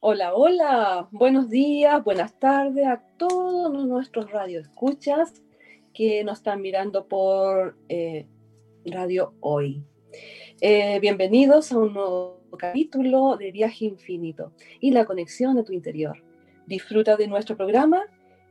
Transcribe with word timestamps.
Hola, 0.00 0.32
hola, 0.32 1.08
buenos 1.10 1.50
días, 1.50 2.04
buenas 2.04 2.38
tardes 2.38 2.86
a 2.86 3.02
todos 3.16 3.84
nuestros 3.84 4.30
radioescuchas 4.30 5.42
que 5.92 6.22
nos 6.22 6.38
están 6.38 6.62
mirando 6.62 7.08
por 7.08 7.76
eh, 7.88 8.24
Radio 8.84 9.34
Hoy. 9.40 9.82
Eh, 10.60 11.00
bienvenidos 11.00 11.72
a 11.72 11.78
un 11.78 11.94
nuevo 11.94 12.40
capítulo 12.56 13.36
de 13.36 13.50
Viaje 13.50 13.86
Infinito 13.86 14.52
y 14.78 14.92
la 14.92 15.04
conexión 15.04 15.56
de 15.56 15.64
tu 15.64 15.72
interior. 15.72 16.22
Disfruta 16.66 17.16
de 17.16 17.26
nuestro 17.26 17.56
programa 17.56 18.04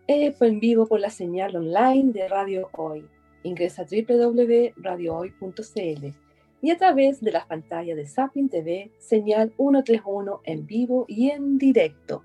eh, 0.06 0.36
en 0.38 0.60
vivo 0.60 0.86
por 0.86 1.00
la 1.00 1.12
señal 1.12 1.56
online 1.56 2.12
de 2.12 2.28
Radio 2.28 2.68
Hoy. 2.74 3.08
Ingresa 3.44 3.84
a 3.84 3.86
www.radiohoy.cl 3.86 6.27
y 6.62 6.72
a 6.72 6.78
través 6.78 7.22
de 7.22 7.32
las 7.32 7.46
pantallas 7.46 7.98
de 7.98 8.06
Sapin 8.06 8.50
TV, 8.50 8.92
señal 8.98 9.54
131 9.58 10.42
en 10.44 10.66
vivo 10.66 11.06
y 11.08 11.30
en 11.30 11.58
directo. 11.58 12.24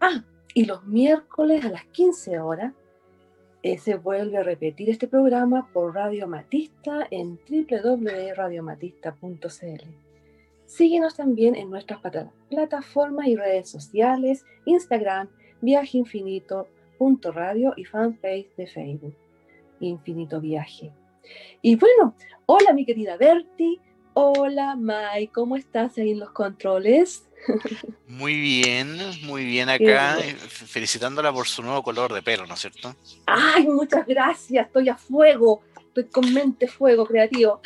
Ah, 0.00 0.24
y 0.54 0.64
los 0.64 0.84
miércoles 0.84 1.64
a 1.64 1.70
las 1.70 1.84
15 1.86 2.40
horas 2.40 2.74
eh, 3.62 3.78
se 3.78 3.96
vuelve 3.96 4.38
a 4.38 4.42
repetir 4.42 4.88
este 4.88 5.06
programa 5.06 5.68
por 5.72 5.94
Radio 5.94 6.26
Matista 6.26 7.06
en 7.10 7.38
www.radiomatista.cl. 7.48 9.84
Síguenos 10.66 11.16
también 11.16 11.56
en 11.56 11.68
nuestras 11.68 12.00
plataformas 12.48 13.26
y 13.26 13.36
redes 13.36 13.68
sociales, 13.68 14.46
Instagram, 14.64 15.28
Viaje 15.60 15.98
Infinito, 15.98 16.68
punto 16.96 17.32
radio 17.32 17.74
y 17.76 17.84
fanpage 17.84 18.48
de 18.56 18.66
Facebook, 18.66 19.14
Infinito 19.80 20.40
Viaje. 20.40 20.90
Y 21.62 21.76
bueno, 21.76 22.14
hola 22.46 22.72
mi 22.72 22.84
querida 22.84 23.16
Berti, 23.16 23.80
hola 24.14 24.76
Mai, 24.76 25.28
¿cómo 25.28 25.56
estás 25.56 25.98
ahí 25.98 26.12
en 26.12 26.20
los 26.20 26.30
controles? 26.30 27.26
Muy 28.06 28.38
bien, 28.38 28.98
muy 29.22 29.44
bien 29.44 29.68
acá, 29.68 30.18
felicitándola 30.48 31.32
por 31.32 31.48
su 31.48 31.62
nuevo 31.62 31.82
color 31.82 32.12
de 32.12 32.22
pelo, 32.22 32.46
¿no 32.46 32.54
es 32.54 32.60
cierto? 32.60 32.94
Ay, 33.26 33.66
muchas 33.66 34.06
gracias, 34.06 34.66
estoy 34.66 34.88
a 34.88 34.96
fuego, 34.96 35.62
estoy 35.78 36.04
con 36.04 36.32
mente 36.32 36.68
fuego 36.68 37.06
creativo. 37.06 37.60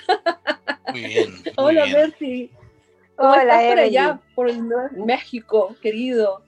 Muy 0.93 1.05
bien. 1.05 1.35
hola 1.57 1.85
Berti. 1.87 2.51
Hola, 3.17 3.43
estás 3.43 3.65
por 3.69 3.79
allá, 3.79 4.21
por 4.35 4.51
el 4.51 4.63
México, 5.07 5.77
querido? 5.81 6.43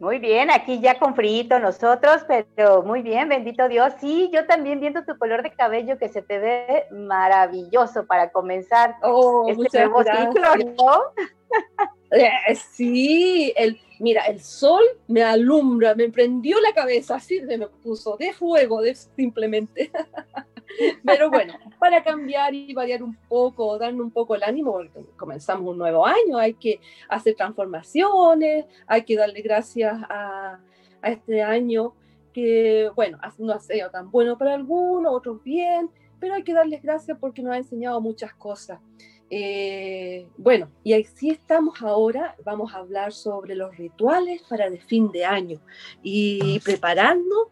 Muy 0.00 0.18
bien, 0.18 0.50
aquí 0.50 0.80
ya 0.80 0.98
con 0.98 1.14
frío 1.14 1.58
nosotros, 1.58 2.24
pero 2.26 2.82
muy 2.82 3.02
bien, 3.02 3.28
bendito 3.28 3.68
Dios. 3.68 3.92
Sí, 4.00 4.30
yo 4.32 4.46
también 4.46 4.80
viendo 4.80 5.04
tu 5.04 5.18
color 5.18 5.42
de 5.42 5.52
cabello 5.52 5.98
que 5.98 6.08
se 6.08 6.22
te 6.22 6.38
ve 6.38 6.86
maravilloso 6.90 8.06
para 8.06 8.32
comenzar 8.32 8.96
oh, 9.02 9.46
este 9.46 9.86
nuevo 9.86 10.02
ciclo, 10.02 10.74
¿no? 10.78 11.02
Eh, 12.12 12.54
sí, 12.54 13.52
el, 13.56 13.78
mira, 13.98 14.24
el 14.24 14.40
sol 14.40 14.82
me 15.06 15.22
alumbra, 15.22 15.94
me 15.94 16.08
prendió 16.08 16.58
la 16.60 16.72
cabeza, 16.72 17.16
así 17.16 17.40
me 17.42 17.68
puso 17.68 18.16
de 18.16 18.32
fuego, 18.32 18.80
de, 18.80 18.94
simplemente. 18.94 19.92
Pero 21.04 21.30
bueno, 21.30 21.54
para 21.78 22.02
cambiar 22.02 22.54
y 22.54 22.72
variar 22.72 23.02
un 23.02 23.16
poco, 23.28 23.78
darle 23.78 24.00
un 24.00 24.10
poco 24.10 24.34
el 24.34 24.42
ánimo, 24.42 24.72
porque 24.72 25.04
comenzamos 25.16 25.70
un 25.70 25.78
nuevo 25.78 26.06
año, 26.06 26.38
hay 26.38 26.54
que 26.54 26.80
hacer 27.08 27.34
transformaciones, 27.34 28.66
hay 28.86 29.04
que 29.04 29.16
darle 29.16 29.42
gracias 29.42 29.98
a, 30.08 30.60
a 31.02 31.10
este 31.10 31.42
año 31.42 31.94
que, 32.32 32.90
bueno, 32.94 33.18
no 33.38 33.52
ha 33.52 33.60
sido 33.60 33.90
tan 33.90 34.10
bueno 34.10 34.38
para 34.38 34.54
algunos, 34.54 35.12
otros 35.12 35.42
bien, 35.42 35.90
pero 36.18 36.34
hay 36.34 36.42
que 36.42 36.54
darles 36.54 36.82
gracias 36.82 37.18
porque 37.18 37.42
nos 37.42 37.54
ha 37.54 37.58
enseñado 37.58 38.00
muchas 38.00 38.34
cosas. 38.34 38.80
Eh, 39.32 40.26
bueno, 40.36 40.68
y 40.82 40.92
así 40.92 41.30
estamos 41.30 41.80
ahora, 41.82 42.34
vamos 42.44 42.74
a 42.74 42.78
hablar 42.78 43.12
sobre 43.12 43.54
los 43.54 43.76
rituales 43.76 44.42
para 44.48 44.66
el 44.66 44.80
fin 44.80 45.10
de 45.12 45.24
año 45.24 45.60
y 46.02 46.58
prepararnos 46.60 47.46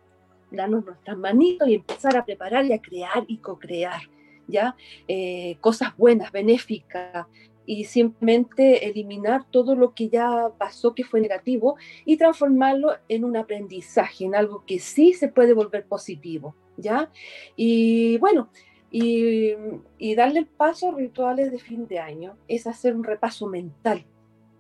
darnos 0.50 0.84
nuestras 0.84 1.16
manitos 1.16 1.68
y 1.68 1.74
empezar 1.74 2.16
a 2.16 2.24
preparar 2.24 2.64
y 2.66 2.72
a 2.72 2.80
crear 2.80 3.24
y 3.26 3.38
co-crear, 3.38 4.02
¿ya? 4.46 4.76
Eh, 5.06 5.56
cosas 5.60 5.96
buenas, 5.96 6.32
benéficas, 6.32 7.26
y 7.68 7.84
simplemente 7.84 8.88
eliminar 8.88 9.44
todo 9.50 9.76
lo 9.76 9.92
que 9.94 10.08
ya 10.08 10.50
pasó 10.56 10.94
que 10.94 11.04
fue 11.04 11.20
negativo 11.20 11.76
y 12.06 12.16
transformarlo 12.16 12.94
en 13.10 13.26
un 13.26 13.36
aprendizaje, 13.36 14.24
en 14.24 14.34
algo 14.34 14.64
que 14.64 14.78
sí 14.78 15.12
se 15.12 15.28
puede 15.28 15.52
volver 15.52 15.84
positivo, 15.84 16.54
¿ya? 16.78 17.10
Y 17.56 18.16
bueno, 18.18 18.48
y, 18.90 19.52
y 19.98 20.14
darle 20.14 20.38
el 20.40 20.46
paso 20.46 20.88
a 20.88 20.94
rituales 20.94 21.52
de 21.52 21.58
fin 21.58 21.86
de 21.86 21.98
año 21.98 22.38
es 22.48 22.66
hacer 22.66 22.96
un 22.96 23.04
repaso 23.04 23.46
mental, 23.46 24.06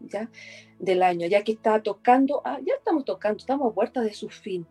¿ya? 0.00 0.30
Del 0.78 1.02
año, 1.02 1.26
ya 1.26 1.42
que 1.44 1.52
está 1.52 1.82
tocando, 1.82 2.42
ah, 2.44 2.58
ya 2.62 2.74
estamos 2.74 3.06
tocando, 3.06 3.38
estamos 3.38 3.72
a 3.72 3.74
puertas 3.74 4.04
de 4.04 4.12
su 4.12 4.28
fin, 4.28 4.66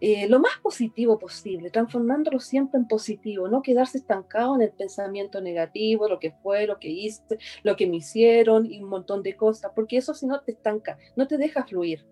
eh, 0.00 0.28
lo 0.28 0.40
más 0.40 0.52
positivo 0.62 1.18
posible, 1.18 1.70
transformándolo 1.70 2.40
siempre 2.40 2.78
en 2.78 2.88
positivo, 2.88 3.48
no 3.48 3.62
quedarse 3.62 3.98
estancado 3.98 4.54
en 4.56 4.62
el 4.62 4.72
pensamiento 4.72 5.40
negativo, 5.40 6.08
lo 6.08 6.18
que 6.18 6.32
fue, 6.42 6.66
lo 6.66 6.78
que 6.78 6.88
hice, 6.88 7.38
lo 7.62 7.76
que 7.76 7.86
me 7.86 7.96
hicieron 7.96 8.70
y 8.70 8.82
un 8.82 8.88
montón 8.88 9.22
de 9.22 9.36
cosas, 9.36 9.72
porque 9.74 9.96
eso 9.96 10.12
si 10.12 10.26
no 10.26 10.40
te 10.40 10.52
estanca, 10.52 10.98
no 11.16 11.26
te 11.26 11.38
deja 11.38 11.64
fluir. 11.64 12.04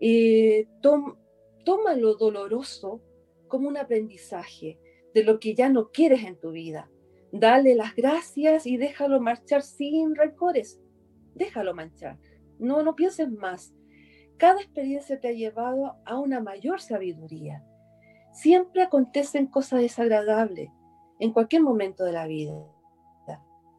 Eh, 0.00 0.68
toma 0.80 1.94
lo 1.94 2.14
doloroso 2.14 3.00
como 3.48 3.68
un 3.68 3.76
aprendizaje 3.76 4.78
de 5.14 5.24
lo 5.24 5.40
que 5.40 5.54
ya 5.54 5.68
no 5.68 5.90
quieres 5.90 6.24
en 6.24 6.38
tu 6.38 6.50
vida. 6.50 6.90
Dale 7.32 7.74
las 7.74 7.94
gracias 7.94 8.66
y 8.66 8.76
déjalo 8.76 9.20
marchar 9.20 9.62
sin 9.62 10.14
rencores. 10.14 10.80
Déjalo 11.34 11.74
marchar. 11.74 12.18
No, 12.58 12.82
no 12.82 12.94
pienses 12.94 13.30
más. 13.30 13.74
Cada 14.38 14.60
experiencia 14.60 15.18
te 15.18 15.28
ha 15.28 15.32
llevado 15.32 15.96
a 16.04 16.18
una 16.18 16.40
mayor 16.40 16.80
sabiduría. 16.80 17.64
Siempre 18.32 18.82
acontecen 18.82 19.46
cosas 19.46 19.80
desagradables 19.80 20.70
en 21.18 21.32
cualquier 21.32 21.62
momento 21.62 22.04
de 22.04 22.12
la 22.12 22.26
vida. 22.26 22.54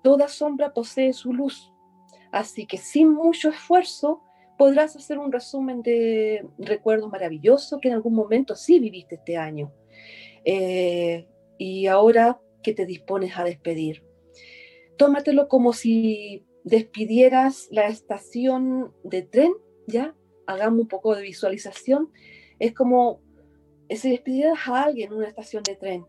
Toda 0.01 0.27
sombra 0.27 0.73
posee 0.73 1.13
su 1.13 1.33
luz, 1.33 1.73
así 2.31 2.65
que 2.65 2.77
sin 2.77 3.13
mucho 3.13 3.49
esfuerzo 3.49 4.23
podrás 4.57 4.95
hacer 4.95 5.19
un 5.19 5.31
resumen 5.31 5.81
de 5.81 6.47
recuerdos 6.57 7.11
maravillosos 7.11 7.79
que 7.81 7.89
en 7.89 7.95
algún 7.95 8.15
momento 8.15 8.55
sí 8.55 8.79
viviste 8.79 9.15
este 9.15 9.37
año. 9.37 9.71
Eh, 10.45 11.27
y 11.57 11.87
ahora 11.87 12.39
que 12.63 12.73
te 12.73 12.85
dispones 12.85 13.37
a 13.37 13.43
despedir. 13.43 14.03
Tómatelo 14.97 15.47
como 15.47 15.73
si 15.73 16.45
despidieras 16.63 17.67
la 17.71 17.87
estación 17.87 18.93
de 19.03 19.21
tren, 19.21 19.53
¿ya? 19.87 20.15
Hagamos 20.47 20.81
un 20.81 20.87
poco 20.87 21.15
de 21.15 21.21
visualización, 21.21 22.11
es 22.59 22.73
como 22.73 23.21
si 23.89 24.09
despidieras 24.09 24.67
a 24.67 24.85
alguien 24.85 25.11
en 25.11 25.17
una 25.17 25.27
estación 25.27 25.63
de 25.63 25.75
tren, 25.75 26.05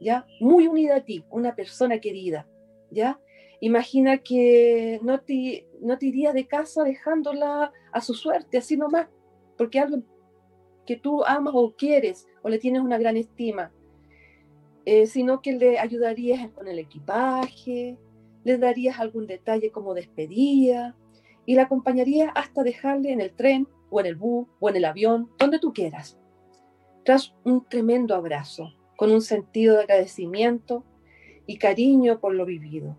¿ya? 0.00 0.26
Muy 0.40 0.68
unida 0.68 0.96
a 0.96 1.04
ti, 1.04 1.24
una 1.30 1.54
persona 1.54 1.98
querida, 1.98 2.46
¿ya? 2.90 3.20
Imagina 3.60 4.18
que 4.18 5.00
no 5.02 5.20
te, 5.20 5.66
no 5.80 5.98
te 5.98 6.06
irías 6.06 6.34
de 6.34 6.46
casa 6.46 6.82
dejándola 6.84 7.72
a 7.92 8.00
su 8.00 8.14
suerte, 8.14 8.58
así 8.58 8.76
nomás, 8.76 9.08
porque 9.56 9.78
alguien 9.78 10.04
que 10.86 10.96
tú 10.96 11.24
amas 11.24 11.54
o 11.56 11.74
quieres 11.76 12.26
o 12.42 12.48
le 12.48 12.58
tienes 12.58 12.82
una 12.82 12.98
gran 12.98 13.16
estima, 13.16 13.72
eh, 14.84 15.06
sino 15.06 15.40
que 15.42 15.52
le 15.52 15.78
ayudarías 15.78 16.50
con 16.50 16.66
el 16.66 16.78
equipaje, 16.78 17.96
le 18.42 18.58
darías 18.58 18.98
algún 18.98 19.26
detalle 19.26 19.70
como 19.70 19.94
despedida, 19.94 20.96
y 21.46 21.54
la 21.54 21.62
acompañaría 21.62 22.30
hasta 22.30 22.62
dejarle 22.62 23.12
en 23.12 23.20
el 23.20 23.32
tren 23.32 23.68
o 23.90 24.00
en 24.00 24.06
el 24.06 24.16
bus 24.16 24.46
o 24.60 24.68
en 24.68 24.76
el 24.76 24.84
avión, 24.84 25.30
donde 25.38 25.58
tú 25.58 25.72
quieras. 25.72 26.18
Tras 27.04 27.34
un 27.44 27.64
tremendo 27.64 28.14
abrazo, 28.14 28.74
con 28.96 29.10
un 29.10 29.22
sentido 29.22 29.76
de 29.76 29.82
agradecimiento 29.82 30.84
y 31.46 31.58
cariño 31.58 32.20
por 32.20 32.34
lo 32.34 32.44
vivido. 32.44 32.96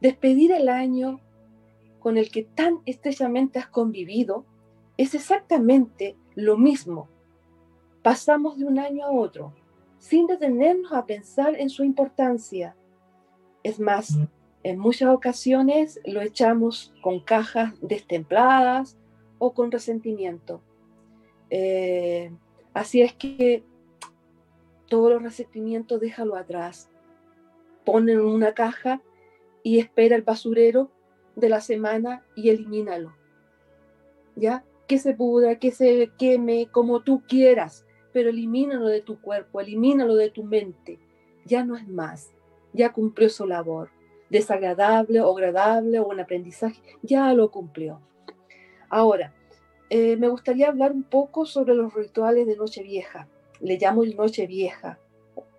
Despedir 0.00 0.52
el 0.52 0.68
año 0.68 1.20
con 2.00 2.18
el 2.18 2.30
que 2.30 2.42
tan 2.42 2.80
estrechamente 2.84 3.58
has 3.58 3.68
convivido 3.68 4.44
es 4.96 5.14
exactamente 5.14 6.16
lo 6.34 6.58
mismo. 6.58 7.08
Pasamos 8.02 8.58
de 8.58 8.64
un 8.64 8.78
año 8.78 9.06
a 9.06 9.12
otro, 9.12 9.54
sin 9.98 10.26
detenernos 10.26 10.92
a 10.92 11.06
pensar 11.06 11.54
en 11.54 11.70
su 11.70 11.84
importancia. 11.84 12.76
Es 13.62 13.78
más, 13.78 14.18
en 14.64 14.78
muchas 14.78 15.08
ocasiones 15.08 16.00
lo 16.04 16.20
echamos 16.20 16.92
con 17.02 17.20
cajas 17.20 17.74
destempladas 17.80 18.96
o 19.38 19.54
con 19.54 19.72
resentimiento. 19.72 20.62
Eh, 21.50 22.30
así 22.72 23.02
es 23.02 23.12
que 23.12 23.64
todos 24.88 25.10
los 25.10 25.22
resentimientos 25.22 26.00
déjalo 26.00 26.36
atrás. 26.36 26.88
Ponlo 27.84 28.12
en 28.12 28.20
una 28.20 28.54
caja 28.54 29.02
y 29.64 29.80
espera 29.80 30.14
el 30.14 30.22
basurero 30.22 30.90
de 31.34 31.48
la 31.48 31.60
semana 31.60 32.24
y 32.36 32.50
elimínalo. 32.50 33.12
¿Ya? 34.36 34.64
Que 34.86 34.98
se 34.98 35.14
pudra, 35.14 35.58
que 35.58 35.72
se 35.72 36.12
queme, 36.18 36.68
como 36.70 37.00
tú 37.00 37.22
quieras, 37.26 37.84
pero 38.12 38.30
elimínalo 38.30 38.86
de 38.86 39.00
tu 39.00 39.20
cuerpo, 39.20 39.60
elimínalo 39.60 40.14
de 40.14 40.30
tu 40.30 40.44
mente. 40.44 41.00
Ya 41.44 41.64
no 41.64 41.76
es 41.76 41.88
más, 41.88 42.30
ya 42.72 42.92
cumplió 42.92 43.28
su 43.28 43.46
labor 43.46 43.90
desagradable 44.32 45.20
o 45.20 45.30
agradable 45.30 46.00
o 46.00 46.08
un 46.08 46.18
aprendizaje, 46.18 46.80
ya 47.02 47.32
lo 47.34 47.50
cumplió. 47.50 48.00
Ahora, 48.88 49.32
eh, 49.90 50.16
me 50.16 50.28
gustaría 50.28 50.68
hablar 50.68 50.92
un 50.92 51.02
poco 51.02 51.44
sobre 51.44 51.74
los 51.74 51.92
rituales 51.94 52.46
de 52.46 52.56
Nochevieja. 52.56 53.28
Le 53.60 53.76
llamo 53.78 54.04
Nochevieja, 54.04 54.98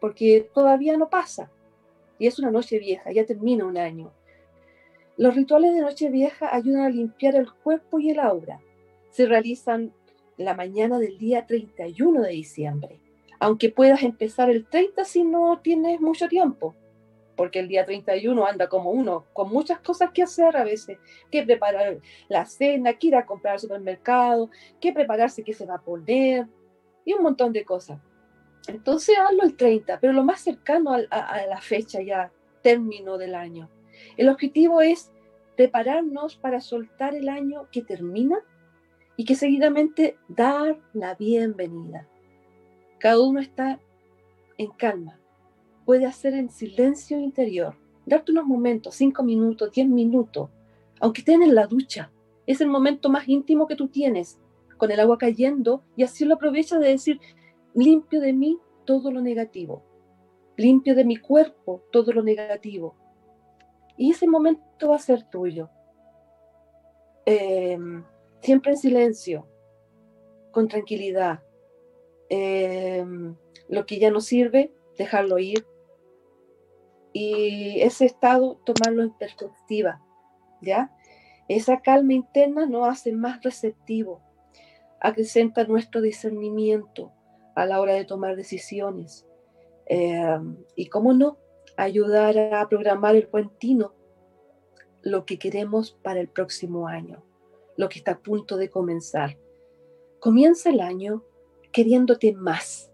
porque 0.02 0.50
todavía 0.54 0.98
no 0.98 1.10
pasa. 1.10 1.52
Y 2.18 2.26
es 2.26 2.40
una 2.40 2.50
noche 2.50 2.80
vieja, 2.80 3.12
ya 3.12 3.26
termina 3.26 3.66
un 3.66 3.78
año. 3.78 4.12
Los 5.18 5.36
rituales 5.36 5.74
de 5.76 5.82
Nochevieja 5.82 6.54
ayudan 6.54 6.86
a 6.86 6.90
limpiar 6.90 7.36
el 7.36 7.52
cuerpo 7.52 8.00
y 8.00 8.10
el 8.10 8.20
aura. 8.20 8.60
Se 9.12 9.28
realizan 9.28 9.94
la 10.38 10.56
mañana 10.56 10.98
del 10.98 11.20
día 11.20 11.46
31 11.46 12.22
de 12.22 12.30
diciembre, 12.32 13.00
aunque 13.40 13.70
puedas 13.70 14.02
empezar 14.02 14.50
el 14.50 14.66
30 14.66 15.06
si 15.06 15.24
no 15.24 15.60
tienes 15.62 16.02
mucho 16.02 16.28
tiempo, 16.28 16.74
porque 17.36 17.60
el 17.60 17.68
día 17.68 17.86
31 17.86 18.46
anda 18.46 18.68
como 18.68 18.92
uno, 18.92 19.26
con 19.34 19.50
muchas 19.50 19.80
cosas 19.80 20.12
que 20.12 20.24
hacer 20.24 20.56
a 20.56 20.64
veces, 20.64 20.98
que 21.32 21.44
preparar 21.44 22.00
la 22.30 22.46
cena, 22.46 22.94
que 22.94 23.08
ir 23.08 23.16
a 23.16 23.26
comprar 23.26 23.54
al 23.54 23.60
supermercado, 23.60 24.50
que 24.80 24.94
prepararse 24.94 25.44
qué 25.44 25.54
se 25.54 25.66
va 25.66 25.76
a 25.76 25.82
poner, 25.82 26.48
y 27.06 27.14
un 27.14 27.24
montón 27.24 27.52
de 27.54 27.66
cosas. 27.66 28.00
Entonces 28.68 29.18
hazlo 29.20 29.44
el 29.44 29.56
30, 29.56 30.00
pero 30.00 30.14
lo 30.14 30.24
más 30.24 30.42
cercano 30.42 30.94
a, 30.94 31.00
a 31.00 31.48
la 31.48 31.60
fecha 31.60 32.02
ya, 32.02 32.32
término 32.62 33.18
del 33.18 33.36
año. 33.36 33.70
El 34.18 34.30
objetivo 34.30 34.82
es 34.82 35.12
prepararnos 35.56 36.36
para 36.38 36.62
soltar 36.62 37.14
el 37.14 37.30
año 37.30 37.68
que 37.72 37.82
termina 37.82 38.40
y 39.18 39.26
que 39.26 39.36
seguidamente 39.36 40.18
dar 40.28 40.80
la 40.94 41.16
bienvenida. 41.16 42.08
Cada 43.00 43.22
uno 43.22 43.40
está 43.40 43.80
en 44.58 44.72
calma, 44.72 45.20
puede 45.86 46.06
hacer 46.06 46.34
en 46.34 46.50
silencio 46.50 47.20
interior, 47.20 47.76
darte 48.06 48.32
unos 48.32 48.46
momentos, 48.46 48.96
cinco 48.96 49.24
minutos, 49.24 49.72
diez 49.72 49.88
minutos, 49.88 50.50
aunque 51.00 51.22
estén 51.22 51.44
en 51.44 51.56
la 51.56 51.68
ducha. 51.68 52.12
Es 52.46 52.62
el 52.62 52.68
momento 52.68 53.10
más 53.10 53.28
íntimo 53.28 53.68
que 53.68 53.76
tú 53.76 53.88
tienes, 53.88 54.40
con 54.78 54.92
el 54.92 55.00
agua 55.00 55.18
cayendo, 55.18 55.84
y 55.96 56.04
así 56.04 56.26
lo 56.26 56.36
aprovechas 56.36 56.80
de 56.80 56.90
decir, 56.90 57.20
limpio 57.74 58.20
de 58.20 58.34
mí 58.34 58.60
todo 58.86 59.12
lo 59.12 59.22
negativo, 59.22 59.84
limpio 60.58 60.96
de 60.96 61.06
mi 61.06 61.18
cuerpo 61.18 61.84
todo 61.92 62.12
lo 62.12 62.22
negativo, 62.22 62.96
y 63.98 64.12
ese 64.12 64.28
momento 64.28 64.90
va 64.90 64.96
a 64.96 65.00
ser 65.00 65.24
tuyo. 65.30 65.70
Em, 67.26 68.04
siempre 68.42 68.72
en 68.72 68.78
silencio, 68.78 69.48
con 70.52 70.68
tranquilidad. 70.68 71.42
Em, 72.30 73.36
lo 73.70 73.86
que 73.86 74.00
ya 74.00 74.12
no 74.12 74.20
sirve, 74.20 74.74
dejarlo 74.98 75.38
ir. 75.40 75.66
Y 77.14 77.82
ese 77.82 78.06
estado, 78.06 78.60
tomarlo 78.66 79.04
en 79.04 79.14
perspectiva, 79.14 80.02
¿ya? 80.62 80.92
Esa 81.48 81.82
calma 81.82 82.14
interna 82.14 82.66
nos 82.66 82.88
hace 82.88 83.12
más 83.12 83.42
receptivo, 83.44 84.22
acrecenta 85.00 85.66
nuestro 85.66 86.02
discernimiento 86.02 87.12
a 87.56 87.66
la 87.66 87.80
hora 87.80 87.94
de 87.94 88.06
tomar 88.06 88.36
decisiones. 88.36 89.28
Em, 89.86 90.58
y 90.76 90.88
cómo 90.88 91.14
no, 91.14 91.38
ayudar 91.78 92.38
a 92.38 92.68
programar 92.70 93.16
el 93.16 93.28
puentino, 93.28 93.94
lo 95.02 95.26
que 95.26 95.38
queremos 95.38 95.92
para 95.92 96.22
el 96.22 96.30
próximo 96.30 96.88
año, 96.88 97.24
lo 97.76 97.90
que 97.90 98.00
está 98.00 98.14
a 98.14 98.20
punto 98.20 98.58
de 98.58 98.70
comenzar. 98.70 99.38
Comienza 100.20 100.70
el 100.70 100.80
año 100.80 101.24
queriéndote 101.74 102.32
más. 102.34 102.93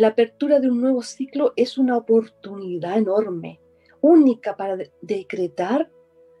La 0.00 0.08
apertura 0.08 0.60
de 0.60 0.70
un 0.70 0.80
nuevo 0.80 1.02
ciclo 1.02 1.52
es 1.56 1.76
una 1.76 1.94
oportunidad 1.94 2.96
enorme, 2.96 3.60
única 4.00 4.56
para 4.56 4.78
decretar 5.02 5.90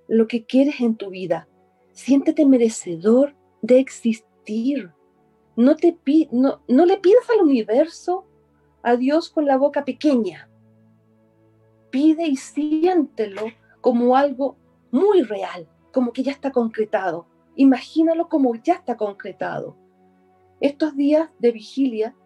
lo 0.08 0.26
que 0.26 0.46
quieres 0.46 0.80
en 0.80 0.96
tu 0.96 1.10
vida. 1.10 1.46
Siéntete 1.92 2.46
merecedor 2.46 3.36
de 3.60 3.78
existir. 3.78 4.90
No, 5.56 5.76
te 5.76 5.94
no, 6.32 6.62
no 6.68 6.86
le 6.86 6.96
pidas 7.00 7.28
al 7.28 7.44
universo, 7.44 8.24
a 8.82 8.96
Dios 8.96 9.28
con 9.28 9.44
la 9.44 9.58
boca 9.58 9.84
pequeña 9.84 10.48
pide 11.90 12.26
y 12.26 12.36
siéntelo 12.36 13.42
como 13.82 14.16
algo 14.16 14.56
muy 14.90 15.20
real, 15.20 15.68
como 15.92 16.14
que 16.14 16.22
ya 16.22 16.32
está 16.32 16.50
concretado. 16.50 17.26
Imagínalo 17.56 18.30
como 18.30 18.54
ya 18.54 18.72
está 18.72 18.96
concretado. 18.96 19.76
Estos 20.60 20.96
días 20.96 21.28
de 21.38 21.52
vigilia, 21.52 22.16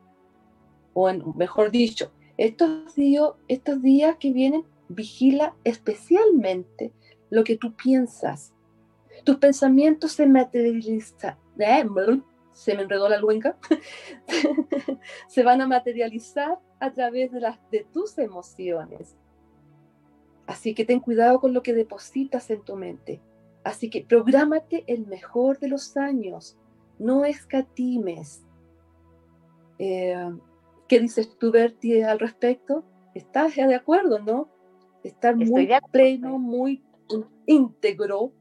o 0.94 1.12
mejor 1.34 1.70
dicho, 1.70 2.12
estos 2.36 2.94
días, 2.94 3.30
estos 3.48 3.82
días 3.82 4.16
que 4.18 4.32
vienen, 4.32 4.64
vigila 4.88 5.54
especialmente 5.64 6.92
lo 7.30 7.44
que 7.44 7.56
tú 7.56 7.74
piensas. 7.74 8.52
Tus 9.24 9.36
pensamientos 9.36 10.12
se 10.12 10.26
materializan. 10.26 11.36
Eh, 11.58 11.84
se 12.52 12.74
me 12.74 12.82
enredó 12.82 13.08
la 13.08 13.18
luenga. 13.18 13.56
se 15.28 15.42
van 15.42 15.60
a 15.60 15.66
materializar 15.66 16.58
a 16.80 16.92
través 16.92 17.30
de, 17.32 17.86
tus 17.92 18.18
emociones. 18.18 19.16
Así 20.46 20.74
que 20.74 20.84
ten 20.84 21.00
cuidado 21.00 21.40
con 21.40 21.54
lo 21.54 21.62
que 21.62 21.72
depositas 21.72 22.50
en 22.50 22.62
tu 22.62 22.76
mente. 22.76 23.20
Así 23.62 23.88
que 23.88 24.02
prográmate 24.02 24.84
el 24.86 25.06
mejor 25.06 25.58
de 25.58 25.68
los 25.68 25.96
años. 25.96 26.58
No 26.98 27.24
escatimes. 27.24 28.44
Eh, 29.78 30.30
¿Qué 30.88 31.00
dices 31.00 31.36
tú, 31.38 31.50
Bertie, 31.50 32.04
al 32.04 32.18
respecto? 32.18 32.84
¿Estás 33.14 33.54
de 33.56 33.74
acuerdo, 33.74 34.18
no? 34.18 34.48
Estar 35.02 35.36
muy 35.36 35.68
pleno, 35.90 36.38
muy 36.38 36.82
íntegro 37.46 38.32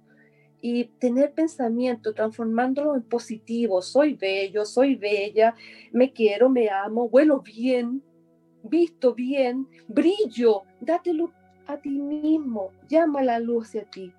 y 0.61 0.85
tener 0.85 1.33
pensamiento, 1.33 2.13
transformándolo 2.13 2.95
en 2.95 3.03
positivo. 3.03 3.81
Soy 3.81 4.13
bello, 4.13 4.65
soy 4.65 4.95
bella, 4.95 5.55
me 5.91 6.13
quiero, 6.13 6.49
me 6.49 6.69
amo, 6.69 7.05
huelo 7.05 7.41
bien, 7.41 8.01
visto 8.63 9.13
bien, 9.13 9.67
brillo, 9.87 10.63
date 10.79 11.13
luz 11.13 11.31
a 11.67 11.77
ti 11.77 11.89
mismo, 11.89 12.71
llama 12.87 13.23
la 13.23 13.39
luz 13.39 13.67
hacia 13.67 13.83
ti, 13.85 14.13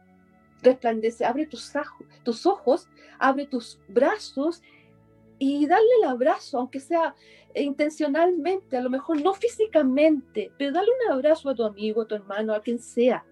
resplandece, 0.63 1.25
abre 1.25 1.47
tus, 1.47 1.73
tus 2.23 2.47
ojos, 2.47 2.89
abre 3.19 3.47
tus 3.47 3.81
brazos 3.89 4.63
y 5.39 5.67
dale 5.67 5.87
el 6.03 6.09
abrazo, 6.09 6.59
aunque 6.59 6.81
sea 6.81 7.15
intencionalmente, 7.55 8.77
a 8.77 8.81
lo 8.81 8.91
mejor 8.91 9.21
no 9.23 9.35
físicamente, 9.35 10.53
pero 10.59 10.73
dale 10.73 10.89
un 11.07 11.13
abrazo 11.13 11.51
a 11.51 11.55
tu 11.55 11.65
amigo, 11.65 12.03
a 12.03 12.07
tu 12.07 12.15
hermano, 12.15 12.55
a 12.55 12.61
quien 12.61 12.79
sea. 12.79 13.25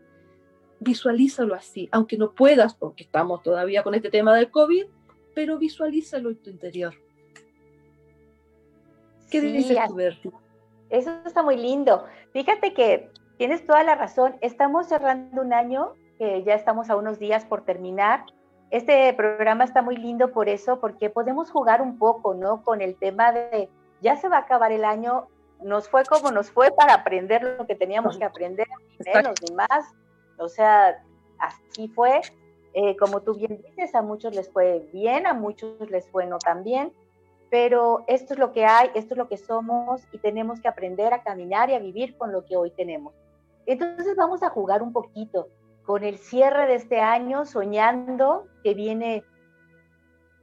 Visualízalo 0.80 1.54
así, 1.54 1.88
aunque 1.92 2.16
no 2.16 2.32
puedas, 2.32 2.74
porque 2.74 3.04
estamos 3.04 3.42
todavía 3.42 3.82
con 3.82 3.94
este 3.94 4.10
tema 4.10 4.34
del 4.34 4.50
COVID, 4.50 4.84
pero 5.34 5.58
visualízalo 5.58 6.30
en 6.30 6.36
tu 6.36 6.50
interior. 6.50 6.94
¿Qué 9.30 9.40
dices 9.40 9.78
tú, 9.88 9.94
Bertie? 9.94 10.30
Eso 10.90 11.10
está 11.24 11.42
muy 11.42 11.56
lindo. 11.56 12.04
Fíjate 12.32 12.74
que 12.74 13.10
Tienes 13.42 13.66
toda 13.66 13.82
la 13.82 13.96
razón. 13.96 14.36
Estamos 14.40 14.86
cerrando 14.86 15.42
un 15.42 15.52
año, 15.52 15.94
que 16.16 16.44
ya 16.44 16.54
estamos 16.54 16.90
a 16.90 16.96
unos 16.96 17.18
días 17.18 17.44
por 17.44 17.64
terminar. 17.64 18.24
Este 18.72 19.12
programa 19.12 19.64
está 19.64 19.82
muy 19.82 19.98
lindo 19.98 20.32
por 20.32 20.48
eso, 20.48 20.80
porque 20.80 21.10
podemos 21.10 21.50
jugar 21.50 21.82
un 21.82 21.98
poco, 21.98 22.32
¿no? 22.32 22.64
Con 22.64 22.80
el 22.80 22.96
tema 22.96 23.30
de, 23.30 23.68
ya 24.00 24.16
se 24.16 24.30
va 24.30 24.38
a 24.38 24.40
acabar 24.40 24.72
el 24.72 24.86
año, 24.86 25.28
nos 25.62 25.90
fue 25.90 26.04
como 26.06 26.30
nos 26.30 26.50
fue 26.50 26.70
para 26.70 26.94
aprender 26.94 27.42
lo 27.42 27.66
que 27.66 27.74
teníamos 27.74 28.16
que 28.16 28.24
aprender, 28.24 28.66
ni 28.98 29.12
menos 29.12 29.34
ni 29.46 29.54
más. 29.54 29.94
O 30.38 30.48
sea, 30.48 31.04
así 31.38 31.88
fue. 31.88 32.22
Eh, 32.72 32.96
como 32.96 33.20
tú 33.20 33.34
bien 33.34 33.62
dices, 33.62 33.94
a 33.94 34.00
muchos 34.00 34.34
les 34.34 34.50
fue 34.50 34.88
bien, 34.90 35.26
a 35.26 35.34
muchos 35.34 35.90
les 35.90 36.08
fue 36.08 36.24
no 36.24 36.38
tan 36.38 36.64
bien, 36.64 36.94
pero 37.50 38.04
esto 38.06 38.32
es 38.32 38.40
lo 38.40 38.52
que 38.52 38.64
hay, 38.64 38.90
esto 38.94 39.12
es 39.12 39.18
lo 39.18 39.28
que 39.28 39.36
somos 39.36 40.00
y 40.12 40.18
tenemos 40.18 40.62
que 40.62 40.68
aprender 40.68 41.12
a 41.12 41.22
caminar 41.22 41.68
y 41.68 41.74
a 41.74 41.78
vivir 41.78 42.16
con 42.16 42.32
lo 42.32 42.46
que 42.46 42.56
hoy 42.56 42.70
tenemos. 42.70 43.12
Entonces 43.66 44.16
vamos 44.16 44.42
a 44.42 44.48
jugar 44.48 44.82
un 44.82 44.94
poquito 44.94 45.48
con 45.84 46.04
el 46.04 46.18
cierre 46.18 46.66
de 46.66 46.76
este 46.76 47.00
año, 47.00 47.44
soñando 47.44 48.46
que 48.62 48.74
viene 48.74 49.24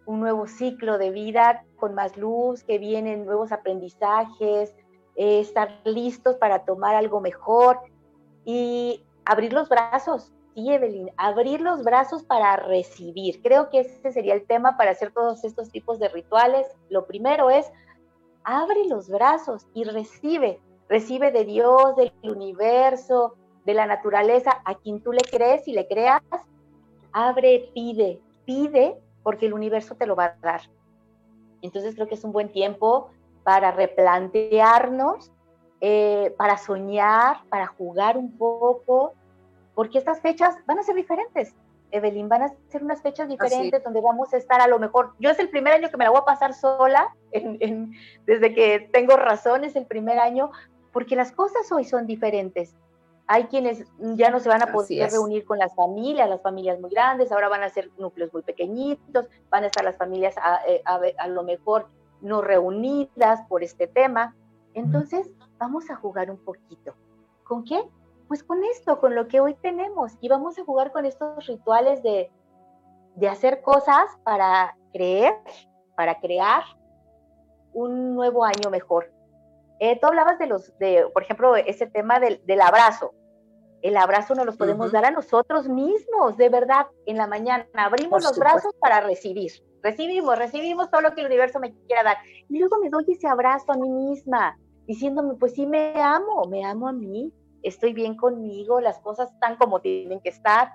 un 0.06 0.20
nuevo 0.20 0.48
ciclo 0.48 0.98
de 0.98 1.12
vida 1.12 1.64
con 1.78 1.94
más 1.96 2.18
luz, 2.18 2.64
que 2.64 2.78
vienen 2.78 3.26
nuevos 3.26 3.52
aprendizajes, 3.52 4.76
eh, 5.16 5.40
estar 5.40 5.82
listos 5.86 6.36
para 6.38 6.66
tomar 6.66 6.96
algo 6.96 7.22
mejor 7.22 7.80
y 8.46 9.04
abrir 9.26 9.54
los 9.54 9.70
brazos. 9.70 10.34
Sí, 10.56 10.72
Evelyn, 10.74 11.12
abrir 11.16 11.62
los 11.62 11.84
brazos 11.84 12.24
para 12.24 12.56
recibir. 12.56 13.42
Creo 13.42 13.70
que 13.70 13.82
ese 13.82 14.12
sería 14.12 14.34
el 14.34 14.46
tema 14.46 14.78
para 14.78 14.92
hacer 14.92 15.12
todos 15.12 15.44
estos 15.44 15.70
tipos 15.70 16.00
de 16.00 16.10
rituales. 16.10 16.68
Lo 16.90 17.06
primero 17.06 17.50
es, 17.50 17.72
abre 18.44 18.86
los 18.86 19.10
brazos 19.10 19.68
y 19.74 19.84
recibe 19.84 20.60
recibe 20.90 21.32
de 21.32 21.46
Dios, 21.46 21.96
del 21.96 22.12
universo, 22.24 23.36
de 23.70 23.76
la 23.76 23.86
naturaleza, 23.86 24.62
a 24.66 24.76
quien 24.76 25.02
tú 25.02 25.12
le 25.14 25.22
crees 25.22 25.68
y 25.68 25.74
le 25.74 25.88
creas, 25.88 26.22
abre, 27.12 27.70
pide, 27.74 28.20
pide, 28.46 28.98
porque 29.24 29.46
el 29.46 29.54
universo 29.54 29.96
te 29.96 30.08
lo 30.08 30.16
va 30.16 30.26
a 30.26 30.36
dar. 30.42 30.62
Entonces 31.62 31.96
creo 31.96 32.08
que 32.08 32.16
es 32.16 32.24
un 32.24 32.32
buen 32.32 32.52
tiempo 32.52 33.12
para 33.44 33.72
replantearnos, 33.72 35.32
eh, 35.82 36.34
para 36.38 36.58
soñar, 36.58 37.44
para 37.50 37.68
jugar 37.68 38.18
un 38.18 38.38
poco, 38.38 39.14
porque 39.76 40.00
estas 40.00 40.20
fechas 40.20 40.58
van 40.66 40.80
a 40.80 40.84
ser 40.84 40.96
diferentes. 40.96 41.56
Evelyn, 41.92 42.28
van 42.28 42.44
a 42.44 42.54
ser 42.70 42.84
unas 42.84 43.02
fechas 43.02 43.28
diferentes 43.28 43.84
donde 43.84 44.02
vamos 44.02 44.34
a 44.34 44.38
estar 44.38 44.62
a 44.62 44.68
lo 44.68 44.78
mejor, 44.78 45.14
yo 45.20 45.30
es 45.30 45.40
el 45.40 45.50
primer 45.50 45.74
año 45.74 45.90
que 45.90 45.98
me 45.98 46.04
la 46.04 46.12
voy 46.12 46.20
a 46.22 46.26
pasar 46.26 46.54
sola, 46.54 47.16
desde 48.26 48.54
que 48.54 48.90
tengo 48.92 49.16
razón, 49.16 49.64
es 49.64 49.76
el 49.76 49.86
primer 49.86 50.20
año, 50.20 50.52
porque 50.92 51.16
las 51.16 51.32
cosas 51.32 51.72
hoy 51.72 51.86
son 51.86 52.06
diferentes. 52.06 52.76
Hay 53.32 53.44
quienes 53.44 53.86
ya 54.00 54.32
no 54.32 54.40
se 54.40 54.50
van 54.50 54.64
a 54.64 54.72
poder 54.72 55.12
reunir 55.12 55.46
con 55.46 55.60
las 55.60 55.76
familias, 55.76 56.28
las 56.28 56.42
familias 56.42 56.80
muy 56.80 56.90
grandes, 56.90 57.32
ahora 57.32 57.48
van 57.48 57.62
a 57.62 57.70
ser 57.70 57.92
núcleos 58.00 58.34
muy 58.34 58.42
pequeñitos, 58.42 59.28
van 59.52 59.64
a 59.64 59.68
estar 59.68 59.84
las 59.84 59.98
familias 59.98 60.36
a, 60.38 60.62
eh, 60.68 60.82
a 60.86 61.28
lo 61.28 61.44
mejor 61.44 61.88
no 62.22 62.42
reunidas 62.42 63.42
por 63.48 63.64
este 63.64 63.86
tema. 63.86 64.36
Entonces, 64.74 65.30
vamos 65.60 65.90
a 65.90 65.96
jugar 65.96 66.32
un 66.32 66.44
poquito. 66.44 66.96
¿Con 67.44 67.64
qué? 67.64 67.82
Pues 68.28 68.44
con 68.44 68.64
esto, 68.64 69.00
con 69.00 69.16
lo 69.16 69.28
que 69.28 69.40
hoy 69.40 69.56
tenemos. 69.56 70.14
Y 70.22 70.30
vamos 70.30 70.58
a 70.58 70.64
jugar 70.64 70.92
con 70.92 71.06
estos 71.06 71.46
rituales 71.48 72.02
de, 72.04 72.32
hacer 73.30 73.62
cosas 73.62 74.06
para 74.24 74.78
creer, 74.94 75.34
para 75.96 76.20
crear 76.20 76.64
un 77.74 78.16
nuevo 78.16 78.46
año 78.46 78.70
mejor. 78.70 79.12
Eh, 79.80 80.00
tú 80.00 80.08
hablabas 80.08 80.40
de 80.40 80.48
los, 80.48 80.78
de, 80.78 81.08
por 81.14 81.24
ejemplo, 81.24 81.56
ese 81.56 81.88
tema 81.88 82.20
del, 82.20 82.62
abrazo. 82.62 83.14
El 83.82 83.98
abrazo 83.98 84.36
nos 84.36 84.46
lo 84.46 84.56
podemos 84.56 84.92
dar 84.92 85.06
a 85.06 85.12
nosotros 85.12 85.70
mismos, 85.70 86.38
de 86.38 86.50
verdad, 86.50 86.88
en 87.06 87.18
la 87.18 87.28
mañana. 87.28 87.66
Abrimos 87.74 88.24
los 88.24 88.38
brazos 88.38 88.74
para 88.80 89.02
recibir. 89.02 89.52
Recibimos, 89.82 90.38
recibimos 90.38 90.90
todo 90.90 91.02
lo 91.02 91.16
que 91.16 91.22
el 91.22 91.28
universo 91.28 91.60
me 91.60 91.74
quiera 91.88 92.04
dar. 92.04 92.18
Y 92.50 92.60
luego 92.60 92.78
me 92.80 92.90
doy 92.90 93.06
ese 93.08 93.28
abrazo 93.28 93.72
a 93.72 93.78
mí 93.78 93.90
misma 93.90 94.58
diciéndome, 94.90 95.36
pues 95.36 95.54
sí 95.54 95.68
me 95.68 95.94
amo, 96.02 96.46
me 96.46 96.66
amo 96.66 96.88
a 96.88 96.92
mí, 96.92 97.32
estoy 97.62 97.94
bien 97.94 98.18
conmigo, 98.18 98.82
las 98.82 98.98
cosas 98.98 99.32
están 99.32 99.56
como 99.56 99.82
tienen 99.82 100.20
que 100.20 100.30
estar, 100.30 100.74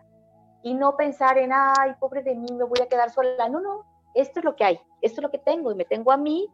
y 0.63 0.73
no 0.75 0.97
pensar 0.97 1.37
en, 1.37 1.51
ay, 1.53 1.95
pobre 1.99 2.23
de 2.23 2.37
mí, 2.37 2.47
me 2.53 2.63
voy 2.63 2.79
a 2.81 2.87
quedar 2.87 3.11
sola. 3.11 3.49
No, 3.49 3.59
no, 3.61 3.85
esto 4.15 4.39
es 4.39 4.45
lo 4.45 4.55
que 4.55 4.63
hay, 4.63 4.81
esto 5.03 5.21
es 5.21 5.23
lo 5.25 5.33
que 5.33 5.39
tengo, 5.39 5.73
y 5.73 5.75
me 5.75 5.85
tengo 5.85 6.13
a 6.13 6.17
mí, 6.17 6.49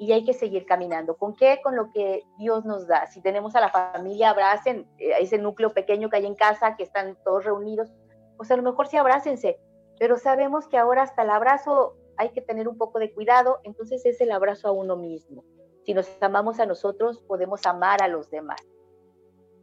y 0.00 0.12
hay 0.12 0.24
que 0.24 0.32
seguir 0.32 0.64
caminando. 0.64 1.18
¿Con 1.18 1.36
qué? 1.36 1.60
Con 1.62 1.76
lo 1.76 1.92
que 1.92 2.24
Dios 2.38 2.64
nos 2.64 2.86
da. 2.86 3.06
Si 3.08 3.20
tenemos 3.20 3.54
a 3.54 3.60
la 3.60 3.68
familia, 3.68 4.30
abracen 4.30 4.88
eh, 4.96 5.12
ese 5.20 5.36
núcleo 5.36 5.74
pequeño 5.74 6.08
que 6.08 6.16
hay 6.16 6.24
en 6.24 6.34
casa, 6.34 6.74
que 6.74 6.84
están 6.84 7.18
todos 7.22 7.44
reunidos, 7.44 7.92
pues 8.38 8.50
a 8.50 8.56
lo 8.56 8.62
mejor 8.62 8.86
sí 8.86 8.96
abrácense, 8.96 9.60
pero 9.98 10.16
sabemos 10.16 10.66
que 10.68 10.78
ahora 10.78 11.02
hasta 11.02 11.20
el 11.20 11.28
abrazo 11.28 11.96
hay 12.16 12.30
que 12.30 12.40
tener 12.40 12.66
un 12.66 12.78
poco 12.78 12.98
de 12.98 13.12
cuidado, 13.12 13.60
entonces 13.62 14.06
es 14.06 14.18
el 14.22 14.32
abrazo 14.32 14.68
a 14.68 14.72
uno 14.72 14.96
mismo. 14.96 15.44
Si 15.84 15.92
nos 15.92 16.10
amamos 16.22 16.60
a 16.60 16.66
nosotros, 16.66 17.20
podemos 17.28 17.66
amar 17.66 18.02
a 18.02 18.08
los 18.08 18.30
demás. 18.30 18.60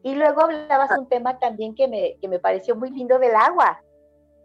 Y 0.03 0.13
luego 0.13 0.41
hablabas 0.41 0.95
un 0.99 1.09
tema 1.09 1.39
también 1.39 1.73
que 1.73 1.87
me, 1.87 2.15
que 2.21 2.27
me 2.27 2.37
pareció 2.37 2.75
muy 2.75 2.91
lindo 2.91 3.17
del 3.17 3.35
agua. 3.35 3.81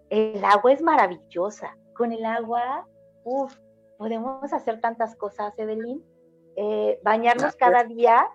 El 0.09 0.43
agua 0.43 0.73
es 0.73 0.81
maravillosa. 0.81 1.77
Con 1.95 2.13
el 2.13 2.25
agua, 2.25 2.89
uff, 3.25 3.55
podemos 4.03 4.53
hacer 4.53 4.81
tantas 4.81 5.15
cosas, 5.15 5.57
Evelyn. 5.57 6.03
Eh, 6.57 6.99
bañarnos 7.05 7.55
cada 7.55 7.85
día, 7.85 8.29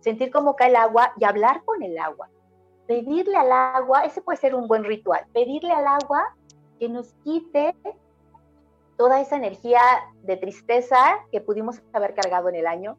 sentir 0.00 0.32
cómo 0.32 0.56
cae 0.56 0.70
el 0.70 0.76
agua 0.76 1.12
y 1.16 1.24
hablar 1.24 1.62
con 1.64 1.84
el 1.84 1.96
agua. 1.98 2.28
Pedirle 2.88 3.36
al 3.36 3.52
agua, 3.52 4.04
ese 4.04 4.22
puede 4.22 4.38
ser 4.38 4.56
un 4.56 4.66
buen 4.66 4.82
ritual. 4.82 5.24
Pedirle 5.32 5.72
al 5.72 5.86
agua 5.86 6.34
que 6.80 6.88
nos 6.88 7.14
quite 7.22 7.76
toda 8.96 9.20
esa 9.20 9.36
energía 9.36 9.80
de 10.24 10.36
tristeza 10.36 10.98
que 11.30 11.40
pudimos 11.40 11.80
haber 11.92 12.14
cargado 12.14 12.48
en 12.48 12.56
el 12.56 12.66
año, 12.66 12.98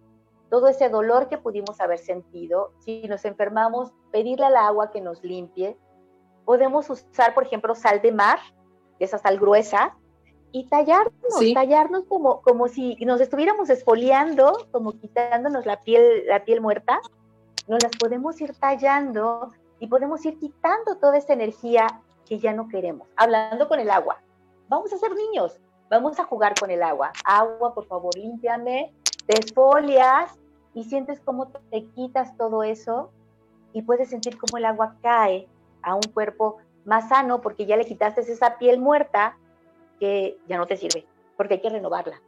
todo 0.50 0.70
ese 0.70 0.88
dolor 0.88 1.28
que 1.28 1.38
pudimos 1.38 1.82
haber 1.82 2.00
sentido, 2.00 2.72
si 2.80 3.10
nos 3.10 3.26
enfermamos, 3.26 3.92
pedirle 4.14 4.46
al 4.46 4.56
agua 4.56 4.90
que 4.90 5.02
nos 5.02 5.22
limpie. 5.22 5.78
Podemos 6.46 6.90
usar, 6.90 7.34
por 7.34 7.44
ejemplo, 7.44 7.76
sal 7.76 8.02
de 8.02 8.14
mar, 8.14 8.40
esa 9.00 9.18
sal 9.18 9.38
gruesa, 9.38 9.98
y 10.56 10.64
tallarnos, 10.68 11.54
tallarnos 11.54 12.06
como, 12.06 12.42
como 12.42 12.70
si 12.70 12.96
nos 13.06 13.20
estuviéramos 13.20 13.70
esfoliando, 13.70 14.66
como 14.72 14.94
quitándonos 14.94 15.66
la 15.66 15.82
piel, 15.82 16.26
la 16.28 16.46
piel 16.46 16.62
muerta. 16.62 17.02
Nos 17.68 17.84
las 17.84 17.92
podemos 18.00 18.40
ir 18.40 18.56
tallando 18.58 19.52
y 19.80 19.88
podemos 19.88 20.26
ir 20.26 20.40
quitando 20.40 20.96
toda 20.96 21.18
esa 21.18 21.34
energía 21.34 21.88
que 22.26 22.40
ya 22.40 22.54
no 22.54 22.70
queremos. 22.70 23.10
Hablando 23.18 23.68
con 23.68 23.82
el 23.82 23.90
agua. 23.90 24.22
Vamos 24.70 24.94
a 24.94 24.98
ser 24.98 25.14
niños, 25.14 25.60
Vamos 25.90 26.20
a 26.20 26.24
jugar 26.24 26.56
con 26.58 26.72
el 26.72 26.82
agua. 26.84 27.12
Agua, 27.26 27.74
por 27.74 27.86
favor, 27.88 28.16
límpiame, 28.16 28.94
te 29.28 29.38
esfolias 29.38 30.40
y 30.74 30.86
sientes 30.86 31.20
cómo 31.20 31.50
te 31.50 31.84
quitas 31.88 32.38
todo 32.38 32.64
eso 32.64 33.12
y 33.74 33.82
puedes 33.82 34.10
sentir 34.10 34.38
cómo 34.38 34.58
el 34.58 34.64
agua 34.64 34.96
cae 35.02 35.50
a 35.82 35.96
un 35.96 36.02
cuerpo 36.14 36.60
más 36.86 37.10
sano 37.10 37.42
porque 37.42 37.66
ya 37.66 37.76
le 37.76 37.86
quitaste 37.86 38.22
esa 38.22 38.58
piel 38.58 38.80
muerta 38.80 39.38
que 40.00 40.38
ya 40.48 40.58
no 40.58 40.68
te 40.68 40.78
sirve, 40.78 41.06
porque 41.38 41.56
hay 41.56 41.62
que 41.62 41.70
renovarla. 41.70 42.22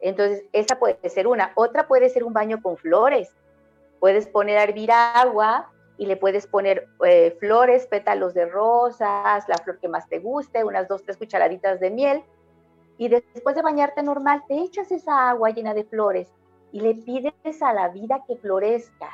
Entonces, 0.00 0.44
esa 0.52 0.78
puede 0.78 1.08
ser 1.08 1.26
una. 1.26 1.52
Otra 1.54 1.86
puede 1.86 2.08
ser 2.08 2.24
un 2.24 2.32
baño 2.32 2.62
con 2.62 2.76
flores. 2.76 3.34
Puedes 3.98 4.26
poner 4.26 4.56
a 4.58 4.62
hervir 4.62 4.90
agua 4.92 5.70
y 5.98 6.06
le 6.06 6.16
puedes 6.16 6.46
poner 6.46 6.88
eh, 7.04 7.36
flores, 7.38 7.86
pétalos 7.86 8.32
de 8.32 8.46
rosas, 8.46 9.46
la 9.46 9.58
flor 9.58 9.78
que 9.78 9.88
más 9.88 10.08
te 10.08 10.18
guste, 10.18 10.64
unas 10.64 10.88
dos, 10.88 11.02
tres 11.02 11.18
cucharaditas 11.18 11.80
de 11.80 11.90
miel 11.90 12.24
y 13.00 13.08
después 13.08 13.56
de 13.56 13.62
bañarte 13.62 14.02
normal, 14.02 14.44
te 14.46 14.60
echas 14.60 14.92
esa 14.92 15.30
agua 15.30 15.48
llena 15.48 15.72
de 15.72 15.84
flores 15.84 16.30
y 16.70 16.80
le 16.80 16.94
pides 16.94 17.62
a 17.62 17.72
la 17.72 17.88
vida 17.88 18.22
que 18.28 18.36
florezca, 18.36 19.08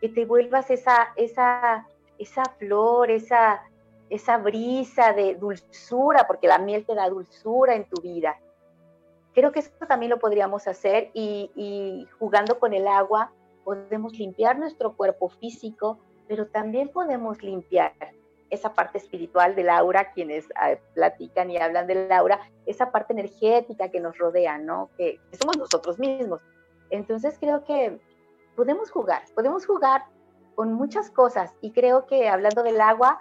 que 0.00 0.10
te 0.10 0.24
vuelvas 0.24 0.70
esa, 0.70 1.08
esa, 1.16 1.88
esa 2.20 2.44
flor, 2.60 3.10
esa, 3.10 3.64
esa 4.10 4.38
brisa 4.38 5.12
de 5.12 5.36
dulzura, 5.36 6.26
porque 6.26 6.48
la 6.48 6.58
miel 6.58 6.84
te 6.84 6.94
da 6.94 7.08
dulzura 7.08 7.74
en 7.74 7.88
tu 7.88 8.02
vida. 8.02 8.38
Creo 9.32 9.52
que 9.52 9.60
esto 9.60 9.86
también 9.86 10.10
lo 10.10 10.18
podríamos 10.18 10.66
hacer 10.66 11.10
y, 11.14 12.06
jugando 12.18 12.58
con 12.58 12.74
el 12.74 12.86
agua 12.86 13.32
podemos 13.64 14.18
limpiar 14.18 14.58
nuestro 14.58 14.96
cuerpo 14.96 15.28
físico, 15.28 16.00
pero 16.26 16.48
también 16.48 16.88
podemos 16.88 17.40
limpiar 17.42 17.92
esa 18.48 18.74
parte 18.74 18.98
espiritual 18.98 19.54
de 19.54 19.62
Laura, 19.62 20.10
quienes 20.12 20.48
ah, 20.56 20.74
platican 20.94 21.50
y 21.50 21.58
hablan 21.58 21.86
de 21.86 22.08
Laura, 22.08 22.40
esa 22.66 22.90
parte 22.90 23.12
energética 23.12 23.90
que 23.90 24.00
nos 24.00 24.18
rodea, 24.18 24.58
¿no? 24.58 24.90
Que, 24.96 25.20
somos 25.40 25.56
nosotros 25.56 26.00
mismos. 26.00 26.40
Entonces 26.90 27.36
creo 27.38 27.64
que 27.64 28.00
podemos 28.56 28.90
jugar, 28.90 29.22
podemos 29.36 29.64
jugar 29.66 30.06
con 30.56 30.72
muchas 30.72 31.12
cosas 31.12 31.54
y 31.60 31.70
creo 31.70 32.06
que 32.06 32.28
hablando 32.28 32.64
del 32.64 32.80
agua, 32.80 33.20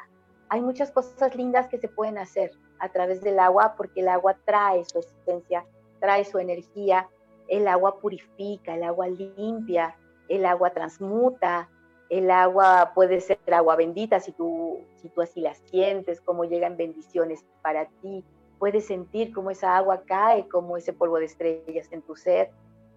hay 0.49 0.61
muchas 0.61 0.91
cosas 0.91 1.35
lindas 1.35 1.67
que 1.67 1.77
se 1.77 1.87
pueden 1.87 2.17
hacer 2.17 2.51
a 2.79 2.89
través 2.89 3.21
del 3.21 3.39
agua 3.39 3.75
porque 3.77 4.01
el 4.01 4.09
agua 4.09 4.37
trae 4.45 4.83
su 4.85 4.99
existencia, 4.99 5.65
trae 5.99 6.25
su 6.25 6.39
energía, 6.39 7.07
el 7.47 7.67
agua 7.67 7.99
purifica, 7.99 8.75
el 8.75 8.83
agua 8.83 9.07
limpia, 9.07 9.95
el 10.27 10.45
agua 10.45 10.71
transmuta, 10.71 11.69
el 12.09 12.31
agua 12.31 12.91
puede 12.95 13.21
ser 13.21 13.37
agua 13.51 13.75
bendita 13.75 14.19
si 14.19 14.31
tú, 14.31 14.79
si 14.95 15.09
tú 15.09 15.21
así 15.21 15.41
la 15.41 15.53
sientes, 15.53 16.21
cómo 16.21 16.45
llegan 16.45 16.77
bendiciones 16.77 17.45
para 17.61 17.85
ti. 18.01 18.23
Puedes 18.57 18.87
sentir 18.87 19.31
cómo 19.31 19.51
esa 19.51 19.77
agua 19.77 20.03
cae, 20.05 20.47
como 20.49 20.75
ese 20.77 20.91
polvo 20.91 21.19
de 21.19 21.25
estrellas 21.25 21.87
en 21.91 22.01
tu 22.01 22.15
ser. 22.15 22.49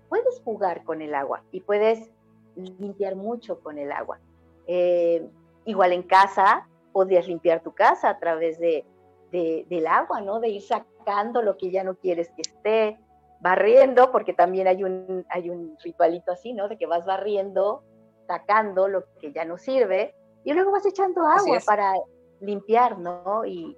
Puedes 0.08 0.40
jugar 0.40 0.82
con 0.84 1.02
el 1.02 1.14
agua 1.14 1.42
y 1.52 1.60
puedes 1.60 2.10
limpiar 2.56 3.16
mucho 3.16 3.60
con 3.60 3.78
el 3.78 3.92
agua. 3.92 4.18
Eh, 4.66 5.26
igual 5.64 5.92
en 5.92 6.02
casa, 6.02 6.66
podrías 6.92 7.26
limpiar 7.26 7.62
tu 7.62 7.74
casa 7.74 8.10
a 8.10 8.18
través 8.18 8.58
de, 8.58 8.84
del 9.30 9.86
agua, 9.86 10.20
¿no? 10.20 10.40
De 10.40 10.48
ir 10.48 10.62
sacando 10.62 11.42
lo 11.42 11.56
que 11.56 11.70
ya 11.70 11.84
no 11.84 11.96
quieres 11.96 12.30
que 12.30 12.42
esté, 12.42 12.98
barriendo, 13.40 14.12
porque 14.12 14.32
también 14.32 14.68
hay 14.68 14.84
un, 14.84 15.26
hay 15.28 15.50
un 15.50 15.76
ritualito 15.82 16.30
así, 16.30 16.52
¿no? 16.52 16.68
De 16.68 16.78
que 16.78 16.86
vas 16.86 17.04
barriendo 17.04 17.82
sacando 18.26 18.88
lo 18.88 19.04
que 19.20 19.32
ya 19.32 19.44
no 19.44 19.58
sirve 19.58 20.14
y 20.44 20.52
luego 20.52 20.72
vas 20.72 20.86
echando 20.86 21.22
agua 21.26 21.58
para 21.66 21.92
limpiar, 22.40 22.98
¿no? 22.98 23.44
Y, 23.44 23.76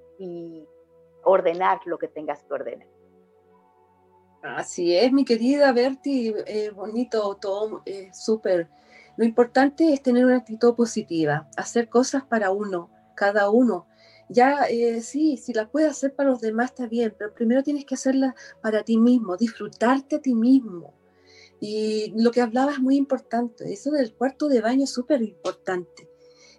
ordenar 1.26 1.80
lo 1.86 1.96
que 1.96 2.06
tengas 2.06 2.42
que 2.44 2.52
ordenar. 2.52 2.86
Así 4.42 4.94
es, 4.94 5.10
mi 5.10 5.24
querida 5.24 5.72
Berti, 5.72 6.34
eh, 6.46 6.70
bonito, 6.70 7.34
todo 7.36 7.80
eh, 7.86 8.10
súper. 8.12 8.68
Lo 9.16 9.24
importante 9.24 9.90
es 9.92 10.02
tener 10.02 10.26
una 10.26 10.36
actitud 10.36 10.74
positiva, 10.74 11.48
hacer 11.56 11.88
cosas 11.88 12.24
para 12.24 12.50
uno, 12.50 12.90
cada 13.14 13.50
uno. 13.50 13.86
Ya, 14.28 14.64
eh, 14.64 15.02
sí, 15.02 15.36
si 15.36 15.52
las 15.52 15.68
puedes 15.68 15.90
hacer 15.90 16.14
para 16.14 16.30
los 16.30 16.40
demás 16.40 16.70
está 16.70 16.86
bien, 16.86 17.14
pero 17.18 17.34
primero 17.34 17.62
tienes 17.62 17.84
que 17.84 17.94
hacerlas 17.94 18.34
para 18.62 18.82
ti 18.82 18.96
mismo, 18.96 19.36
disfrutarte 19.36 20.16
a 20.16 20.20
ti 20.20 20.34
mismo. 20.34 20.94
Y 21.60 22.12
lo 22.16 22.30
que 22.30 22.40
hablaba 22.40 22.72
es 22.72 22.80
muy 22.80 22.96
importante, 22.96 23.72
eso 23.72 23.90
del 23.90 24.14
cuarto 24.14 24.48
de 24.48 24.60
baño 24.60 24.84
es 24.84 24.90
súper 24.90 25.22
importante, 25.22 26.10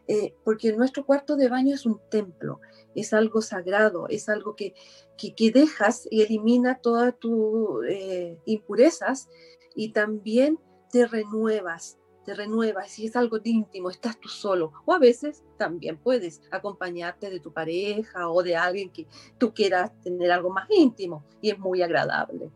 eh, 0.08 0.34
porque 0.44 0.74
nuestro 0.74 1.06
cuarto 1.06 1.36
de 1.36 1.50
baño 1.50 1.76
es 1.76 1.86
un 1.86 2.00
templo, 2.10 2.60
es 2.96 3.14
algo 3.14 3.42
sagrado, 3.42 4.08
es 4.08 4.30
algo 4.30 4.56
que, 4.56 4.74
que, 5.18 5.52
dejas 5.52 6.08
y 6.10 6.22
elimina 6.22 6.80
todas 6.82 7.18
tus 7.20 7.86
eh, 7.88 8.40
impurezas 8.46 9.28
y 9.76 9.92
también 9.92 10.60
te 10.92 11.06
renuevas, 11.06 11.98
te 12.26 12.34
renuevas, 12.34 12.92
si 12.92 13.06
es 13.06 13.16
algo 13.16 13.40
íntimo, 13.44 13.90
estás 13.90 14.20
tú 14.20 14.28
solo. 14.28 14.74
O 14.86 14.94
a 14.94 15.00
veces 15.00 15.44
también 15.58 15.98
puedes 15.98 16.42
acompañarte 16.52 17.30
de 17.30 17.40
tu 17.40 17.54
pareja 17.54 18.30
o 18.30 18.44
de 18.44 18.56
alguien 18.56 18.92
que 18.92 19.08
tú 19.38 19.54
quieras 19.54 19.92
tener 20.02 20.32
algo 20.32 20.50
más 20.50 20.68
íntimo 20.70 21.24
y 21.42 21.52
es 21.52 21.60
muy 21.60 21.82
agradable. 21.82 22.52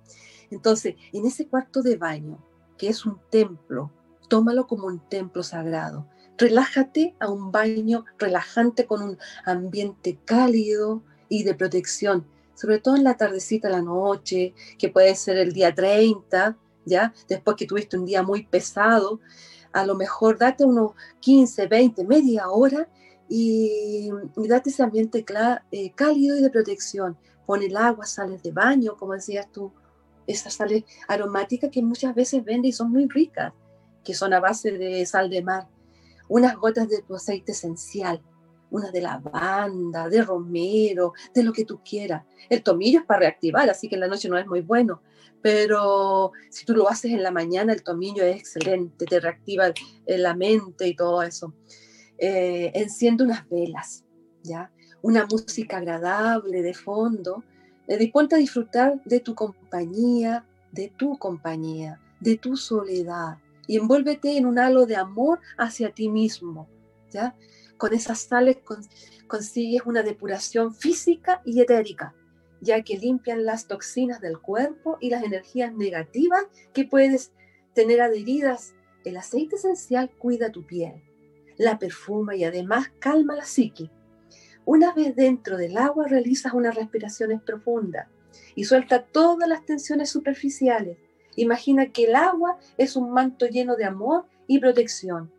Entonces, 0.52 0.96
en 1.14 1.26
ese 1.26 1.48
cuarto 1.48 1.82
de 1.82 1.98
baño, 1.98 2.44
que 2.78 2.90
es 2.90 3.06
un 3.06 3.20
templo, 3.30 3.92
tómalo 4.28 4.68
como 4.68 4.88
un 4.88 5.00
templo 5.08 5.44
sagrado. 5.44 6.08
Relájate 6.38 7.16
a 7.20 7.30
un 7.30 7.52
baño 7.52 8.06
relajante 8.18 8.86
con 8.86 9.04
un 9.04 9.18
ambiente 9.46 10.18
cálido 10.26 11.04
y 11.28 11.44
de 11.44 11.54
protección, 11.54 12.26
sobre 12.56 12.80
todo 12.80 12.96
en 12.96 13.04
la 13.04 13.18
tardecita, 13.18 13.70
la 13.70 13.82
noche, 13.82 14.54
que 14.78 14.90
puede 14.90 15.16
ser 15.16 15.38
el 15.38 15.54
día 15.54 15.76
30, 15.76 16.58
¿ya? 16.86 17.14
Después 17.28 17.58
que 17.58 17.66
tuviste 17.66 17.98
un 17.98 18.06
día 18.06 18.24
muy 18.24 18.46
pesado, 18.46 19.20
a 19.74 19.86
lo 19.86 19.96
mejor 19.96 20.38
date 20.38 20.66
unos 20.66 20.92
15, 21.20 21.68
20, 21.68 22.04
media 22.06 22.50
hora 22.50 22.88
y, 23.28 24.10
date 24.36 24.70
ese 24.70 24.84
ambiente 24.84 25.24
eh, 25.72 25.92
cálido 25.94 26.38
y 26.38 26.42
de 26.42 26.50
protección. 26.50 27.18
Pon 27.46 27.64
el 27.64 27.78
agua, 27.78 28.06
sales 28.06 28.42
de 28.44 28.52
baño, 28.52 28.96
como 28.98 29.14
decías 29.14 29.52
tú, 29.52 29.72
esas 30.28 30.54
sales 30.54 30.84
aromáticas 31.08 31.72
que 31.72 31.82
muchas 31.82 32.14
veces 32.14 32.44
venden 32.44 32.66
y 32.66 32.72
son 32.72 32.92
muy 32.92 33.08
ricas, 33.08 33.54
que 34.04 34.14
son 34.14 34.34
a 34.34 34.40
base 34.40 34.72
de 34.72 35.06
sal 35.06 35.30
de 35.30 35.42
mar. 35.42 35.68
Unas 36.28 36.56
gotas 36.56 36.88
de 36.90 37.02
tu 37.02 37.16
aceite 37.16 37.54
esencial, 37.54 38.22
una 38.70 38.92
de 38.92 39.02
lavanda, 39.02 40.10
de 40.10 40.22
romero, 40.22 41.14
de 41.34 41.44
lo 41.44 41.54
que 41.54 41.66
tú 41.66 41.82
quieras. 41.84 42.24
El 42.50 42.62
tomillo 42.62 43.00
es 43.00 43.06
para 43.06 43.22
reactivar, 43.22 43.70
así 43.70 43.90
que 43.90 43.96
en 43.96 44.02
la 44.02 44.08
noche 44.08 44.30
no 44.30 44.38
es 44.38 44.46
muy 44.46 44.62
bueno, 44.62 45.02
pero 45.42 46.32
si 46.50 46.66
tú 46.66 46.74
lo 46.74 46.90
haces 46.90 47.12
en 47.12 47.24
la 47.24 47.32
mañana, 47.32 47.74
el 47.74 47.84
tomillo 47.84 48.24
es 48.24 48.38
excelente, 48.38 49.06
te 49.06 49.20
reactiva 49.20 49.72
la 50.06 50.36
mente 50.36 50.88
y 50.88 50.96
todo 50.96 51.24
eso. 51.24 51.54
Eh, 52.18 52.72
enciende 52.76 53.24
unas 53.24 53.48
velas, 53.48 54.04
¿ya? 54.44 54.72
Una 55.02 55.26
música 55.26 55.78
agradable 55.78 56.62
de 56.62 56.74
fondo. 56.74 57.44
Eh, 57.88 57.98
disponte 57.98 58.36
a 58.36 58.40
disfrutar 58.40 59.02
de 59.06 59.22
tu 59.22 59.34
compañía, 59.34 60.46
de 60.72 60.92
tu 60.98 61.18
compañía, 61.18 62.00
de 62.20 62.38
tu 62.38 62.58
soledad. 62.58 63.38
Y 63.68 63.78
envuélvete 63.78 64.36
en 64.36 64.46
un 64.46 64.60
halo 64.60 64.86
de 64.86 64.98
amor 64.98 65.40
hacia 65.58 65.92
ti 65.92 66.10
mismo, 66.10 66.68
¿ya? 67.12 67.36
Con 67.78 67.94
esas 67.94 68.20
sales 68.20 68.58
consigues 69.28 69.84
una 69.86 70.04
depuración 70.04 70.76
física 70.76 71.42
y 71.46 71.62
etérica 71.62 72.14
ya 72.62 72.82
que 72.84 72.98
limpian 72.98 73.46
las 73.46 73.68
toxinas 73.68 74.22
del 74.22 74.40
cuerpo 74.40 74.98
y 75.00 75.10
las 75.10 75.24
energías 75.24 75.74
negativas 75.74 76.46
que 76.74 76.86
puedes 76.86 77.32
tener 77.74 78.02
adheridas. 78.02 78.76
El 79.06 79.18
aceite 79.18 79.56
esencial 79.56 80.10
cuida 80.10 80.52
tu 80.52 80.66
piel, 80.66 81.02
la 81.58 81.80
perfuma 81.80 82.36
y 82.36 82.44
además 82.44 82.92
calma 83.00 83.36
la 83.36 83.46
psique. 83.46 83.90
Una 84.66 84.94
vez 84.94 85.16
dentro 85.16 85.58
del 85.58 85.78
agua 85.78 86.08
realizas 86.08 86.54
unas 86.54 86.76
respiraciones 86.76 87.42
profundas 87.42 88.08
y 88.56 88.66
suelta 88.66 89.04
todas 89.04 89.48
las 89.48 89.66
tensiones 89.66 90.10
superficiales. 90.10 90.98
Imagina 91.36 91.92
que 91.92 92.06
el 92.06 92.16
agua 92.16 92.60
es 92.78 92.96
un 92.96 93.12
manto 93.12 93.48
lleno 93.48 93.76
de 93.76 93.86
amor 93.86 94.26
y 94.48 94.60
protección. 94.60 95.32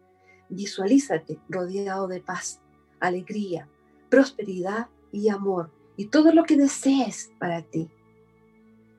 Visualízate 0.49 1.39
rodeado 1.49 2.09
de 2.09 2.21
paz, 2.21 2.61
alegría, 2.99 3.69
prosperidad 4.09 4.89
y 5.13 5.29
amor 5.29 5.71
y 6.01 6.07
todo 6.07 6.33
lo 6.33 6.45
que 6.45 6.57
desees 6.57 7.31
para 7.39 7.61
ti. 7.61 7.91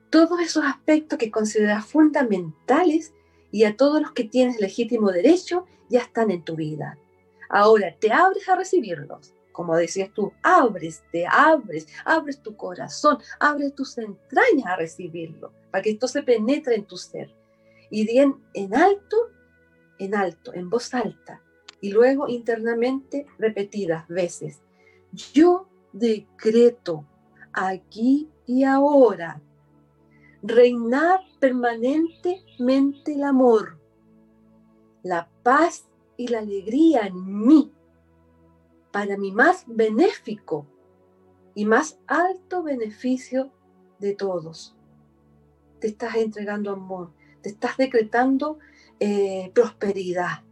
Todos 0.08 0.38
esos 0.38 0.64
aspectos 0.64 1.18
que 1.18 1.32
consideras 1.32 1.84
fundamentales 1.84 3.12
y 3.50 3.64
a 3.64 3.76
todos 3.76 4.00
los 4.00 4.12
que 4.12 4.22
tienes 4.22 4.60
legítimo 4.60 5.10
derecho 5.10 5.66
ya 5.90 5.98
están 5.98 6.30
en 6.30 6.44
tu 6.44 6.54
vida. 6.54 6.96
Ahora 7.48 7.92
te 7.98 8.12
abres 8.12 8.48
a 8.48 8.54
recibirlos. 8.54 9.34
Como 9.50 9.74
decías 9.74 10.12
tú, 10.14 10.32
abres, 10.44 11.02
te 11.10 11.26
abres, 11.26 11.88
abres 12.04 12.40
tu 12.40 12.54
corazón, 12.54 13.18
abres 13.40 13.74
tus 13.74 13.98
entrañas 13.98 14.66
a 14.66 14.76
recibirlo, 14.76 15.52
para 15.72 15.82
que 15.82 15.90
esto 15.90 16.06
se 16.06 16.22
penetre 16.22 16.76
en 16.76 16.84
tu 16.84 16.96
ser. 16.96 17.34
Y 17.90 18.06
bien 18.06 18.36
en 18.54 18.76
alto, 18.76 19.16
en 19.98 20.14
alto, 20.14 20.54
en 20.54 20.70
voz 20.70 20.94
alta, 20.94 21.42
y 21.80 21.90
luego 21.90 22.28
internamente 22.28 23.26
repetidas 23.38 24.06
veces. 24.06 24.62
Yo 25.34 25.66
decreto 25.92 27.04
aquí 27.52 28.28
y 28.46 28.64
ahora. 28.64 29.40
Reinar 30.42 31.20
permanentemente 31.38 33.14
el 33.14 33.22
amor, 33.22 33.78
la 35.02 35.28
paz 35.42 35.86
y 36.16 36.28
la 36.28 36.40
alegría 36.40 37.02
en 37.06 37.46
mí, 37.46 37.72
para 38.90 39.16
mi 39.16 39.30
más 39.32 39.64
benéfico 39.66 40.66
y 41.54 41.64
más 41.64 41.98
alto 42.06 42.62
beneficio 42.62 43.52
de 44.00 44.14
todos. 44.14 44.76
Te 45.80 45.88
estás 45.88 46.16
entregando 46.16 46.72
amor, 46.72 47.12
te 47.40 47.50
estás 47.50 47.76
decretando 47.76 48.58
eh, 48.98 49.50
prosperidad, 49.54 50.42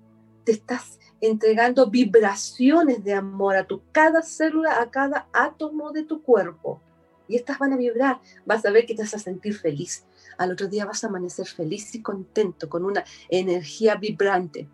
te 0.45 0.53
estás 0.53 0.99
entregando 1.21 1.91
vibraciones 1.91 3.05
de 3.05 3.15
amor 3.15 3.57
a 3.57 3.65
tu 3.65 3.83
cada 3.93 4.23
célula, 4.23 4.81
a 4.81 4.91
cada 4.91 5.29
átomo 5.33 5.93
de 5.93 6.05
tu 6.05 6.23
cuerpo. 6.23 6.81
Y 7.29 7.37
estas 7.37 7.59
van 7.59 7.75
a 7.75 7.77
vibrar, 7.77 8.21
vas 8.45 8.65
a 8.65 8.71
ver 8.71 8.87
que 8.87 8.95
te 8.95 9.03
vas 9.03 9.15
a 9.15 9.19
sentir 9.19 9.57
feliz. 9.57 10.05
Al 10.37 10.53
otro 10.53 10.67
día 10.67 10.87
vas 10.87 11.05
a 11.05 11.09
amanecer 11.09 11.47
feliz 11.47 11.95
y 11.95 12.03
contento, 12.03 12.69
con 12.69 12.85
una 12.85 13.05
energía 13.29 13.95
vibrante. 13.97 14.69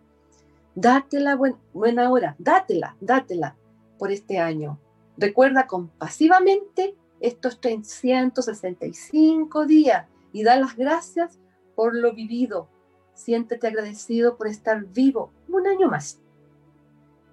Dátela 0.73 1.35
la 1.35 1.55
buena 1.73 2.09
hora, 2.09 2.35
dátela, 2.39 2.95
dátela 2.99 3.55
por 3.99 4.11
este 4.11 4.39
año. 4.39 4.79
Recuerda 5.17 5.67
compasivamente 5.67 6.95
estos 7.19 7.59
365 7.59 9.65
días 9.65 10.07
y 10.31 10.43
da 10.43 10.55
las 10.55 10.75
gracias 10.75 11.39
por 11.75 11.95
lo 11.95 12.13
vivido. 12.13 12.69
Siéntete 13.13 13.67
agradecido 13.67 14.37
por 14.37 14.47
estar 14.47 14.85
vivo 14.85 15.31
un 15.47 15.67
año 15.67 15.89
más 15.89 16.19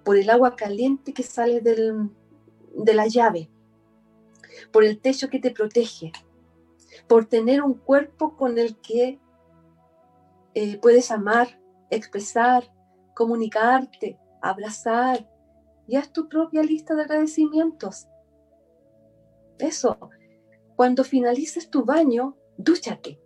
por 0.05 0.17
el 0.17 0.29
agua 0.29 0.55
caliente 0.55 1.13
que 1.13 1.23
sale 1.23 1.59
de 1.61 2.93
la 2.93 3.07
llave, 3.07 3.49
por 4.71 4.85
el 4.85 5.01
techo 5.01 5.29
que 5.29 5.39
te 5.39 5.49
protege, 5.51 6.13
por 7.07 7.25
tener 7.25 7.63
un 7.63 7.73
cuerpo 7.73 8.37
con 8.37 8.59
el 8.59 8.77
que 8.77 9.19
eh, 10.53 10.77
puedes 10.77 11.09
amar, 11.11 11.59
expresar, 11.89 12.71
comunicarte, 13.15 14.19
abrazar 14.41 15.27
y 15.87 15.95
haz 15.95 16.13
tu 16.13 16.29
propia 16.29 16.61
lista 16.61 16.93
de 16.93 17.01
agradecimientos. 17.01 18.07
Eso, 19.57 19.97
cuando 20.75 21.03
finalices 21.03 21.69
tu 21.71 21.83
baño, 21.83 22.37
dúchate, 22.57 23.19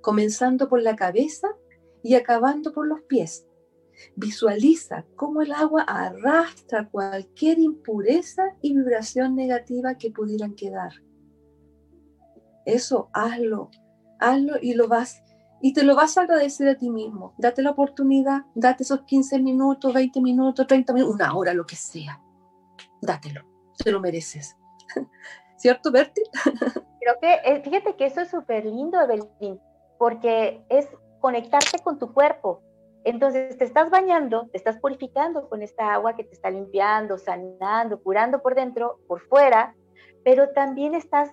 comenzando 0.00 0.68
por 0.68 0.80
la 0.80 0.94
cabeza 0.94 1.48
y 2.04 2.14
acabando 2.14 2.72
por 2.72 2.86
los 2.86 3.00
pies. 3.02 3.46
Visualiza 4.16 5.04
cómo 5.16 5.42
el 5.42 5.52
agua 5.52 5.82
arrastra 5.82 6.88
cualquier 6.88 7.58
impureza 7.58 8.42
y 8.62 8.74
vibración 8.74 9.34
negativa 9.34 9.96
que 9.96 10.10
pudieran 10.10 10.54
quedar. 10.54 10.92
Eso, 12.64 13.10
hazlo, 13.12 13.70
hazlo 14.18 14.54
y 14.60 14.74
lo 14.74 14.88
vas 14.88 15.22
y 15.62 15.72
te 15.72 15.82
lo 15.82 15.94
vas 15.94 16.16
a 16.16 16.22
agradecer 16.22 16.68
a 16.68 16.76
ti 16.76 16.90
mismo. 16.90 17.34
Date 17.38 17.62
la 17.62 17.70
oportunidad, 17.70 18.42
date 18.54 18.82
esos 18.82 19.02
15 19.02 19.40
minutos, 19.40 19.92
20 19.92 20.20
minutos, 20.20 20.66
30 20.66 20.92
minutos, 20.92 21.14
una 21.14 21.34
hora, 21.34 21.52
lo 21.52 21.66
que 21.66 21.76
sea. 21.76 22.20
Dátelo, 23.02 23.42
te 23.76 23.92
lo 23.92 24.00
mereces. 24.00 24.56
¿Cierto, 25.56 25.90
Berti? 25.90 26.22
Creo 27.00 27.14
que, 27.20 27.34
eh, 27.44 27.60
fíjate 27.62 27.96
que 27.96 28.06
eso 28.06 28.22
es 28.22 28.28
súper 28.28 28.64
lindo, 28.64 29.00
Evelyn, 29.00 29.60
porque 29.98 30.64
es 30.70 30.88
conectarte 31.20 31.78
con 31.82 31.98
tu 31.98 32.12
cuerpo. 32.12 32.62
Entonces 33.04 33.56
te 33.56 33.64
estás 33.64 33.90
bañando, 33.90 34.48
te 34.48 34.58
estás 34.58 34.78
purificando 34.78 35.48
con 35.48 35.62
esta 35.62 35.94
agua 35.94 36.14
que 36.16 36.24
te 36.24 36.34
está 36.34 36.50
limpiando, 36.50 37.16
sanando, 37.16 38.02
curando 38.02 38.42
por 38.42 38.54
dentro, 38.54 38.98
por 39.06 39.20
fuera, 39.20 39.74
pero 40.22 40.50
también 40.50 40.94
estás 40.94 41.30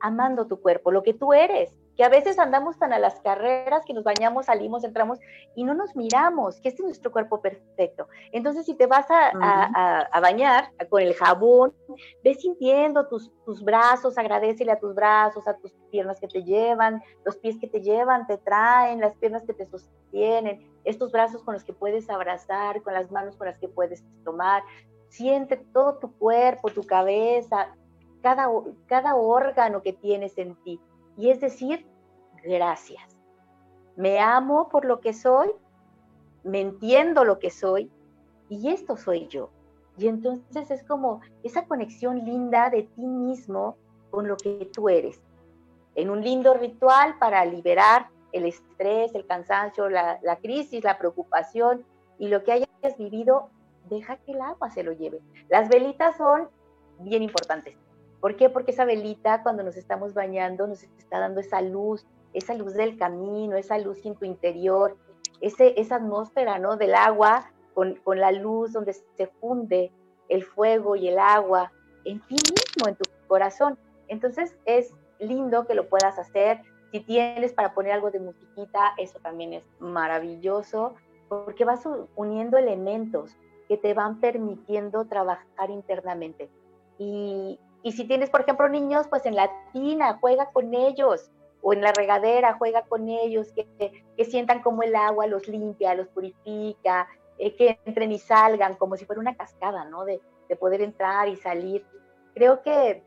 amando 0.00 0.46
tu 0.46 0.60
cuerpo, 0.60 0.92
lo 0.92 1.02
que 1.02 1.14
tú 1.14 1.32
eres, 1.32 1.74
que 1.96 2.04
a 2.04 2.08
veces 2.10 2.38
andamos 2.38 2.78
tan 2.78 2.92
a 2.92 2.98
las 2.98 3.20
carreras 3.20 3.84
que 3.86 3.94
nos 3.94 4.04
bañamos, 4.04 4.46
salimos, 4.46 4.84
entramos 4.84 5.18
y 5.54 5.64
no 5.64 5.74
nos 5.74 5.96
miramos, 5.96 6.60
que 6.60 6.68
este 6.68 6.82
es 6.82 6.86
nuestro 6.86 7.10
cuerpo 7.10 7.40
perfecto. 7.40 8.08
Entonces, 8.32 8.66
si 8.66 8.74
te 8.74 8.86
vas 8.86 9.06
a, 9.10 10.20
bañar 10.20 10.70
con 10.90 11.02
el 11.02 11.14
jabón, 11.14 11.74
ve 12.22 12.34
sintiendo 12.34 13.08
tus, 13.08 13.32
tus 13.44 13.64
brazos, 13.64 14.18
agradecele 14.18 14.72
a 14.72 14.78
tus 14.78 14.94
brazos, 14.94 15.48
a 15.48 15.56
tus 15.56 15.72
piernas 15.90 16.20
que 16.20 16.28
te 16.28 16.42
llevan, 16.42 17.02
los 17.24 17.36
pies 17.38 17.56
que 17.58 17.66
te 17.66 17.80
llevan, 17.80 18.26
te 18.26 18.36
traen, 18.38 19.00
las 19.00 19.16
piernas 19.16 19.44
que 19.44 19.54
te 19.54 19.66
sostienen, 19.66 20.70
estos 20.84 21.12
brazos 21.12 21.42
con 21.44 21.54
los 21.54 21.64
que 21.64 21.72
puedes 21.72 22.10
abrazar, 22.10 22.82
con 22.82 22.92
las 22.92 23.10
manos 23.10 23.36
con 23.36 23.46
las 23.46 23.58
que 23.58 23.68
puedes 23.68 24.04
tomar. 24.22 24.62
Siente 25.08 25.56
todo 25.72 25.96
tu 25.98 26.12
cuerpo, 26.18 26.68
tu 26.68 26.82
cabeza, 26.82 27.74
cada, 28.20 28.50
cada 28.86 29.14
órgano 29.14 29.80
que 29.82 29.94
tienes 29.94 30.36
en 30.36 30.56
ti 30.56 30.78
y 31.16 31.30
es 31.30 31.40
decir, 31.40 31.86
gracias. 32.44 33.16
Me 33.96 34.18
amo 34.18 34.68
por 34.68 34.84
lo 34.84 35.00
que 35.00 35.12
soy, 35.12 35.50
me 36.44 36.60
entiendo 36.60 37.24
lo 37.24 37.38
que 37.38 37.50
soy 37.50 37.90
y 38.48 38.68
esto 38.68 38.96
soy 38.96 39.26
yo. 39.28 39.50
Y 39.98 40.08
entonces 40.08 40.70
es 40.70 40.84
como 40.84 41.20
esa 41.42 41.66
conexión 41.66 42.24
linda 42.24 42.68
de 42.68 42.82
ti 42.82 43.06
mismo 43.06 43.76
con 44.10 44.28
lo 44.28 44.36
que 44.36 44.70
tú 44.72 44.88
eres. 44.88 45.22
En 45.94 46.10
un 46.10 46.22
lindo 46.22 46.52
ritual 46.54 47.18
para 47.18 47.44
liberar 47.46 48.08
el 48.32 48.44
estrés, 48.44 49.14
el 49.14 49.26
cansancio, 49.26 49.88
la, 49.88 50.38
crisis, 50.42 50.84
la 50.84 50.98
preocupación 50.98 51.84
y 52.18 52.28
lo 52.28 52.44
que 52.44 52.52
hayas 52.52 52.98
vivido, 52.98 53.48
deja 53.88 54.18
que 54.18 54.32
el 54.32 54.40
agua 54.42 54.70
se 54.70 54.82
lo 54.82 54.92
lleve. 54.92 55.20
Las 55.48 55.68
velitas 55.70 56.16
son 56.18 56.50
bien 56.98 57.22
importantes. 57.22 57.76
¿Por 58.26 58.34
qué? 58.34 58.50
Porque 58.50 58.72
esa 58.72 58.84
velita 58.84 59.44
cuando 59.44 59.62
nos 59.62 59.76
estamos 59.76 60.12
bañando 60.12 60.66
nos 60.66 60.82
está 60.82 61.20
dando 61.20 61.38
esa 61.38 61.60
luz, 61.60 62.04
esa 62.32 62.54
luz 62.54 62.74
del 62.74 62.98
camino, 62.98 63.54
esa 63.54 63.78
luz 63.78 64.04
en 64.04 64.16
tu 64.16 64.24
interior, 64.24 64.96
ese, 65.40 65.80
esa 65.80 65.94
atmósfera 65.94 66.58
¿no? 66.58 66.76
del 66.76 66.96
agua 66.96 67.52
con, 67.72 67.94
con 68.02 68.18
la 68.18 68.32
luz 68.32 68.72
donde 68.72 68.94
se 68.94 69.28
funde 69.28 69.92
el 70.28 70.42
fuego 70.42 70.96
y 70.96 71.06
el 71.06 71.20
agua 71.20 71.70
en 72.04 72.20
ti 72.22 72.34
mismo, 72.34 72.88
en 72.88 72.96
tu 72.96 73.04
corazón. 73.28 73.78
Entonces 74.08 74.56
es 74.64 74.92
lindo 75.20 75.64
que 75.64 75.76
lo 75.76 75.88
puedas 75.88 76.18
hacer. 76.18 76.62
Si 76.90 76.98
tienes 76.98 77.52
para 77.52 77.74
poner 77.74 77.92
algo 77.92 78.10
de 78.10 78.18
musiquita, 78.18 78.92
eso 78.98 79.20
también 79.20 79.52
es 79.52 79.62
maravilloso, 79.78 80.96
porque 81.28 81.64
vas 81.64 81.88
uniendo 82.16 82.58
elementos 82.58 83.36
que 83.68 83.76
te 83.76 83.94
van 83.94 84.18
permitiendo 84.18 85.04
trabajar 85.04 85.70
internamente. 85.70 86.50
Y, 86.98 87.60
y 87.86 87.92
si 87.92 88.04
tienes, 88.04 88.30
por 88.30 88.40
ejemplo, 88.40 88.68
niños, 88.68 89.06
pues 89.06 89.26
en 89.26 89.36
la 89.36 89.48
tina, 89.72 90.18
juega 90.20 90.50
con 90.50 90.74
ellos, 90.74 91.30
o 91.62 91.72
en 91.72 91.82
la 91.82 91.92
regadera, 91.92 92.56
juega 92.58 92.82
con 92.82 93.08
ellos, 93.08 93.52
que, 93.52 93.64
que 94.16 94.24
sientan 94.24 94.60
como 94.60 94.82
el 94.82 94.96
agua 94.96 95.28
los 95.28 95.46
limpia, 95.46 95.94
los 95.94 96.08
purifica, 96.08 97.06
eh, 97.38 97.54
que 97.54 97.78
entren 97.84 98.10
y 98.10 98.18
salgan, 98.18 98.74
como 98.74 98.96
si 98.96 99.04
fuera 99.04 99.20
una 99.20 99.36
cascada, 99.36 99.84
¿no? 99.84 100.04
De, 100.04 100.20
de 100.48 100.56
poder 100.56 100.80
entrar 100.80 101.28
y 101.28 101.36
salir. 101.36 101.86
Creo 102.34 102.60
que, 102.62 103.04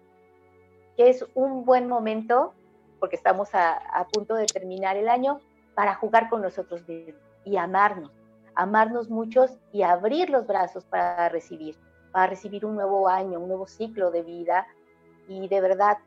que, 0.96 1.10
es 1.10 1.26
un 1.34 1.66
buen 1.66 1.90
momento, 1.90 2.54
porque 3.02 3.18
estamos 3.18 3.54
a, 3.56 3.74
a 3.74 4.08
punto 4.08 4.36
de 4.36 4.46
terminar 4.46 4.96
el 4.96 5.10
año, 5.10 5.42
para 5.76 5.94
jugar 5.96 6.30
con 6.30 6.42
nosotros 6.42 6.88
mismos 6.88 7.22
y 7.44 7.58
amarnos, 7.58 8.14
amarnos 8.56 9.10
muchos 9.10 9.60
y 9.74 9.82
abrir 9.82 10.30
los 10.30 10.48
brazos 10.48 10.86
para 10.86 11.28
recibir, 11.28 11.76
para 12.12 12.28
recibir 12.28 12.66
un 12.66 12.76
nuevo 12.76 13.08
año, 13.08 13.40
un 13.40 13.48
nuevo 13.48 13.68
ciclo 13.68 14.12
de 14.12 14.24
vida 14.24 14.68
y 15.28 15.48
de 15.48 15.62
verdad 15.62 15.98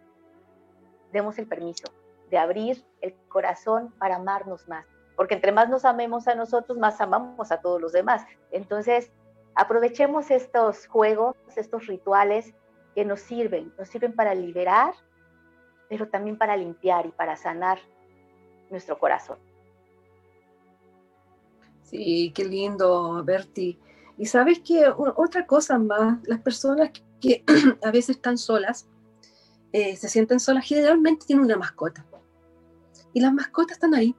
demos 1.12 1.38
el 1.38 1.46
permiso 1.46 1.84
de 2.30 2.38
abrir 2.38 2.84
el 3.00 3.14
corazón 3.28 3.92
para 3.98 4.16
amarnos 4.16 4.66
más, 4.68 4.86
porque 5.16 5.34
entre 5.34 5.52
más 5.52 5.68
nos 5.68 5.84
amemos 5.84 6.26
a 6.28 6.34
nosotros, 6.34 6.78
más 6.78 7.00
amamos 7.00 7.52
a 7.52 7.60
todos 7.60 7.80
los 7.80 7.92
demás. 7.92 8.24
Entonces, 8.50 9.10
aprovechemos 9.54 10.30
estos 10.30 10.86
juegos, 10.86 11.36
estos 11.56 11.86
rituales 11.86 12.54
que 12.94 13.04
nos 13.04 13.20
sirven, 13.20 13.72
nos 13.78 13.88
sirven 13.88 14.14
para 14.14 14.34
liberar, 14.34 14.94
pero 15.88 16.08
también 16.08 16.38
para 16.38 16.56
limpiar 16.56 17.04
y 17.06 17.10
para 17.10 17.36
sanar 17.36 17.78
nuestro 18.70 18.98
corazón. 18.98 19.38
Sí, 21.82 22.32
qué 22.34 22.44
lindo, 22.44 23.22
Berti. 23.22 23.78
Y 24.18 24.27
sabes 24.27 24.61
que 24.61 24.85
otra 25.16 25.46
cosa 25.46 25.79
más, 25.79 26.18
las 26.25 26.40
personas 26.40 26.90
que 27.20 27.44
a 27.83 27.90
veces 27.90 28.16
están 28.16 28.38
solas, 28.38 28.87
eh, 29.72 29.96
se 29.96 30.09
sienten 30.09 30.38
solas, 30.38 30.66
generalmente 30.66 31.27
tienen 31.27 31.44
una 31.44 31.57
mascota. 31.57 32.05
Y 33.14 33.20
las 33.20 33.33
mascotas 33.33 33.77
están 33.77 33.94
ahí. 33.94 34.14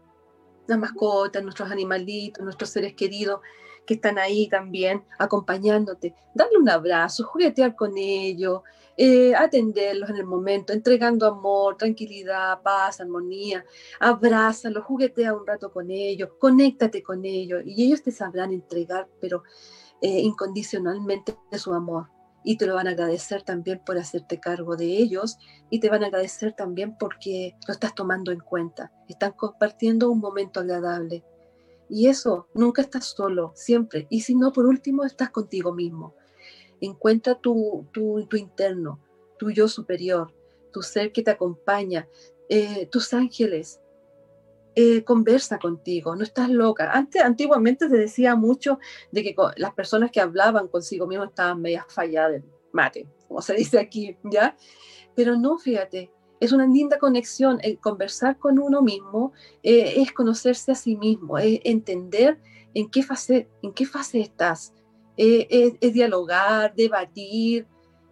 Las 0.67 0.79
mascotas, 0.79 1.43
nuestros 1.43 1.69
animalitos, 1.71 2.43
nuestros 2.43 2.69
seres 2.69 2.93
queridos 2.93 3.41
que 3.85 3.95
están 3.95 4.17
ahí 4.17 4.47
también 4.47 5.03
acompañándote. 5.19 6.15
Darle 6.33 6.57
un 6.57 6.69
abrazo, 6.69 7.25
juguetear 7.25 7.75
con 7.75 7.97
ellos, 7.97 8.61
eh, 8.95 9.33
atenderlos 9.35 10.09
en 10.09 10.17
el 10.17 10.25
momento, 10.25 10.73
entregando 10.73 11.27
amor, 11.27 11.77
tranquilidad, 11.77 12.61
paz, 12.61 13.01
armonía. 13.01 13.65
Abrázalos, 13.99 14.85
juguetea 14.85 15.33
un 15.33 15.45
rato 15.45 15.71
con 15.71 15.91
ellos, 15.91 16.29
conéctate 16.39 17.03
con 17.03 17.25
ellos 17.25 17.61
y 17.65 17.85
ellos 17.85 18.01
te 18.01 18.11
sabrán 18.11 18.51
entregar, 18.51 19.07
pero 19.19 19.43
eh, 20.03 20.19
incondicionalmente 20.19 21.35
su 21.57 21.73
amor 21.73 22.09
y 22.43 22.57
te 22.57 22.65
lo 22.65 22.75
van 22.75 22.87
a 22.87 22.91
agradecer 22.91 23.41
también 23.41 23.81
por 23.85 23.97
hacerte 23.97 24.37
cargo 24.37 24.75
de 24.75 24.97
ellos 24.97 25.37
y 25.69 25.79
te 25.79 25.89
van 25.89 26.03
a 26.03 26.07
agradecer 26.07 26.51
también 26.51 26.97
porque 26.97 27.55
lo 27.65 27.73
estás 27.73 27.95
tomando 27.95 28.33
en 28.33 28.41
cuenta. 28.41 28.91
Están 29.07 29.31
compartiendo 29.31 30.11
un 30.11 30.19
momento 30.19 30.59
agradable. 30.59 31.23
Y 31.89 32.07
eso, 32.07 32.49
nunca 32.53 32.81
estás 32.81 33.05
solo, 33.05 33.53
siempre. 33.55 34.07
Y 34.09 34.21
si 34.21 34.35
no, 34.35 34.51
por 34.51 34.65
último, 34.65 35.05
estás 35.05 35.29
contigo 35.29 35.73
mismo. 35.73 36.15
Encuentra 36.81 37.35
tu, 37.35 37.87
tu, 37.93 38.25
tu 38.27 38.35
interno, 38.35 38.99
tu 39.39 39.51
yo 39.51 39.69
superior, 39.69 40.33
tu 40.73 40.81
ser 40.81 41.13
que 41.13 41.23
te 41.23 41.31
acompaña, 41.31 42.09
eh, 42.49 42.87
tus 42.91 43.13
ángeles, 43.13 43.79
eh, 44.75 45.03
conversa 45.03 45.59
contigo, 45.59 46.15
no 46.15 46.23
estás 46.23 46.49
loca. 46.49 46.91
Antes, 46.91 47.21
antiguamente 47.21 47.87
se 47.89 47.95
decía 47.95 48.35
mucho 48.35 48.79
de 49.11 49.21
que 49.21 49.35
las 49.57 49.73
personas 49.73 50.09
que 50.09 50.19
hablaban 50.19 50.67
consigo 50.67 51.05
mismo 51.05 51.25
estaban 51.25 51.61
medias 51.61 51.85
falladas, 51.89 52.41
mate, 52.71 53.07
como 53.27 53.41
se 53.41 53.53
dice 53.53 53.79
aquí, 53.79 54.17
¿ya? 54.23 54.57
Pero 55.15 55.37
no, 55.37 55.59
fíjate, 55.59 56.11
es 56.39 56.51
una 56.51 56.65
linda 56.65 56.97
conexión. 56.97 57.59
El 57.61 57.77
conversar 57.79 58.39
con 58.39 58.57
uno 58.57 58.81
mismo 58.81 59.33
eh, 59.61 59.93
es 59.97 60.11
conocerse 60.11 60.71
a 60.71 60.75
sí 60.75 60.97
mismo, 60.97 61.37
es 61.37 61.59
entender 61.63 62.39
en 62.73 62.89
qué 62.89 63.03
fase, 63.03 63.47
en 63.61 63.73
qué 63.73 63.85
fase 63.85 64.21
estás. 64.21 64.73
Eh, 65.17 65.77
es, 65.79 65.93
dialogar, 65.93 66.73
debatir. 66.73 67.67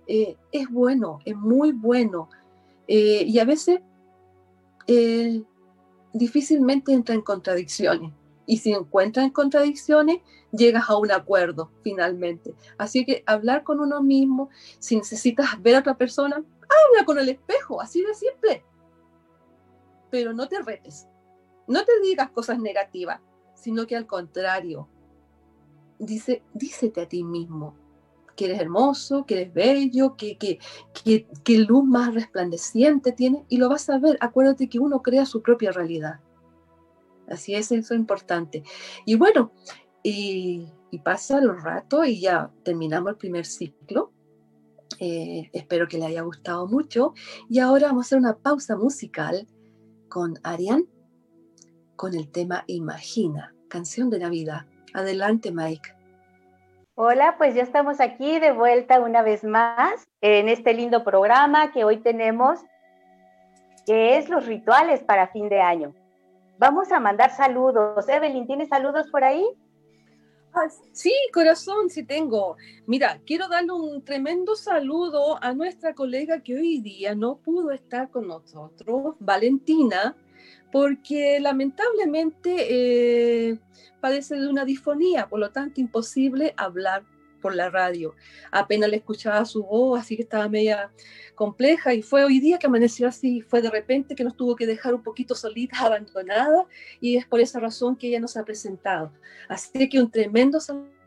es 0.06 0.70
bueno, 0.70 1.18
es 1.26 1.36
muy 1.36 1.72
bueno. 1.72 2.30
y 2.88 3.40
a 3.40 3.46
veces 3.46 3.80
difícilmente 6.14 6.94
entra 6.94 7.16
en 7.16 7.22
contradicciones. 7.22 8.14
Y 8.46 8.58
si 8.58 8.74
encuentras 8.74 9.26
en 9.26 9.32
contradicciones, 9.32 10.18
llegas 10.52 10.90
a 10.90 10.98
un 10.98 11.12
acuerdo 11.12 11.72
finalmente. 11.84 12.56
Así 12.78 13.06
que 13.06 13.24
hablar 13.26 13.64
con 13.64 13.80
uno 13.80 14.02
mismo, 14.02 14.50
si 14.80 14.98
necesitas 14.98 15.62
ver 15.62 15.76
a 15.76 15.80
otra 15.80 15.98
persona, 15.98 16.36
habla 16.36 17.06
con 17.06 17.18
el 17.20 17.30
espejo, 17.30 17.82
así 17.82 18.04
de 18.04 18.14
simple. 18.14 18.66
Pero 20.10 20.34
no 20.34 20.48
te 20.48 20.62
retes, 20.62 21.08
no 21.68 21.86
te 21.86 22.00
digas 22.02 22.32
cosas 22.32 22.60
negativas, 22.60 23.22
sino 23.56 23.88
que 23.88 23.96
al 23.96 24.08
contrario, 24.08 24.90
dice, 26.00 26.44
dícete 26.54 27.02
a 27.02 27.08
ti 27.08 27.24
mismo, 27.24 27.76
que 28.36 28.46
eres 28.46 28.60
hermoso, 28.60 29.26
que 29.26 29.36
eres 29.36 29.54
bello, 29.54 30.16
que, 30.16 30.38
que, 30.38 30.60
que, 31.44 31.58
luz 31.60 31.84
más 31.84 32.14
resplandeciente 32.14 33.12
tiene, 33.12 33.46
y 33.50 33.58
lo 33.58 33.70
vas 33.70 33.90
a 33.90 33.98
ver. 34.00 34.18
Acuérdate 34.22 34.70
que 34.70 34.80
uno 34.80 35.02
crea 35.02 35.26
su 35.26 35.42
propia 35.42 35.72
realidad. 35.72 36.20
Así 37.28 37.56
es, 37.56 37.72
eso 37.72 37.94
es 37.94 38.00
importante. 38.00 38.64
Y 39.06 39.16
bueno, 39.16 39.52
y, 40.04 40.68
pasa 41.04 41.40
los 41.40 41.64
ratos 41.64 42.06
y 42.08 42.20
ya 42.20 42.52
terminamos 42.64 43.12
el 43.12 43.18
primer 43.18 43.46
ciclo. 43.46 44.12
Eh, 45.00 45.50
espero 45.54 45.88
que 45.88 45.98
le 45.98 46.06
haya 46.06 46.22
gustado 46.22 46.68
mucho. 46.68 47.14
Y 47.50 47.60
ahora 47.60 47.88
vamos 47.88 48.06
a 48.06 48.08
hacer 48.08 48.20
una 48.20 48.38
pausa 48.38 48.76
musical 48.76 49.48
con 50.10 50.38
Arián, 50.44 50.86
con 51.96 52.14
el 52.14 52.30
tema 52.30 52.66
Imagina, 52.68 53.56
canción 53.70 54.10
de 54.10 54.20
Navidad. 54.20 54.66
Adelante, 54.94 55.52
Mike. 55.52 56.01
Hola, 56.96 57.36
pues 57.38 57.56
ya 57.56 57.64
estamos 57.64 58.02
aquí 58.02 58.38
de 58.40 58.52
vuelta 58.52 59.00
una 59.00 59.22
vez 59.22 59.46
más 59.46 60.06
en 60.20 60.50
este 60.50 60.74
lindo 60.74 61.06
programa 61.06 61.72
que 61.72 61.86
hoy 61.86 61.98
tenemos, 61.98 62.60
que 63.86 64.18
es 64.18 64.28
los 64.28 64.46
rituales 64.46 65.02
para 65.02 65.30
fin 65.30 65.48
de 65.48 65.62
año. 65.62 65.96
Vamos 66.58 66.92
a 66.92 67.00
mandar 67.00 67.32
saludos. 67.32 68.10
Evelyn, 68.10 68.46
¿tienes 68.46 68.68
saludos 68.68 69.08
por 69.10 69.24
ahí? 69.24 69.46
Ah, 70.54 70.68
sí, 70.92 71.14
corazón, 71.34 71.90
sí 71.90 72.04
tengo. 72.04 72.58
Mira, 72.88 73.22
quiero 73.26 73.48
darle 73.48 73.72
un 73.72 74.04
tremendo 74.04 74.58
saludo 74.58 75.42
a 75.42 75.54
nuestra 75.54 75.96
colega 75.96 76.44
que 76.44 76.56
hoy 76.56 76.82
día 76.82 77.16
no 77.16 77.38
pudo 77.38 77.72
estar 77.72 78.10
con 78.10 78.28
nosotros, 78.28 79.16
Valentina, 79.18 80.18
porque 80.72 81.40
lamentablemente 81.40 82.68
eh, 83.50 83.60
padece 84.00 84.36
de 84.36 84.48
una 84.48 84.66
disfonía, 84.66 85.28
por 85.28 85.40
lo 85.40 85.52
tanto 85.52 85.82
imposible 85.82 86.54
hablar 86.58 87.04
por 87.42 87.56
la 87.56 87.70
radio. 87.70 88.16
Apenas 88.52 88.90
le 88.90 88.98
escuchaba 88.98 89.44
su 89.46 89.64
voz, 89.64 90.00
así 90.00 90.16
que 90.16 90.24
estaba 90.24 90.48
media 90.48 90.92
compleja 91.36 91.94
y 91.94 92.04
fue 92.04 92.24
hoy 92.24 92.40
día 92.40 92.60
que 92.60 92.68
amaneció 92.68 93.08
así, 93.08 93.42
fue 93.42 93.62
de 93.62 93.72
repente 93.72 94.16
que 94.16 94.24
nos 94.24 94.38
tuvo 94.38 94.56
que 94.56 94.68
dejar 94.68 94.94
un 94.94 95.04
poquito 95.04 95.36
solita, 95.36 95.80
abandonada 95.86 96.66
y 97.00 97.18
es 97.18 97.26
por 97.26 97.40
esa 97.40 97.60
razón 97.60 97.96
que 97.96 98.08
ella 98.08 98.20
nos 98.20 98.38
ha 98.38 98.46
presentado. 98.46 99.12
Así 99.50 99.90
que 99.90 100.00
un 100.00 100.12
tremendo 100.12 100.60
saludo 100.60 101.01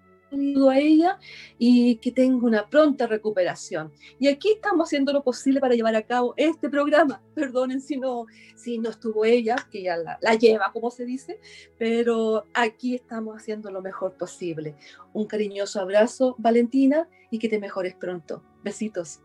a 0.71 0.79
ella 0.79 1.19
y 1.59 1.97
que 1.97 2.13
tenga 2.13 2.47
una 2.47 2.69
pronta 2.69 3.07
recuperación. 3.07 3.93
Y 4.19 4.29
aquí 4.29 4.53
estamos 4.53 4.89
haciendo 4.89 5.13
lo 5.13 5.23
posible 5.23 5.61
para 5.61 5.75
llevar 5.75 5.97
a 5.97 6.03
cabo 6.03 6.35
este 6.37 6.69
programa. 6.69 7.23
Perdonen 7.35 7.81
si 7.81 7.97
no, 7.97 8.27
si 8.55 8.79
no 8.79 8.91
estuvo 8.91 9.25
ella, 9.25 9.57
que 9.71 9.83
ya 9.83 9.97
la, 9.97 10.19
la 10.21 10.35
lleva, 10.35 10.73
como 10.73 10.91
se 10.91 11.05
dice, 11.05 11.41
pero 11.79 12.45
aquí 12.55 12.95
estamos 12.95 13.37
haciendo 13.37 13.71
lo 13.71 13.83
mejor 13.83 14.15
posible. 14.15 14.77
Un 15.13 15.27
cariñoso 15.27 15.81
abrazo, 15.81 16.35
Valentina, 16.39 17.09
y 17.31 17.39
que 17.39 17.49
te 17.49 17.59
mejores 17.59 17.95
pronto. 17.95 18.43
Besitos. 18.63 19.21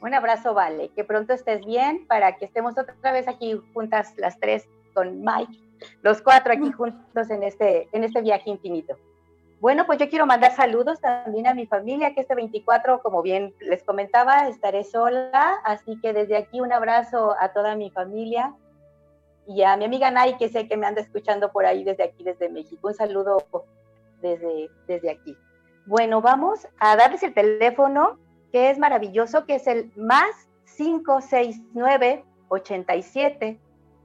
Un 0.00 0.14
abrazo, 0.14 0.54
Vale. 0.54 0.90
Que 0.94 1.04
pronto 1.04 1.34
estés 1.34 1.64
bien 1.64 2.06
para 2.06 2.36
que 2.36 2.46
estemos 2.46 2.74
otra 2.78 3.12
vez 3.12 3.28
aquí 3.28 3.60
juntas 3.74 4.14
las 4.16 4.38
tres 4.40 4.66
con 4.94 5.22
Mike, 5.22 5.58
los 6.02 6.20
cuatro 6.22 6.52
aquí 6.52 6.72
juntos 6.72 7.30
en 7.30 7.42
este, 7.42 7.88
en 7.92 8.04
este 8.04 8.20
viaje 8.22 8.50
infinito. 8.50 8.96
Bueno, 9.60 9.84
pues 9.84 9.98
yo 9.98 10.08
quiero 10.08 10.24
mandar 10.24 10.52
saludos 10.52 11.00
también 11.00 11.46
a 11.46 11.52
mi 11.52 11.66
familia, 11.66 12.14
que 12.14 12.22
este 12.22 12.34
24, 12.34 13.02
como 13.02 13.20
bien 13.20 13.54
les 13.60 13.84
comentaba, 13.84 14.48
estaré 14.48 14.84
sola, 14.84 15.60
así 15.64 16.00
que 16.00 16.14
desde 16.14 16.38
aquí 16.38 16.62
un 16.62 16.72
abrazo 16.72 17.36
a 17.38 17.52
toda 17.52 17.76
mi 17.76 17.90
familia 17.90 18.54
y 19.46 19.62
a 19.62 19.76
mi 19.76 19.84
amiga 19.84 20.10
Nay, 20.10 20.38
que 20.38 20.48
sé 20.48 20.66
que 20.66 20.78
me 20.78 20.86
anda 20.86 21.02
escuchando 21.02 21.52
por 21.52 21.66
ahí 21.66 21.84
desde 21.84 22.04
aquí, 22.04 22.24
desde 22.24 22.48
México. 22.48 22.88
Un 22.88 22.94
saludo 22.94 23.44
desde, 24.22 24.70
desde 24.86 25.10
aquí. 25.10 25.36
Bueno, 25.84 26.22
vamos 26.22 26.66
a 26.78 26.96
darles 26.96 27.22
el 27.22 27.34
teléfono 27.34 28.18
que 28.52 28.70
es 28.70 28.78
maravilloso, 28.78 29.44
que 29.44 29.56
es 29.56 29.66
el 29.66 29.92
más 29.94 30.48
569 30.76 32.24
87 32.48 33.60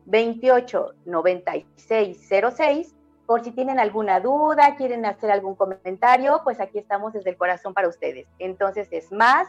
28 0.05 0.93
96 1.05 2.29
06. 2.57 2.94
Por 3.25 3.43
si 3.43 3.51
tienen 3.51 3.79
alguna 3.79 4.19
duda, 4.19 4.75
quieren 4.75 5.05
hacer 5.05 5.31
algún 5.31 5.55
comentario, 5.55 6.41
pues 6.43 6.59
aquí 6.59 6.77
estamos 6.77 7.13
desde 7.13 7.31
el 7.31 7.37
corazón 7.37 7.73
para 7.73 7.87
ustedes. 7.87 8.27
Entonces 8.39 8.87
es 8.91 9.11
más 9.11 9.47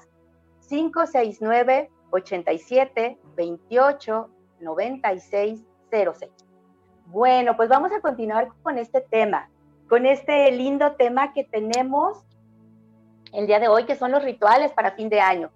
569 0.68 1.90
87 2.10 3.18
28 3.36 4.30
96 4.60 5.64
06. 5.90 6.30
Bueno, 7.06 7.56
pues 7.56 7.68
vamos 7.68 7.92
a 7.92 8.00
continuar 8.00 8.48
con 8.62 8.78
este 8.78 9.00
tema, 9.00 9.48
con 9.88 10.06
este 10.06 10.50
lindo 10.50 10.92
tema 10.92 11.32
que 11.32 11.44
tenemos 11.44 12.24
el 13.32 13.46
día 13.46 13.60
de 13.60 13.68
hoy, 13.68 13.84
que 13.84 13.96
son 13.96 14.12
los 14.12 14.24
rituales 14.24 14.72
para 14.72 14.92
fin 14.92 15.08
de 15.08 15.20
año. 15.20 15.50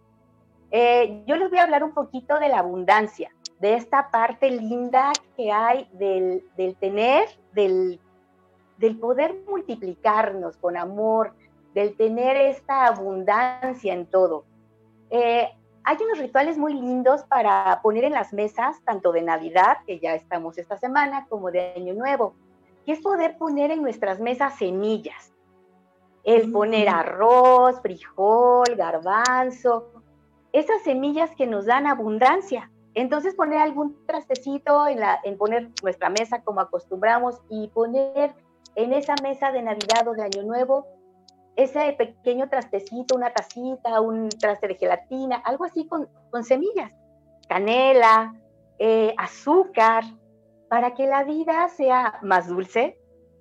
Eh, 0.70 1.24
yo 1.26 1.36
les 1.36 1.50
voy 1.50 1.58
a 1.58 1.64
hablar 1.64 1.82
un 1.82 1.92
poquito 1.92 2.38
de 2.38 2.48
la 2.48 2.58
abundancia, 2.58 3.30
de 3.58 3.74
esta 3.74 4.10
parte 4.10 4.50
linda 4.50 5.12
que 5.36 5.50
hay 5.50 5.88
del, 5.92 6.44
tener, 6.78 7.28
del, 7.52 8.00
del, 8.80 8.98
poder 8.98 9.36
multiplicarnos 9.46 10.56
con 10.56 10.76
amor, 10.76 11.34
del 11.74 11.96
tener 11.96 12.36
esta 12.36 12.86
abundancia 12.86 13.92
en 13.92 14.06
todo. 14.06 14.44
Eh, 15.10 15.48
hay 15.84 15.96
unos 16.04 16.18
rituales 16.18 16.58
muy 16.58 16.74
lindos 16.74 17.22
para 17.24 17.80
poner 17.82 18.04
en 18.04 18.12
las 18.12 18.32
mesas, 18.32 18.82
tanto 18.84 19.12
de 19.12 19.22
Navidad, 19.22 19.78
que 19.86 19.98
ya 19.98 20.14
estamos 20.14 20.58
esta 20.58 20.76
semana, 20.76 21.26
como 21.28 21.50
de 21.50 21.72
Año 21.76 21.94
Nuevo, 21.94 22.34
que 22.84 22.92
es 22.92 23.00
poder 23.00 23.38
poner 23.38 23.70
en 23.70 23.82
nuestras 23.82 24.20
mesas 24.20 24.56
semillas 24.56 25.32
el 26.24 26.52
poner 26.52 26.88
arroz, 26.88 27.80
frijol, 27.80 28.76
garbanzo, 28.76 29.88
esas 30.52 30.82
semillas 30.82 31.30
que 31.36 31.46
nos 31.46 31.66
dan 31.66 31.86
abundancia. 31.86 32.70
Entonces 32.94 33.34
poner 33.34 33.58
algún 33.58 33.96
trastecito 34.06 34.86
en, 34.88 35.00
la, 35.00 35.18
en 35.24 35.38
poner 35.38 35.70
nuestra 35.82 36.10
mesa 36.10 36.42
como 36.42 36.60
acostumbramos 36.60 37.40
y 37.48 37.68
poner 37.68 38.34
en 38.74 38.92
esa 38.92 39.14
mesa 39.22 39.52
de 39.52 39.62
Navidad 39.62 40.06
o 40.08 40.14
de 40.14 40.22
Año 40.22 40.42
Nuevo 40.42 40.86
ese 41.56 41.92
pequeño 41.92 42.48
trastecito, 42.48 43.16
una 43.16 43.32
tacita, 43.32 44.00
un 44.00 44.28
traste 44.28 44.68
de 44.68 44.76
gelatina, 44.76 45.36
algo 45.36 45.64
así 45.64 45.86
con, 45.86 46.08
con 46.30 46.44
semillas, 46.44 46.90
canela, 47.48 48.34
eh, 48.78 49.14
azúcar, 49.18 50.04
para 50.68 50.94
que 50.94 51.06
la 51.06 51.24
vida 51.24 51.68
sea 51.68 52.18
más 52.22 52.48
dulce, 52.48 52.98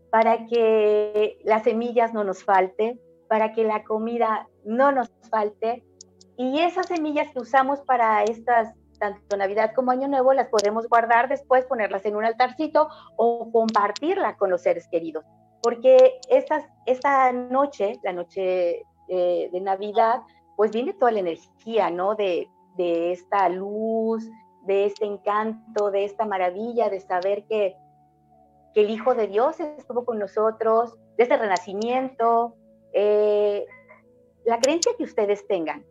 para 0.09 0.47
que 0.47 1.39
las 1.43 1.63
semillas 1.63 2.13
no 2.13 2.23
nos 2.23 2.43
falte, 2.43 2.99
para 3.27 3.53
que 3.53 3.63
la 3.63 3.83
comida 3.83 4.49
no 4.65 4.91
nos 4.91 5.11
falte. 5.29 5.83
Y 6.37 6.59
esas 6.59 6.87
semillas 6.87 7.31
que 7.31 7.39
usamos 7.39 7.81
para 7.81 8.23
estas, 8.23 8.73
tanto 8.99 9.37
Navidad 9.37 9.71
como 9.75 9.91
Año 9.91 10.07
Nuevo, 10.07 10.33
las 10.33 10.49
podemos 10.49 10.87
guardar 10.87 11.29
después, 11.29 11.65
ponerlas 11.65 12.05
en 12.05 12.15
un 12.15 12.25
altarcito 12.25 12.89
o 13.15 13.51
compartirla 13.51 14.37
con 14.37 14.49
los 14.49 14.61
seres 14.61 14.87
queridos. 14.89 15.25
Porque 15.61 16.19
estas, 16.29 16.63
esta 16.85 17.31
noche, 17.31 17.99
la 18.03 18.13
noche 18.13 18.83
eh, 19.07 19.49
de 19.51 19.61
Navidad, 19.61 20.21
pues 20.55 20.71
viene 20.71 20.93
toda 20.93 21.11
la 21.11 21.19
energía, 21.19 21.89
¿no? 21.89 22.15
De, 22.15 22.47
de 22.77 23.11
esta 23.11 23.49
luz, 23.49 24.29
de 24.65 24.85
este 24.85 25.05
encanto, 25.05 25.91
de 25.91 26.05
esta 26.05 26.25
maravilla, 26.25 26.89
de 26.89 26.99
saber 26.99 27.45
que 27.45 27.75
que 28.73 28.81
el 28.81 28.89
Hijo 28.89 29.15
de 29.15 29.27
Dios 29.27 29.59
estuvo 29.59 30.05
con 30.05 30.19
nosotros, 30.19 30.95
desde 31.17 31.35
el 31.35 31.41
renacimiento. 31.41 32.55
Eh, 32.93 33.65
la 34.45 34.59
creencia 34.59 34.91
que 34.97 35.03
ustedes 35.03 35.45
tengan 35.47 35.85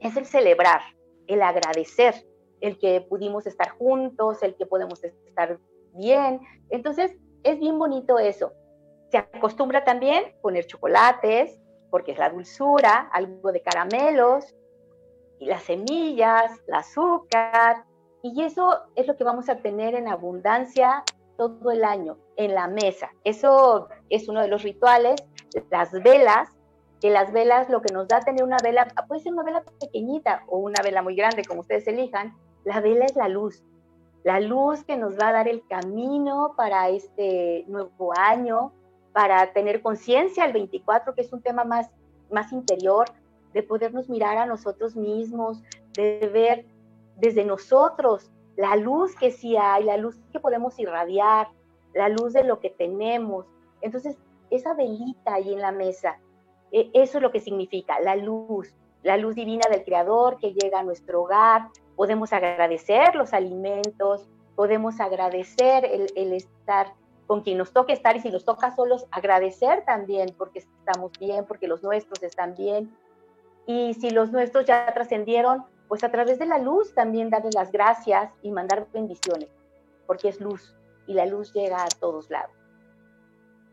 es 0.00 0.16
el 0.16 0.26
celebrar, 0.26 0.80
el 1.26 1.42
agradecer, 1.42 2.26
el 2.60 2.78
que 2.78 3.00
pudimos 3.00 3.46
estar 3.46 3.70
juntos, 3.70 4.42
el 4.42 4.56
que 4.56 4.66
podemos 4.66 5.02
estar 5.04 5.58
bien. 5.94 6.40
Entonces, 6.70 7.12
es 7.42 7.58
bien 7.58 7.78
bonito 7.78 8.18
eso. 8.18 8.52
Se 9.10 9.18
acostumbra 9.18 9.84
también 9.84 10.34
poner 10.42 10.66
chocolates, 10.66 11.58
porque 11.90 12.12
es 12.12 12.18
la 12.18 12.30
dulzura, 12.30 13.08
algo 13.12 13.52
de 13.52 13.62
caramelos, 13.62 14.54
y 15.38 15.46
las 15.46 15.62
semillas, 15.62 16.50
el 16.66 16.74
azúcar, 16.74 17.84
y 18.22 18.42
eso 18.42 18.80
es 18.94 19.06
lo 19.06 19.16
que 19.16 19.24
vamos 19.24 19.48
a 19.48 19.56
tener 19.56 19.94
en 19.94 20.08
abundancia 20.08 21.04
todo 21.36 21.70
el 21.70 21.84
año 21.84 22.18
en 22.36 22.54
la 22.54 22.66
mesa. 22.66 23.10
Eso 23.24 23.88
es 24.08 24.28
uno 24.28 24.40
de 24.40 24.48
los 24.48 24.62
rituales. 24.62 25.22
Las 25.70 25.92
velas, 25.92 26.48
que 27.06 27.12
las 27.12 27.32
velas 27.32 27.70
lo 27.70 27.82
que 27.82 27.94
nos 27.94 28.08
da 28.08 28.18
tener 28.18 28.42
una 28.42 28.56
vela, 28.60 28.92
puede 29.06 29.20
ser 29.20 29.32
una 29.32 29.44
vela 29.44 29.62
pequeñita 29.80 30.42
o 30.48 30.58
una 30.58 30.82
vela 30.82 31.02
muy 31.02 31.14
grande, 31.14 31.44
como 31.44 31.60
ustedes 31.60 31.86
elijan. 31.86 32.34
La 32.64 32.80
vela 32.80 33.04
es 33.04 33.14
la 33.14 33.28
luz, 33.28 33.62
la 34.24 34.40
luz 34.40 34.82
que 34.82 34.96
nos 34.96 35.16
va 35.16 35.28
a 35.28 35.32
dar 35.32 35.46
el 35.46 35.64
camino 35.68 36.54
para 36.56 36.88
este 36.88 37.64
nuevo 37.68 38.12
año, 38.18 38.72
para 39.12 39.52
tener 39.52 39.82
conciencia 39.82 40.44
el 40.44 40.52
24, 40.52 41.14
que 41.14 41.20
es 41.20 41.32
un 41.32 41.42
tema 41.42 41.62
más, 41.62 41.88
más 42.28 42.50
interior, 42.52 43.06
de 43.52 43.62
podernos 43.62 44.08
mirar 44.08 44.36
a 44.38 44.46
nosotros 44.46 44.96
mismos, 44.96 45.62
de 45.92 46.28
ver 46.32 46.66
desde 47.18 47.44
nosotros 47.44 48.32
la 48.56 48.74
luz 48.74 49.14
que 49.14 49.30
sí 49.30 49.56
hay, 49.56 49.84
la 49.84 49.96
luz 49.96 50.18
que 50.32 50.40
podemos 50.40 50.76
irradiar, 50.80 51.50
la 51.94 52.08
luz 52.08 52.32
de 52.32 52.42
lo 52.42 52.58
que 52.58 52.70
tenemos. 52.70 53.46
Entonces, 53.80 54.18
esa 54.50 54.74
velita 54.74 55.34
ahí 55.34 55.52
en 55.52 55.60
la 55.60 55.70
mesa, 55.70 56.18
eso 56.94 57.18
es 57.18 57.22
lo 57.22 57.30
que 57.30 57.40
significa, 57.40 58.00
la 58.00 58.16
luz, 58.16 58.74
la 59.02 59.16
luz 59.16 59.34
divina 59.34 59.68
del 59.70 59.84
Creador 59.84 60.38
que 60.38 60.52
llega 60.52 60.80
a 60.80 60.82
nuestro 60.82 61.22
hogar. 61.22 61.68
Podemos 61.94 62.32
agradecer 62.32 63.14
los 63.14 63.32
alimentos, 63.32 64.28
podemos 64.54 65.00
agradecer 65.00 65.84
el, 65.84 66.06
el 66.16 66.32
estar 66.32 66.92
con 67.26 67.42
quien 67.42 67.58
nos 67.58 67.72
toque 67.72 67.92
estar 67.92 68.16
y 68.16 68.20
si 68.20 68.30
nos 68.30 68.44
toca 68.44 68.74
solos, 68.74 69.06
agradecer 69.10 69.84
también 69.84 70.34
porque 70.36 70.60
estamos 70.60 71.12
bien, 71.18 71.44
porque 71.44 71.66
los 71.66 71.82
nuestros 71.82 72.22
están 72.22 72.54
bien. 72.54 72.96
Y 73.66 73.94
si 73.94 74.10
los 74.10 74.30
nuestros 74.30 74.64
ya 74.64 74.92
trascendieron, 74.94 75.64
pues 75.88 76.04
a 76.04 76.10
través 76.10 76.38
de 76.38 76.46
la 76.46 76.58
luz 76.58 76.94
también 76.94 77.30
darle 77.30 77.50
las 77.54 77.72
gracias 77.72 78.32
y 78.42 78.50
mandar 78.50 78.86
bendiciones, 78.92 79.48
porque 80.06 80.28
es 80.28 80.40
luz 80.40 80.74
y 81.06 81.14
la 81.14 81.26
luz 81.26 81.52
llega 81.52 81.82
a 81.82 81.88
todos 82.00 82.30
lados. 82.30 82.54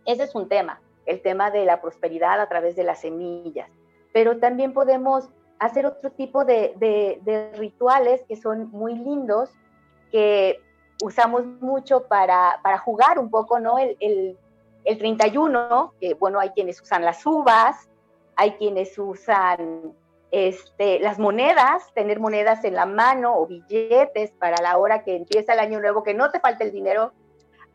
Ese 0.05 0.23
es 0.23 0.35
un 0.35 0.47
tema, 0.49 0.81
el 1.05 1.21
tema 1.21 1.51
de 1.51 1.65
la 1.65 1.81
prosperidad 1.81 2.39
a 2.39 2.49
través 2.49 2.75
de 2.75 2.83
las 2.83 3.01
semillas, 3.01 3.69
pero 4.13 4.39
también 4.39 4.73
podemos 4.73 5.29
hacer 5.59 5.85
otro 5.85 6.11
tipo 6.11 6.45
de, 6.45 7.51
rituales 7.57 8.23
que 8.27 8.35
son 8.35 8.69
muy 8.71 8.95
lindos, 8.95 9.49
que 10.11 10.59
usamos 11.03 11.45
mucho 11.45 12.07
para, 12.07 12.59
jugar 12.79 13.19
un 13.19 13.29
poco, 13.29 13.59
¿no? 13.59 13.77
El, 13.77 13.97
el, 13.99 14.37
el 14.83 14.97
31, 14.97 15.93
que 15.99 16.13
bueno, 16.13 16.39
hay 16.39 16.49
quienes 16.49 16.81
usan 16.81 17.05
las 17.05 17.25
uvas, 17.25 17.89
hay 18.35 18.51
quienes 18.53 18.97
usan 18.97 19.93
este, 20.33 20.99
las 20.99 21.19
monedas, 21.19 21.93
tener 21.93 22.19
monedas 22.19 22.63
en 22.63 22.73
la 22.73 22.87
mano 22.87 23.37
o 23.37 23.45
billetes 23.45 24.31
para 24.31 24.59
la 24.63 24.79
hora 24.79 25.03
que 25.03 25.15
empieza 25.15 25.53
el 25.53 25.59
año 25.59 25.79
nuevo, 25.79 26.01
que 26.01 26.15
no 26.15 26.31
te 26.31 26.39
falte 26.39 26.63
el 26.63 26.71
dinero. 26.71 27.13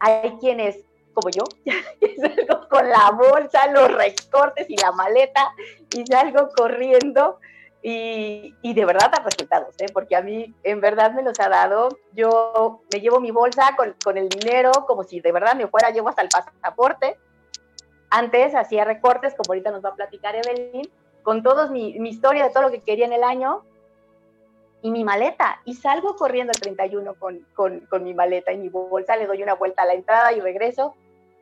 Hay 0.01 0.37
quienes, 0.41 0.85
como 1.21 1.31
yo, 1.31 1.45
salgo 2.17 2.69
con 2.69 2.89
la 2.89 3.11
bolsa, 3.11 3.71
los 3.73 3.93
recortes 3.93 4.69
y 4.69 4.77
la 4.77 4.93
maleta 4.93 5.53
y 5.95 6.07
salgo 6.07 6.51
corriendo 6.57 7.39
y, 7.81 8.55
de 8.63 8.85
verdad 8.85 9.11
da 9.11 9.23
resultados, 9.25 9.75
¿eh? 9.79 9.87
porque 9.93 10.15
a 10.17 10.21
mí 10.21 10.55
en 10.63 10.81
verdad 10.81 11.13
me 11.13 11.23
los 11.23 11.39
ha 11.41 11.49
dado. 11.49 11.89
Yo 12.13 12.83
me 12.93 13.01
llevo 13.01 13.21
mi 13.21 13.31
bolsa 13.31 13.75
con, 13.77 13.95
con 14.05 14.19
el 14.19 14.29
dinero 14.29 14.73
como 14.87 15.05
si 15.05 15.21
de 15.21 15.33
verdad 15.33 15.55
me 15.55 15.69
fuera, 15.69 15.91
llevo 15.91 16.09
hasta 16.09 16.23
el 16.23 16.29
pasaporte 16.29 17.17
antes 18.11 18.55
hacía 18.55 18.85
recortes, 18.85 19.35
como 19.35 19.53
ahorita 19.53 19.71
nos 19.71 19.85
va 19.85 19.91
a 19.91 19.95
platicar 19.95 20.35
Evelyn, 20.35 20.89
con 21.23 21.43
todos 21.43 21.71
mi, 21.71 21.99
mi 21.99 22.11
historia 22.11 22.45
de 22.45 22.51
todo 22.51 22.65
lo 22.65 22.71
que 22.71 22.81
quería 22.81 23.07
en 23.07 23.13
el 23.13 23.23
año 23.23 23.63
y 24.83 24.91
mi 24.91 25.05
maleta. 25.05 25.61
Y 25.65 25.75
salgo 25.75 26.17
corriendo 26.17 26.53
el 26.55 26.61
31 26.61 27.15
con, 27.15 27.47
con, 27.55 27.81
con 27.81 28.05
mi 28.05 28.15
maleta 28.15 28.53
y 28.53 28.59
mi 28.59 28.69
bolsa, 28.69 29.17
le 29.17 29.27
doy 29.27 29.43
una 29.43 29.55
vuelta 29.55 29.83
a 29.83 29.87
la 29.87 29.95
entrada 29.95 30.33
y 30.33 30.41
regreso. 30.41 30.95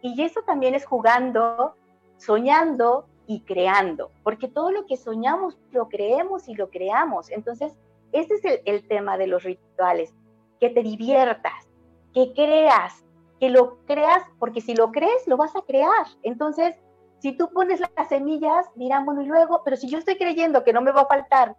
Y 0.06 0.22
eso 0.22 0.40
también 0.42 0.76
es 0.76 0.86
jugando, 0.86 1.74
soñando 2.16 3.06
y 3.26 3.40
creando, 3.40 4.12
porque 4.22 4.46
todo 4.46 4.70
lo 4.70 4.86
que 4.86 4.96
soñamos 4.96 5.58
lo 5.72 5.88
creemos 5.88 6.48
y 6.48 6.54
lo 6.54 6.70
creamos. 6.70 7.28
Entonces, 7.28 7.76
ese 8.12 8.34
es 8.34 8.60
el, 8.64 8.86
tema 8.86 9.18
de 9.18 9.26
los 9.26 9.42
rituales, 9.42 10.14
que 10.60 10.70
te 10.70 10.84
diviertas, 10.84 11.68
que 12.14 12.32
creas, 12.34 13.04
que 13.40 13.50
lo 13.50 13.78
creas, 13.84 14.22
porque 14.38 14.60
si 14.60 14.76
lo 14.76 14.92
crees, 14.92 15.26
lo 15.26 15.36
vas 15.36 15.56
a 15.56 15.62
crear. 15.62 16.06
Entonces, 16.22 16.76
si 17.18 17.32
tú 17.32 17.50
pones 17.52 17.80
las 17.80 18.08
semillas, 18.08 18.64
dirán, 18.76 19.04
bueno, 19.06 19.22
y 19.22 19.26
luego, 19.26 19.62
pero 19.64 19.76
si 19.76 19.88
yo 19.88 19.98
estoy 19.98 20.16
creyendo 20.16 20.62
que 20.62 20.72
no 20.72 20.82
me 20.82 20.92
va 20.92 21.00
a 21.00 21.06
faltar 21.06 21.56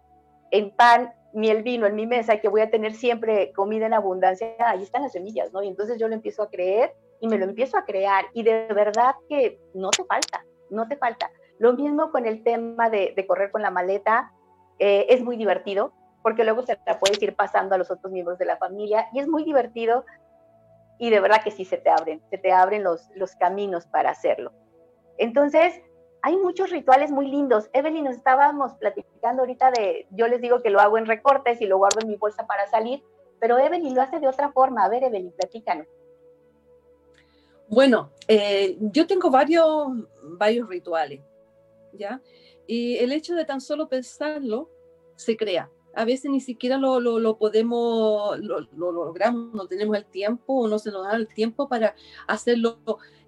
en 0.52 0.74
pan 0.74 1.12
ni 1.34 1.50
el 1.50 1.62
vino 1.62 1.86
en 1.86 1.94
mi 1.94 2.06
mesa 2.06 2.40
que 2.40 2.48
voy 2.48 2.62
a 2.62 2.70
tener 2.70 2.94
siempre 2.94 3.52
comida 3.52 3.84
en 3.84 3.92
abundancia, 3.92 4.54
ahí 4.64 4.82
están 4.82 5.02
las 5.02 5.12
semillas, 5.12 5.52
¿no? 5.52 5.62
Y 5.62 5.68
entonces 5.68 5.98
yo 5.98 6.08
lo 6.08 6.14
empiezo 6.14 6.42
a 6.42 6.48
creer 6.48 6.94
y 7.20 7.28
me 7.28 7.38
lo 7.38 7.44
empiezo 7.44 7.76
a 7.76 7.84
crear 7.84 8.26
y 8.32 8.42
de 8.42 8.66
verdad 8.68 9.14
que 9.28 9.60
no 9.74 9.90
te 9.90 10.04
falta, 10.04 10.44
no 10.70 10.86
te 10.88 10.96
falta. 10.96 11.30
Lo 11.58 11.72
mismo 11.72 12.10
con 12.10 12.26
el 12.26 12.44
tema 12.44 12.90
de, 12.90 13.14
correr 13.26 13.50
con 13.50 13.62
la 13.62 13.70
maleta, 13.70 14.32
eh, 14.78 15.06
es 15.08 15.22
muy 15.22 15.36
divertido 15.36 15.92
porque 16.22 16.44
luego 16.44 16.62
se 16.62 16.78
la 16.86 16.98
puedes 16.98 17.20
ir 17.22 17.34
pasando 17.34 17.74
a 17.74 17.78
los 17.78 17.90
otros 17.90 18.12
miembros 18.12 18.38
de 18.38 18.44
la 18.44 18.56
familia 18.56 19.08
y 19.12 19.20
es 19.20 19.28
muy 19.28 19.44
divertido 19.44 20.04
y 20.98 21.10
de 21.10 21.20
verdad 21.20 21.42
que 21.42 21.50
sí 21.50 21.64
se 21.64 21.78
te 21.78 21.90
abren, 21.90 22.20
se 22.30 22.38
te 22.38 22.52
abren 22.52 22.82
los, 22.82 23.08
los 23.14 23.34
caminos 23.36 23.86
para 23.86 24.10
hacerlo. 24.10 24.52
Entonces, 25.16 25.80
hay 26.22 26.36
muchos 26.36 26.70
rituales 26.70 27.10
muy 27.10 27.28
lindos. 27.28 27.70
Evelyn, 27.72 28.04
nos 28.04 28.16
estábamos 28.16 28.74
platicando 28.74 29.42
ahorita 29.42 29.70
de, 29.70 30.06
yo 30.10 30.26
les 30.28 30.40
digo 30.40 30.62
que 30.62 30.70
lo 30.70 30.80
hago 30.80 30.98
en 30.98 31.06
recortes 31.06 31.60
y 31.60 31.66
lo 31.66 31.78
guardo 31.78 32.00
en 32.00 32.08
mi 32.08 32.16
bolsa 32.16 32.46
para 32.46 32.66
salir, 32.66 33.02
pero 33.40 33.58
Evelyn 33.58 33.94
lo 33.94 34.02
hace 34.02 34.18
de 34.18 34.28
otra 34.28 34.50
forma. 34.50 34.84
A 34.84 34.88
ver, 34.88 35.04
Evelyn, 35.04 35.32
platícanos. 35.32 35.86
Bueno, 37.68 38.12
eh, 38.26 38.76
yo 38.80 39.06
tengo 39.06 39.30
varios, 39.30 39.88
varios 40.22 40.68
rituales, 40.68 41.20
¿ya? 41.92 42.22
Y 42.66 42.96
el 42.96 43.12
hecho 43.12 43.34
de 43.34 43.44
tan 43.44 43.60
solo 43.60 43.88
pensarlo 43.88 44.70
se 45.16 45.36
crea 45.36 45.70
a 45.98 46.04
veces 46.04 46.30
ni 46.30 46.40
siquiera 46.40 46.76
lo, 46.78 47.00
lo, 47.00 47.38
podemos, 47.38 48.38
lo, 48.38 48.60
logramos, 48.92 49.52
no 49.52 49.66
tenemos 49.66 49.96
el 49.96 50.04
tiempo 50.04 50.54
o 50.54 50.68
no 50.68 50.78
se 50.78 50.92
nos 50.92 51.04
da 51.04 51.16
el 51.16 51.26
tiempo 51.26 51.68
para 51.68 51.96
hacerlo 52.28 52.78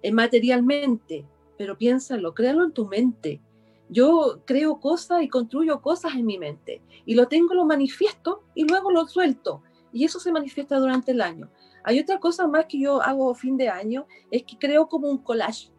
eh, 0.01 0.11
materialmente, 0.13 1.25
pero 1.57 1.77
piénsalo, 1.77 2.33
créalo 2.33 2.63
en 2.63 2.71
tu 2.71 2.87
mente. 2.87 3.41
Yo 3.89 4.39
creo 4.45 4.79
cosas 4.79 5.21
y 5.21 5.27
construyo 5.27 5.81
cosas 5.81 6.13
en 6.15 6.25
mi 6.25 6.37
mente 6.37 6.81
y 7.05 7.15
lo 7.15 7.27
tengo, 7.27 7.53
lo 7.53 7.65
manifiesto 7.65 8.43
y 8.55 8.65
luego 8.65 8.89
lo 8.89 9.05
suelto 9.05 9.63
y 9.91 10.05
eso 10.05 10.21
se 10.21 10.31
manifiesta 10.31 10.79
durante 10.79 11.11
el 11.11 11.19
año. 11.19 11.49
Hay 11.83 11.99
otra 11.99 12.19
cosa 12.19 12.47
más 12.47 12.65
que 12.65 12.79
yo 12.79 13.01
hago 13.01 13.33
fin 13.35 13.57
de 13.57 13.69
año, 13.69 14.07
es 14.29 14.43
que 14.43 14.57
creo 14.57 14.87
como 14.87 15.09
un 15.09 15.17
collage, 15.17 15.71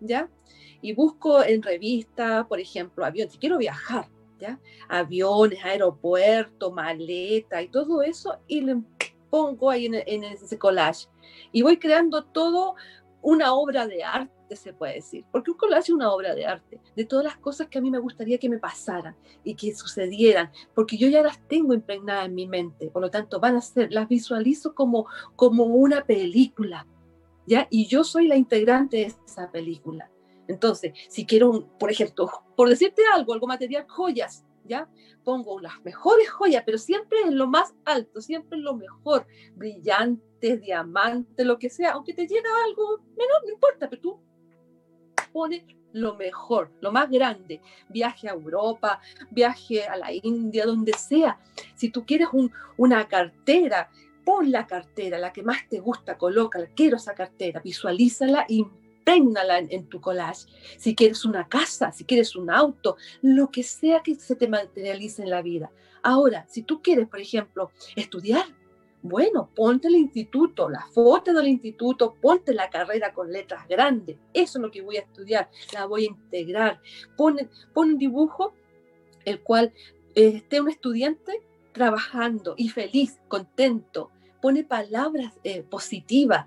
¿ya? 0.00 0.28
Y 0.80 0.92
busco 0.94 1.42
en 1.42 1.62
revistas, 1.62 2.46
por 2.46 2.60
ejemplo, 2.60 3.04
avión, 3.04 3.30
si 3.30 3.38
quiero 3.38 3.58
viajar, 3.58 4.08
Aviones, 4.88 5.64
aeropuerto, 5.64 6.70
maleta 6.70 7.62
y 7.62 7.68
todo 7.68 8.02
eso, 8.02 8.38
y 8.46 8.60
le 8.60 8.76
pongo 9.30 9.70
ahí 9.70 9.86
en, 9.86 10.24
ese 10.24 10.58
collage. 10.58 11.08
Y 11.52 11.62
voy 11.62 11.78
creando 11.78 12.24
todo 12.24 12.74
una 13.22 13.54
obra 13.54 13.86
de 13.86 14.04
arte, 14.04 14.32
se 14.56 14.72
puede 14.72 14.94
decir, 14.94 15.24
porque 15.30 15.50
un 15.50 15.56
collage 15.56 15.84
es 15.84 15.90
una 15.90 16.12
obra 16.12 16.34
de 16.34 16.46
arte, 16.46 16.80
de 16.96 17.04
todas 17.04 17.24
las 17.24 17.36
cosas 17.36 17.68
que 17.68 17.78
a 17.78 17.80
mí 17.80 17.90
me 17.90 17.98
gustaría 17.98 18.38
que 18.38 18.48
me 18.48 18.58
pasaran 18.58 19.16
y 19.42 19.54
que 19.54 19.74
sucedieran, 19.74 20.50
porque 20.74 20.96
yo 20.96 21.08
ya 21.08 21.22
las 21.22 21.40
tengo 21.48 21.74
impregnadas 21.74 22.26
en 22.26 22.34
mi 22.34 22.46
mente, 22.46 22.90
por 22.90 23.02
lo 23.02 23.10
tanto 23.10 23.40
van 23.40 23.56
a 23.56 23.60
ser, 23.60 23.92
las 23.92 24.08
visualizo 24.08 24.74
como, 24.74 25.06
como 25.36 25.64
una 25.64 26.04
película, 26.04 26.86
¿ya? 27.46 27.66
Y 27.70 27.86
yo 27.86 28.04
soy 28.04 28.28
la 28.28 28.36
integrante 28.36 28.98
de 28.98 29.14
esa 29.26 29.50
película. 29.50 30.10
Entonces, 30.46 30.92
si 31.08 31.24
quiero, 31.24 31.68
por 31.78 31.90
ejemplo, 31.90 32.30
por 32.56 32.68
decirte 32.68 33.02
algo, 33.12 33.32
algo 33.32 33.46
material, 33.46 33.86
joyas, 33.88 34.44
¿ya? 34.64 34.88
Pongo 35.22 35.60
las 35.60 35.82
mejores 35.84 36.28
joyas, 36.30 36.62
pero 36.66 36.78
siempre 36.78 37.20
en 37.22 37.38
lo 37.38 37.46
más 37.46 37.74
alto, 37.84 38.20
siempre 38.20 38.58
en 38.58 38.64
lo 38.64 38.74
mejor, 38.74 39.26
brillantes, 39.54 40.60
diamantes, 40.60 41.46
lo 41.46 41.58
que 41.58 41.70
sea, 41.70 41.92
aunque 41.92 42.14
te 42.14 42.26
llega 42.26 42.48
algo 42.66 42.98
menor, 43.16 43.44
no 43.44 43.52
importa, 43.52 43.88
pero 43.88 44.02
tú 44.02 44.20
pones 45.34 45.64
lo 45.92 46.14
mejor, 46.14 46.70
lo 46.80 46.92
más 46.92 47.10
grande, 47.10 47.60
viaje 47.88 48.28
a 48.28 48.32
Europa, 48.32 49.00
viaje 49.32 49.84
a 49.84 49.96
la 49.96 50.12
India, 50.12 50.64
donde 50.64 50.92
sea. 50.92 51.40
Si 51.74 51.90
tú 51.90 52.06
quieres 52.06 52.28
una 52.76 53.08
cartera, 53.08 53.90
pon 54.24 54.52
la 54.52 54.66
cartera, 54.66 55.18
la 55.18 55.32
que 55.32 55.42
más 55.42 55.68
te 55.68 55.80
gusta, 55.80 56.16
colócala, 56.16 56.68
quiero 56.74 56.96
esa 56.96 57.14
cartera, 57.14 57.60
visualízala 57.60 58.46
y 58.48 58.58
imprégnala 58.58 59.58
en, 59.58 59.88
tu 59.88 60.00
collage. 60.00 60.46
Si 60.78 60.94
quieres 60.94 61.24
una 61.24 61.48
casa, 61.48 61.90
si 61.90 62.04
quieres 62.04 62.36
un 62.36 62.48
auto, 62.48 62.96
lo 63.20 63.50
que 63.50 63.64
sea 63.64 64.02
que 64.02 64.14
se 64.14 64.36
te 64.36 64.48
materialice 64.48 65.22
en 65.22 65.30
la 65.30 65.42
vida. 65.42 65.70
Ahora, 66.02 66.46
si 66.48 66.62
tú 66.62 66.80
quieres, 66.80 67.08
por 67.08 67.20
ejemplo, 67.20 67.72
estudiar, 67.96 68.46
bueno, 69.04 69.50
ponte 69.54 69.88
el 69.88 69.96
instituto, 69.96 70.70
la 70.70 70.86
foto 70.86 71.34
del 71.34 71.46
instituto, 71.48 72.14
ponte 72.14 72.54
la 72.54 72.70
carrera 72.70 73.12
con 73.12 73.30
letras 73.30 73.68
grandes. 73.68 74.16
Eso 74.32 74.58
es 74.58 74.62
lo 74.62 74.70
que 74.70 74.80
voy 74.80 74.96
a 74.96 75.00
estudiar, 75.00 75.50
la 75.74 75.84
voy 75.84 76.04
a 76.04 76.06
integrar. 76.06 76.80
Pon, 77.14 77.36
un 77.74 77.98
dibujo 77.98 78.54
el 79.26 79.42
cual 79.42 79.74
eh, 80.14 80.36
esté 80.36 80.58
un 80.58 80.70
estudiante 80.70 81.42
trabajando 81.72 82.54
y 82.56 82.70
feliz, 82.70 83.20
contento. 83.28 84.10
Pone 84.40 84.64
palabras 84.64 85.34
eh, 85.44 85.62
positivas 85.62 86.46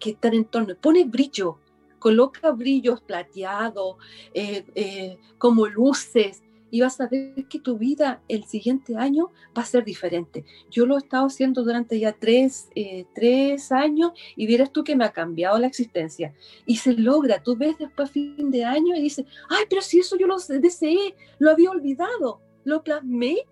que 0.00 0.12
están 0.12 0.32
en 0.32 0.46
torno. 0.46 0.74
Pone 0.74 1.04
brillo, 1.04 1.58
coloca 1.98 2.52
brillos 2.52 3.02
plateados, 3.02 3.96
eh, 4.32 5.18
como 5.36 5.66
luces, 5.66 6.42
y 6.72 6.80
vas 6.80 7.00
a 7.00 7.06
ver 7.06 7.46
que 7.48 7.60
tu 7.60 7.78
vida 7.78 8.20
el 8.26 8.44
siguiente 8.44 8.96
año 8.96 9.30
va 9.56 9.62
a 9.62 9.66
ser 9.66 9.84
diferente. 9.84 10.44
Yo 10.70 10.86
lo 10.86 10.96
he 10.96 10.98
estado 10.98 11.26
haciendo 11.26 11.62
durante 11.62 12.00
ya 12.00 12.12
tres, 12.12 12.68
eh, 12.74 13.04
tres 13.14 13.70
años 13.70 14.12
y 14.34 14.46
vieras 14.46 14.72
tú 14.72 14.82
que 14.82 14.96
me 14.96 15.04
ha 15.04 15.12
cambiado 15.12 15.56
la 15.60 15.68
existencia. 15.68 16.34
Y 16.66 16.78
se 16.78 16.94
logra, 16.94 17.42
tú 17.42 17.56
ves 17.56 17.78
después 17.78 18.10
fin 18.10 18.50
de 18.50 18.64
año 18.64 18.96
y 18.96 19.02
dices, 19.02 19.26
ay, 19.48 19.66
pero 19.70 19.82
si 19.82 20.00
eso 20.00 20.16
yo 20.16 20.26
lo 20.26 20.38
deseé, 20.38 21.14
lo 21.38 21.52
había 21.52 21.70
olvidado, 21.70 22.40
lo 22.64 22.82
plasmé 22.82 23.46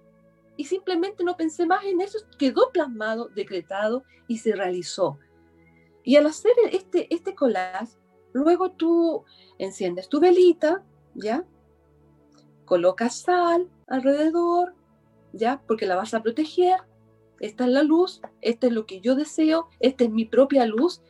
y 0.56 0.64
simplemente 0.64 1.22
no 1.22 1.36
pensé 1.36 1.64
más 1.66 1.84
en 1.84 2.00
eso, 2.00 2.18
quedó 2.38 2.72
plasmado, 2.72 3.28
decretado 3.28 4.02
y 4.26 4.38
se 4.38 4.56
realizó. 4.56 5.18
Y 6.02 6.16
al 6.16 6.26
hacer 6.26 6.52
este, 6.72 7.06
este 7.14 7.34
collage, 7.34 8.00
Luego 8.32 8.70
tú 8.70 9.24
enciendes 9.58 10.08
tu 10.08 10.20
velita, 10.20 10.82
¿ya? 11.14 11.44
Colocas 12.70 13.22
sal 13.22 13.68
alrededor, 13.88 14.76
¿ya? 15.32 15.60
Porque 15.66 15.86
la 15.86 15.96
vas 15.96 16.14
a 16.14 16.22
proteger. 16.22 16.78
Esta 17.40 17.64
es 17.64 17.70
la 17.70 17.82
luz, 17.82 18.20
esta 18.40 18.68
es 18.68 18.72
lo 18.72 18.86
que 18.86 19.00
yo 19.00 19.16
deseo, 19.16 19.68
esta 19.80 20.04
es 20.04 20.10
mi 20.10 20.24
propia 20.24 20.66
luz. 20.66 21.02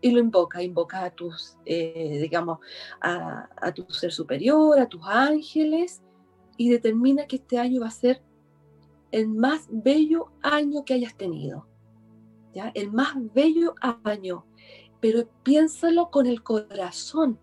Y 0.00 0.12
lo 0.12 0.20
invoca, 0.20 0.62
invoca 0.62 1.02
a 1.02 1.10
tus, 1.10 1.56
eh, 1.66 2.18
digamos, 2.22 2.60
a 3.00 3.72
tu 3.74 3.84
ser 3.92 4.12
superior, 4.12 4.78
a 4.78 4.86
tus 4.86 5.02
ángeles, 5.04 6.02
y 6.56 6.70
determina 6.70 7.26
que 7.26 7.36
este 7.36 7.58
año 7.58 7.80
va 7.80 7.88
a 7.88 7.90
ser 7.90 8.22
el 9.10 9.26
más 9.26 9.66
bello 9.68 10.30
año 10.40 10.84
que 10.84 10.94
hayas 10.94 11.16
tenido. 11.16 11.66
¿ya? 12.54 12.70
El 12.76 12.92
más 12.92 13.16
bello 13.34 13.74
año 14.04 14.44
pero 15.00 15.28
piénsalo 15.42 16.10
con 16.10 16.26
el 16.26 16.42
corazón. 16.42 17.38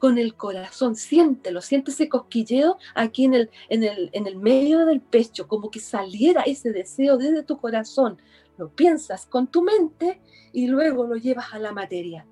Con 0.00 0.18
el 0.18 0.34
corazón, 0.34 0.94
siéntelo, 0.94 1.60
siente 1.60 1.90
ese 1.90 2.08
cosquilleo 2.08 2.78
aquí 2.94 3.24
en 3.24 3.34
el, 3.34 3.50
en, 3.68 3.84
el, 3.84 4.10
en 4.12 4.26
el 4.26 4.36
medio 4.36 4.86
del 4.86 5.00
pecho, 5.00 5.48
como 5.48 5.70
que 5.70 5.80
saliera 5.80 6.42
ese 6.42 6.72
deseo 6.72 7.16
desde 7.16 7.42
tu 7.42 7.58
corazón. 7.58 8.20
Lo 8.56 8.70
piensas 8.70 9.26
con 9.26 9.46
tu 9.48 9.62
mente 9.62 10.20
y 10.52 10.66
luego 10.66 11.06
lo 11.06 11.16
llevas 11.16 11.52
a 11.52 11.58
la 11.58 11.72
materia. 11.72 12.26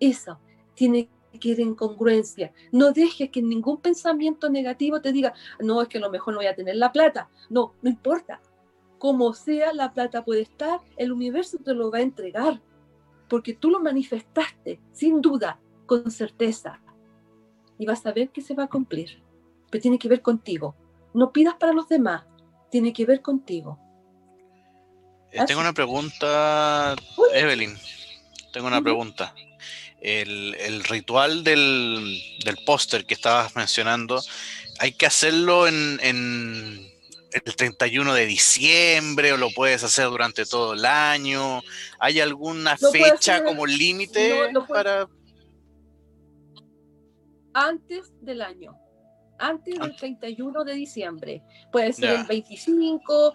Eso 0.00 0.38
tiene 0.74 1.08
que 1.40 1.50
ir 1.50 1.60
en 1.60 1.74
congruencia. 1.74 2.52
No 2.72 2.92
dejes 2.92 3.30
que 3.30 3.42
ningún 3.42 3.80
pensamiento 3.80 4.48
negativo 4.48 5.00
te 5.00 5.12
diga, 5.12 5.34
no, 5.60 5.82
es 5.82 5.88
que 5.88 5.98
a 5.98 6.00
lo 6.00 6.10
mejor 6.10 6.34
no 6.34 6.40
voy 6.40 6.46
a 6.46 6.54
tener 6.54 6.76
la 6.76 6.92
plata. 6.92 7.30
No, 7.50 7.74
no 7.82 7.90
importa. 7.90 8.40
Como 8.98 9.32
sea, 9.34 9.72
la 9.72 9.92
plata 9.92 10.24
puede 10.24 10.42
estar, 10.42 10.80
el 10.96 11.12
universo 11.12 11.58
te 11.58 11.74
lo 11.74 11.90
va 11.90 11.98
a 11.98 12.02
entregar 12.02 12.60
porque 13.28 13.54
tú 13.54 13.70
lo 13.70 13.80
manifestaste, 13.80 14.80
sin 14.92 15.20
duda, 15.20 15.60
con 15.86 16.10
certeza. 16.10 16.80
Y 17.78 17.86
vas 17.86 18.04
a 18.06 18.12
ver 18.12 18.30
que 18.30 18.40
se 18.40 18.54
va 18.54 18.64
a 18.64 18.68
cumplir. 18.68 19.22
Pero 19.70 19.82
tiene 19.82 19.98
que 19.98 20.08
ver 20.08 20.22
contigo. 20.22 20.74
No 21.14 21.32
pidas 21.32 21.54
para 21.54 21.72
los 21.72 21.88
demás, 21.88 22.24
tiene 22.70 22.92
que 22.92 23.06
ver 23.06 23.22
contigo. 23.22 23.78
Eh, 25.32 25.44
tengo 25.46 25.60
una 25.60 25.72
pregunta, 25.72 26.96
Evelyn. 27.34 27.76
Tengo 28.52 28.66
una 28.66 28.82
pregunta. 28.82 29.34
el, 30.00 30.84
ritual 30.84 31.44
del, 31.44 32.20
póster 32.64 33.04
que 33.04 33.14
estabas 33.14 33.56
mencionando, 33.56 34.22
hay 34.78 34.92
que 34.92 35.06
hacerlo 35.06 35.66
en, 35.66 35.98
el 36.00 37.54
31 37.56 38.14
de 38.14 38.26
diciembre 38.26 39.32
o 39.32 39.36
lo 39.36 39.50
puedes 39.50 39.84
hacer 39.84 40.06
durante 40.06 40.46
todo 40.46 40.74
el 40.74 40.84
año. 40.84 41.62
¿Hay 41.98 42.20
alguna 42.20 42.76
fecha 42.76 43.44
como 43.44 43.66
límite 43.66 44.50
para...? 44.68 45.08
Antes 47.60 48.12
del 48.20 48.40
año, 48.40 48.78
antes 49.38 49.78
del 49.78 49.96
31 49.96 50.64
de 50.64 50.74
diciembre. 50.74 51.42
Puede 51.72 51.92
ser 51.92 52.20
el 52.20 52.26
25, 52.26 53.32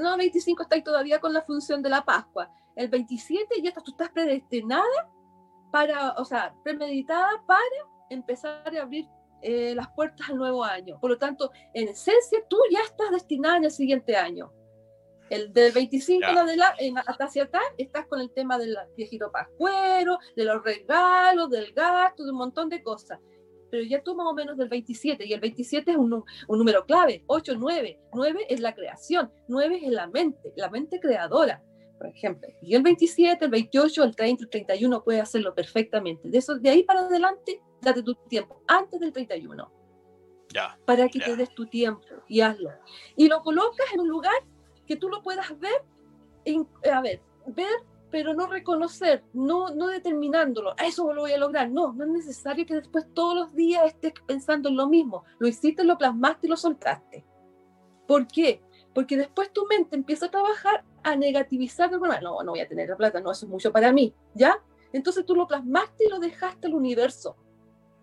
no, 0.00 0.16
25 0.16 0.62
está 0.62 0.76
ahí 0.76 0.82
todavía 0.82 1.20
con 1.20 1.34
la 1.34 1.42
función 1.42 1.82
de 1.82 1.90
la 1.90 2.02
Pascua. 2.02 2.50
El 2.74 2.88
27 2.88 3.62
ya 3.62 3.72
tú 3.72 3.90
estás 3.90 4.10
predestinada 4.10 5.10
para, 5.70 6.12
o 6.12 6.24
sea, 6.24 6.54
premeditada 6.64 7.42
para 7.46 7.60
empezar 8.08 8.74
a 8.74 8.82
abrir 8.82 9.06
eh, 9.42 9.74
las 9.74 9.88
puertas 9.88 10.30
al 10.30 10.36
nuevo 10.36 10.64
año. 10.64 10.98
Por 10.98 11.10
lo 11.10 11.18
tanto, 11.18 11.50
en 11.74 11.88
esencia, 11.88 12.38
tú 12.48 12.56
ya 12.70 12.80
estás 12.80 13.10
destinada 13.10 13.58
en 13.58 13.64
el 13.64 13.70
siguiente 13.70 14.16
año. 14.16 14.50
El 15.28 15.52
del 15.52 15.72
25 15.72 16.24
en 16.78 16.98
hasta 16.98 17.24
atrás 17.24 17.64
estás 17.76 18.06
con 18.06 18.20
el 18.20 18.32
tema 18.32 18.58
del 18.58 18.76
viejito 18.96 19.30
pascuero, 19.32 20.18
de 20.36 20.44
los 20.44 20.62
regalos, 20.62 21.50
del 21.50 21.72
gasto, 21.72 22.24
de 22.24 22.30
un 22.30 22.38
montón 22.38 22.68
de 22.68 22.82
cosas. 22.82 23.18
Pero 23.70 23.82
ya 23.82 24.02
tú 24.02 24.14
más 24.14 24.26
o 24.26 24.34
menos 24.34 24.56
del 24.56 24.68
27, 24.68 25.26
y 25.26 25.32
el 25.32 25.40
27 25.40 25.90
es 25.90 25.96
un, 25.96 26.12
un 26.12 26.58
número 26.58 26.84
clave, 26.84 27.24
8, 27.26 27.54
9. 27.58 28.00
9 28.12 28.46
es 28.48 28.60
la 28.60 28.74
creación, 28.74 29.30
9 29.48 29.80
es 29.82 29.90
la 29.90 30.06
mente, 30.06 30.52
la 30.56 30.70
mente 30.70 31.00
creadora 31.00 31.62
por 31.96 32.08
ejemplo. 32.08 32.48
Y 32.62 32.74
el 32.74 32.82
27, 32.82 33.44
el 33.44 33.50
28, 33.50 34.04
el 34.04 34.16
30, 34.16 34.44
el 34.44 34.50
31 34.50 35.02
puede 35.02 35.20
hacerlo 35.20 35.54
perfectamente. 35.54 36.28
De, 36.28 36.38
eso, 36.38 36.56
de 36.56 36.70
ahí 36.70 36.82
para 36.82 37.00
adelante, 37.00 37.60
date 37.80 38.02
tu 38.02 38.14
tiempo, 38.14 38.62
antes 38.66 39.00
del 39.00 39.12
31. 39.12 39.70
Ya. 40.52 40.78
Para 40.84 41.08
que 41.08 41.18
te 41.18 41.36
des 41.36 41.54
tu 41.54 41.66
tiempo 41.66 42.06
y 42.28 42.40
hazlo. 42.40 42.70
Y 43.16 43.28
lo 43.28 43.42
colocas 43.42 43.86
en 43.94 44.00
un 44.00 44.08
lugar 44.08 44.36
que 44.86 44.96
tú 44.96 45.08
lo 45.08 45.22
puedas 45.22 45.58
ver, 45.58 45.82
a 46.92 47.00
ver, 47.00 47.20
ver, 47.46 47.82
pero 48.16 48.32
no 48.32 48.46
reconocer, 48.46 49.24
no, 49.34 49.68
no 49.74 49.88
determinándolo. 49.88 50.74
A 50.78 50.86
eso 50.86 51.12
lo 51.12 51.20
voy 51.20 51.32
a 51.32 51.36
lograr. 51.36 51.70
No, 51.70 51.92
no 51.92 52.04
es 52.04 52.10
necesario 52.10 52.64
que 52.64 52.76
después 52.76 53.04
todos 53.12 53.34
los 53.34 53.54
días 53.54 53.84
estés 53.84 54.14
pensando 54.26 54.70
en 54.70 54.76
lo 54.78 54.88
mismo. 54.88 55.24
Lo 55.38 55.46
hiciste, 55.46 55.84
lo 55.84 55.98
plasmaste 55.98 56.46
y 56.46 56.48
lo 56.48 56.56
soltaste. 56.56 57.26
¿Por 58.08 58.26
qué? 58.26 58.62
Porque 58.94 59.18
después 59.18 59.52
tu 59.52 59.66
mente 59.66 59.96
empieza 59.96 60.24
a 60.24 60.30
trabajar 60.30 60.82
a 61.02 61.14
negativizar 61.14 61.90
de 61.90 61.96
alguna 61.96 62.22
No, 62.22 62.42
no 62.42 62.52
voy 62.52 62.60
a 62.60 62.66
tener 62.66 62.88
la 62.88 62.96
plata, 62.96 63.20
no, 63.20 63.32
eso 63.32 63.44
es 63.44 63.52
mucho 63.52 63.70
para 63.70 63.92
mí, 63.92 64.14
¿ya? 64.32 64.56
Entonces 64.94 65.26
tú 65.26 65.34
lo 65.34 65.46
plasmaste 65.46 66.06
y 66.06 66.08
lo 66.08 66.18
dejaste 66.18 66.68
al 66.68 66.74
universo. 66.74 67.36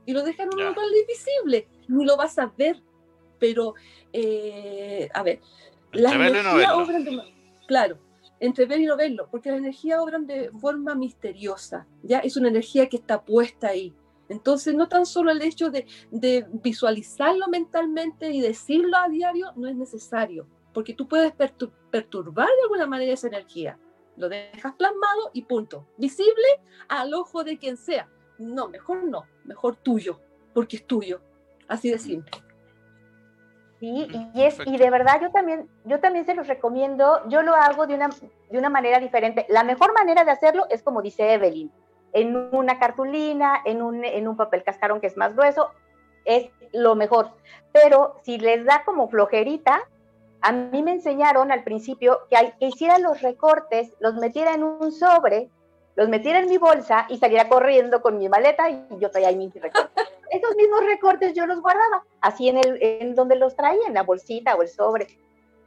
Y 0.06 0.14
lo 0.14 0.22
dejas 0.22 0.46
en 0.46 0.54
un 0.54 0.64
lugar 0.64 0.86
invisible. 0.96 1.68
Ni 1.88 2.06
lo 2.06 2.18
vas 2.18 2.38
a 2.38 2.54
ver. 2.56 2.84
Pero, 3.40 3.74
eh, 4.12 5.10
a 5.12 5.24
ver, 5.24 5.42
las 5.92 6.14
energías 6.14 6.72
obran 6.72 7.04
de... 7.04 7.20
Claro, 7.66 7.98
entre 8.46 8.66
ver 8.66 8.82
y 8.82 8.86
no 8.86 8.98
verlo, 8.98 9.28
porque 9.32 9.50
las 9.50 9.60
energías 9.60 10.00
obran 10.00 10.28
de 10.28 10.52
forma 10.52 10.96
misteriosa, 10.96 11.88
¿ya? 12.04 12.20
Es 12.20 12.38
una 12.38 12.50
energía 12.50 12.90
que 12.90 12.98
está 12.98 13.24
puesta 13.24 13.70
ahí. 13.70 13.94
Entonces, 14.30 14.74
no 14.74 14.88
tan 14.88 15.06
solo 15.06 15.32
el 15.32 15.42
hecho 15.42 15.70
de, 15.70 15.86
de 16.12 16.46
visualizarlo 16.52 17.48
mentalmente 17.48 18.32
y 18.32 18.42
decirlo 18.42 18.98
a 18.98 19.10
diario 19.10 19.52
no 19.56 19.68
es 19.68 19.76
necesario 19.76 20.48
porque 20.74 20.94
tú 20.94 21.08
puedes 21.08 21.32
perturbar 21.34 22.48
de 22.48 22.64
alguna 22.64 22.88
manera 22.88 23.14
esa 23.14 23.28
energía. 23.28 23.78
Lo 24.18 24.28
dejas 24.28 24.74
plasmado 24.74 25.30
y 25.34 25.44
punto. 25.44 25.88
Visible 25.98 26.48
al 26.90 27.14
ojo 27.14 27.44
de 27.44 27.58
quien 27.58 27.78
sea. 27.78 28.10
No, 28.40 28.68
mejor 28.68 29.06
no, 29.06 29.26
mejor 29.46 29.76
tuyo, 29.78 30.20
porque 30.54 30.78
es 30.78 30.88
tuyo. 30.88 31.22
Así 31.68 31.90
de 31.90 32.00
simple. 32.00 32.43
Sí, 33.84 34.08
y, 34.34 34.44
es, 34.46 34.58
y 34.66 34.78
de 34.78 34.90
verdad 34.90 35.20
yo 35.22 35.30
también, 35.32 35.68
yo 35.84 36.00
también 36.00 36.26
se 36.26 36.36
los 36.36 36.48
recomiendo, 36.48 37.20
yo 37.28 37.42
lo 37.42 37.54
hago 37.54 37.86
de 37.86 37.96
una, 37.96 38.08
de 38.50 38.58
una 38.58 38.70
manera 38.70 38.98
diferente. 38.98 39.46
La 39.50 39.66
mejor 39.66 39.94
manera 39.94 40.24
de 40.24 40.32
hacerlo 40.32 40.66
es 40.70 40.82
como 40.82 41.02
dice 41.02 41.34
Evelyn, 41.34 41.70
en 42.14 42.34
una 42.56 42.80
cartulina, 42.80 43.62
en 43.66 43.82
un, 43.82 44.06
en 44.06 44.26
un 44.30 44.38
papel 44.38 44.64
cascarón 44.64 45.02
que 45.02 45.08
es 45.08 45.18
más 45.18 45.36
grueso, 45.36 45.72
es 46.24 46.50
lo 46.72 46.96
mejor. 46.96 47.32
Pero 47.74 48.16
si 48.24 48.38
les 48.38 48.64
da 48.64 48.84
como 48.86 49.10
flojerita, 49.10 49.82
a 50.40 50.52
mí 50.54 50.82
me 50.82 50.94
enseñaron 50.94 51.52
al 51.52 51.66
principio 51.66 52.22
que, 52.30 52.54
que 52.62 52.68
hiciera 52.68 53.00
los 53.00 53.22
recortes, 53.22 53.98
los 54.00 54.16
metiera 54.16 54.54
en 54.54 54.64
un 54.64 54.94
sobre, 54.94 55.50
los 55.98 56.08
metiera 56.08 56.40
en 56.40 56.48
mi 56.48 56.58
bolsa 56.58 57.06
y 57.10 57.18
saliera 57.18 57.50
corriendo 57.50 58.02
con 58.02 58.18
mi 58.18 58.30
maleta 58.30 58.70
y 58.70 58.88
yo 59.02 59.12
traía 59.12 59.28
ahí 59.28 59.36
mis 59.36 59.54
recortes. 59.54 60.08
Esos 60.32 60.56
mismos 60.56 60.86
recortes 60.86 61.34
yo 61.34 61.46
los 61.46 61.62
guardaba, 61.62 62.04
así 62.22 62.50
en, 62.50 62.58
el, 62.58 62.78
en 62.82 63.16
donde 63.16 63.36
los 63.36 63.56
traía, 63.56 63.88
en 63.88 63.94
la 63.94 64.04
bolsita 64.04 64.56
o 64.56 64.62
el 64.62 64.68
sobre. 64.68 65.08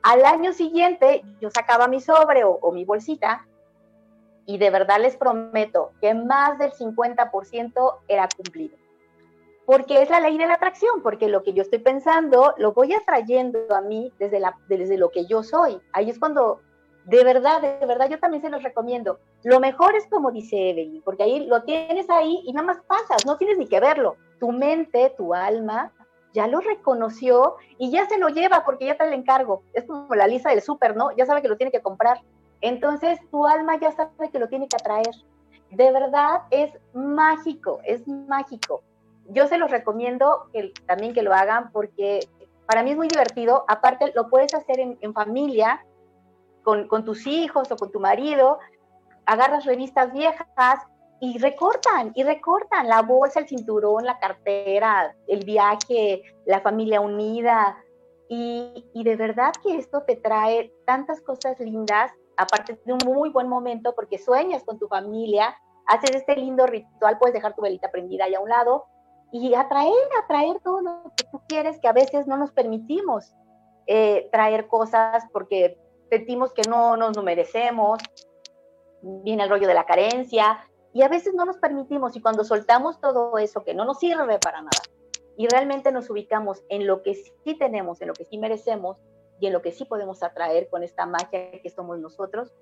Al 0.03 0.25
año 0.25 0.53
siguiente 0.53 1.23
yo 1.41 1.51
sacaba 1.51 1.89
mi 1.89 2.01
sobre 2.01 2.45
o, 2.45 2.59
o 2.61 2.73
mi 2.73 2.85
bolsita 2.85 3.47
y 4.45 4.59
de 4.59 4.71
verdad 4.71 5.01
les 5.01 5.17
prometo 5.17 5.93
que 6.01 6.15
más 6.15 6.59
del 6.59 6.73
50% 6.73 7.99
era 8.09 8.29
cumplido 8.37 8.77
porque 9.67 10.01
es 10.01 10.09
la 10.09 10.21
ley 10.21 10.39
de 10.39 10.47
la 10.47 10.55
atracción, 10.55 11.03
porque 11.03 11.29
lo 11.29 11.43
que 11.43 11.53
yo 11.53 11.63
estoy 11.63 11.81
pensando 11.81 12.55
lo 12.57 12.73
voy 12.73 12.95
atrayendo 12.95 13.59
a 13.75 13.81
mí 13.81 14.13
desde, 14.19 14.39
la, 14.39 14.57
desde 14.69 14.97
lo 14.97 15.11
que 15.11 15.27
yo 15.27 15.43
soy. 15.43 15.81
Ahí 15.93 16.09
es 16.09 16.21
cuando, 16.21 16.61
de 17.07 17.25
verdad, 17.25 17.61
de 17.63 17.87
verdad, 17.87 18.09
yo 18.09 18.19
también 18.19 18.43
se 18.43 18.51
los 18.51 18.63
recomiendo. 18.63 19.19
Lo 19.43 19.61
mejor 19.61 19.95
es 19.97 20.07
como 20.09 20.31
dice 20.31 20.71
Evelyn, 20.71 21.03
porque 21.03 21.23
ahí 21.23 21.47
lo 21.47 21.63
tienes 21.63 22.11
ahí 22.11 22.43
y 22.45 22.53
nada 22.53 22.67
más 22.67 22.79
pasas, 22.87 23.25
no 23.25 23.37
tienes 23.37 23.59
ni 23.59 23.67
que 23.67 23.81
verlo. 23.81 24.17
Tu 24.39 24.53
mente, 24.53 25.15
tu 25.17 25.35
alma, 25.35 25.93
ya 26.35 26.47
lo 26.47 26.61
reconoció 26.61 27.57
y 27.79 27.91
ya 27.91 28.07
se 28.07 28.19
lo 28.19 28.29
lleva 28.29 28.65
porque 28.65 28.87
ya 28.87 28.97
te 28.97 29.07
el 29.07 29.15
encargo. 29.15 29.63
Es 29.73 29.85
como 29.85 30.15
la 30.15 30.27
lista 30.27 30.51
del 30.51 30.61
súper, 30.61 30.97
¿no? 30.97 31.11
Ya 31.17 31.27
sabe 31.27 31.43
que 31.43 31.49
lo 31.49 31.57
tiene 31.57 31.73
que 31.73 31.81
comprar. 31.81 32.21
Entonces 32.61 33.19
tu 33.31 33.47
alma 33.47 33.79
ya 33.81 33.93
sabe 33.93 34.31
que 34.31 34.39
lo 34.39 34.49
tiene 34.49 34.69
que 34.69 34.77
atraer. 34.77 35.15
De 35.71 35.91
verdad 35.93 36.43
es 36.51 36.73
mágico, 36.93 37.81
es 37.85 38.07
mágico 38.07 38.83
yo 39.29 39.47
se 39.47 39.59
los 39.59 39.71
recomiendo 39.71 40.49
que, 40.53 40.73
también 40.87 41.15
que 41.15 41.23
lo 41.23 41.33
hagan 41.33 41.71
porque 41.73 42.21
para 42.67 42.83
mí 42.83 42.91
es 42.91 42.97
muy 42.97 43.09
divertido. 43.09 43.65
Aparte, 43.69 44.13
lo 44.15 44.29
puedes 44.29 44.55
hacer 44.55 44.81
en, 44.81 45.15
familia, 45.15 45.85
con, 46.67 47.05
tus 47.05 47.27
hijos 47.29 47.71
o 47.71 47.77
con 47.77 47.93
tu 47.93 48.01
marido. 48.01 48.59
Agarras 49.25 49.65
revistas 49.65 50.13
viejas 50.13 50.81
y 51.21 51.39
recortan, 51.39 52.11
y 52.15 52.25
recortan 52.25 52.89
la 52.89 53.03
bolsa, 53.03 53.41
el 53.41 53.49
cinturón, 53.49 54.05
la 54.05 54.19
cartera, 54.19 55.15
el 55.29 55.45
viaje, 55.45 56.23
la 56.45 56.61
familia 56.61 57.01
unida. 57.01 57.77
Y, 58.29 58.85
y 58.93 59.05
de 59.05 59.15
verdad 59.15 59.53
que 59.63 59.77
esto 59.77 60.03
te 60.03 60.17
trae 60.17 60.73
tantas 60.85 61.21
cosas 61.21 61.59
lindas, 61.61 62.11
aparte 62.37 62.79
de 62.85 62.93
un 62.93 62.99
muy 63.05 63.31
buen 63.31 63.49
momento, 63.49 63.95
porque 63.95 64.19
sueñas 64.19 64.65
con 64.65 64.79
tu 64.79 64.89
familia, 64.89 65.57
haces 65.87 66.17
este 66.17 66.35
lindo 66.35 66.67
ritual, 66.67 67.19
puedes 67.19 67.35
dejar 67.35 67.55
tu 67.55 67.63
velita 67.63 67.93
prendida 67.93 68.25
ahí 68.25 68.35
a 68.35 68.41
un 68.41 68.49
lado 68.49 68.87
y 69.31 69.55
atraer, 69.55 69.93
atraer 70.23 70.59
todo 70.65 70.81
lo 70.81 71.13
que 71.17 71.25
tú 71.31 71.41
quieres, 71.47 71.79
que 71.81 71.87
a 71.87 71.93
veces 71.93 72.27
no 72.27 72.37
nos 72.37 72.51
permitimos 72.51 73.33
eh, 73.87 74.29
traer 74.33 74.67
cosas 74.67 75.25
porque 75.33 75.79
sentimos 76.11 76.53
que 76.53 76.63
no 76.69 76.97
nos 76.97 77.17
lo 77.17 77.23
merecemos, 77.23 78.01
viene 79.03 79.45
el 79.45 79.51
rollo 79.51 79.69
de 79.69 79.75
la 79.75 79.87
carencia, 79.87 80.69
y 80.93 81.03
a 81.03 81.09
veces 81.09 81.35
no 81.35 81.45
nos 81.45 81.59
permitimos, 81.59 82.17
y 82.17 82.21
cuando 82.21 82.45
soltamos 82.45 83.01
todo 83.01 83.37
eso 83.39 83.65
que 83.65 83.75
no 83.75 83.85
nos 83.85 83.99
sirve 83.99 84.39
para 84.39 84.63
nada, 84.63 84.83
y 85.37 85.47
realmente 85.49 85.93
nos 85.93 86.09
ubicamos 86.09 86.65
en 86.69 86.87
lo 86.87 87.03
que 87.03 87.15
sí 87.15 87.55
tenemos, 87.59 88.01
en 88.01 88.09
lo 88.09 88.15
que 88.15 88.25
sí 88.25 88.39
merecemos, 88.39 88.99
y 89.39 89.47
en 89.47 89.53
lo 89.53 89.61
que 89.61 89.73
sí 89.73 89.85
podemos 89.85 90.23
atraer 90.23 90.69
con 90.71 90.83
esta 90.83 91.05
magia 91.05 91.51
que 91.63 91.71
somos 91.71 91.99
nosotros, 91.99 92.53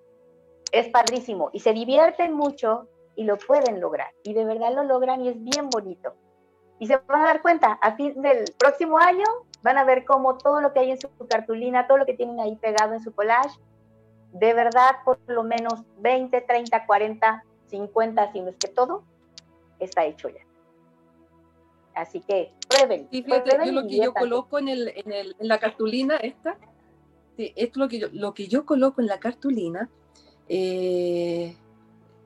es 0.73 0.89
padrísimo, 0.89 1.51
y 1.53 1.61
se 1.61 1.73
divierten 1.73 2.33
mucho 2.33 2.89
y 3.15 3.25
lo 3.25 3.37
pueden 3.39 3.81
lograr, 3.81 4.13
y 4.25 4.35
de 4.35 4.45
verdad 4.45 4.75
lo 4.75 4.83
logran 4.83 5.21
y 5.21 5.29
es 5.29 5.43
bien 5.43 5.71
bonito. 5.71 6.15
Y 6.81 6.89
se 6.89 6.97
van 6.97 7.21
a 7.21 7.27
dar 7.27 7.43
cuenta, 7.43 7.79
a 7.81 7.95
fin 7.95 8.21
del 8.21 8.45
próximo 8.59 8.99
año 8.99 9.25
van 9.65 9.79
a 9.79 9.85
ver 9.85 10.05
cómo 10.05 10.37
todo 10.37 10.61
lo 10.61 10.75
que 10.75 10.81
hay 10.81 10.91
en 10.91 11.01
su 11.01 11.09
cartulina, 11.27 11.87
todo 11.87 11.97
lo 11.97 12.05
que 12.05 12.13
tienen 12.13 12.39
ahí 12.39 12.55
pegado 12.57 12.93
en 12.93 13.03
su 13.03 13.13
collage, 13.13 13.59
de 14.33 14.53
verdad 14.53 14.97
por 15.07 15.19
lo 15.27 15.43
menos 15.43 15.83
20, 16.01 16.39
30, 16.43 16.87
40, 16.87 17.45
50, 17.69 18.33
si 18.33 18.41
no 18.43 18.51
es 18.51 18.57
que 18.57 18.69
todo, 18.69 19.05
está 19.81 20.05
hecho 20.05 20.29
ya. 20.29 20.45
Así 21.95 22.21
que 22.21 22.53
prueben. 22.69 23.09
Sí, 23.11 23.23
fíjate, 23.23 23.57
yo 23.65 23.73
lo 23.73 23.87
que 23.87 23.97
yo 23.97 24.13
coloco 24.13 24.59
en, 24.59 24.69
el, 24.69 24.89
en, 24.89 25.13
el, 25.13 25.37
en, 25.39 25.49
la 25.49 25.59
cartulina 25.59 26.17
esta, 26.17 26.59
sí, 27.39 27.55
esto 27.57 27.73
es 27.73 27.77
lo 27.79 27.89
que 27.89 27.99
yo, 27.99 28.09
lo 28.13 28.35
que 28.35 28.49
yo 28.49 28.67
coloco 28.67 29.01
en 29.01 29.07
la 29.07 29.19
cartulina, 29.19 29.89
eh, 30.47 31.57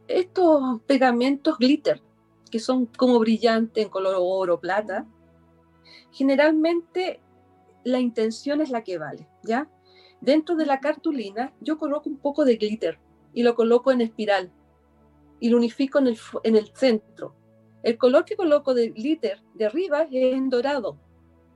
estos 0.09 0.81
pegamentos 0.89 1.57
glitter 1.57 2.03
que 2.51 2.59
son 2.59 2.87
como 2.87 3.21
brillantes 3.21 3.85
en 3.85 3.91
color 3.91 4.17
oro, 4.19 4.59
plata, 4.59 5.07
generalmente 6.11 7.21
la 7.89 8.01
intención 8.01 8.61
es 8.61 8.71
la 8.71 8.85
que 8.85 8.99
vale, 8.99 9.29
¿ya? 9.43 9.69
Dentro 10.21 10.57
de 10.57 10.67
la 10.67 10.81
cartulina 10.81 11.53
yo 11.61 11.79
coloco 11.79 12.09
un 12.09 12.19
poco 12.19 12.45
de 12.45 12.57
glitter 12.57 12.99
y 13.33 13.43
lo 13.43 13.55
coloco 13.55 13.93
en 13.93 14.01
espiral 14.01 14.53
y 15.41 15.51
lo 15.51 15.57
unifico 15.57 15.99
en 15.99 16.09
el, 16.09 16.19
en 16.43 16.57
el 16.57 16.69
centro, 16.75 17.35
El 17.83 17.97
color 17.97 18.25
que 18.25 18.37
coloco 18.37 18.75
de 18.75 18.89
glitter 18.89 19.41
de 19.55 19.67
arriba 19.67 20.03
es 20.03 20.35
en 20.35 20.51
dorado, 20.51 20.99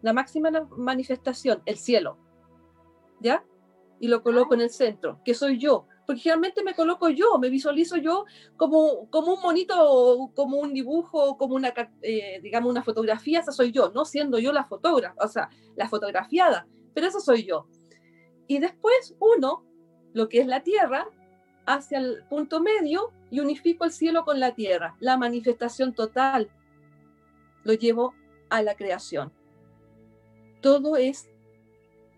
la 0.03 0.13
máxima 0.13 0.51
manifestación, 0.77 1.63
el 1.67 1.77
cielo. 1.77 2.17
¿Ya? 3.21 3.45
Y 3.99 4.09
lo 4.09 4.23
coloco 4.23 4.55
en 4.55 4.61
el 4.61 4.71
centro, 4.71 5.21
que 5.25 5.35
soy 5.35 5.59
yo. 5.59 5.87
Porque 6.07 6.23
generalmente 6.23 6.65
me 6.65 6.75
coloco 6.75 7.09
yo, 7.09 7.39
me 7.39 7.49
visualizo 7.49 7.97
yo 7.97 8.25
como, 8.57 9.09
como 9.11 9.35
un 9.35 9.41
monito, 9.41 10.31
como 10.35 10.59
un 10.59 10.75
dibujo, 10.75 11.37
como 11.39 11.55
una, 11.55 11.73
eh, 12.03 12.41
digamos, 12.43 12.71
una 12.71 12.83
fotografía, 12.83 13.41
esa 13.41 13.53
soy 13.53 13.71
yo, 13.71 13.91
no 13.95 14.05
siendo 14.05 14.39
yo 14.39 14.53
la 14.53 14.65
fotógrafa, 14.65 15.25
o 15.25 15.29
sea, 15.29 15.49
la 15.77 15.89
fotografiada, 15.89 16.67
pero 16.95 17.07
eso 17.07 17.21
soy 17.21 17.47
yo. 17.47 17.67
Y 18.49 18.59
después 18.59 19.15
uno, 19.21 19.65
lo 20.13 20.29
que 20.29 20.41
es 20.41 20.47
la 20.47 20.63
tierra, 20.63 21.09
hacia 21.67 21.99
el 21.99 22.25
punto 22.29 22.61
medio 22.61 23.13
y 23.31 23.41
unifico 23.41 23.85
el 23.85 23.93
cielo 23.93 24.25
con 24.25 24.41
la 24.41 24.55
tierra, 24.55 24.97
la 25.01 25.17
manifestación 25.17 25.95
total. 25.95 26.51
Lo 27.65 27.73
llevo 27.75 28.15
a 28.51 28.63
la 28.63 28.75
creación. 28.75 29.33
Todo 30.61 30.97
es 30.97 31.29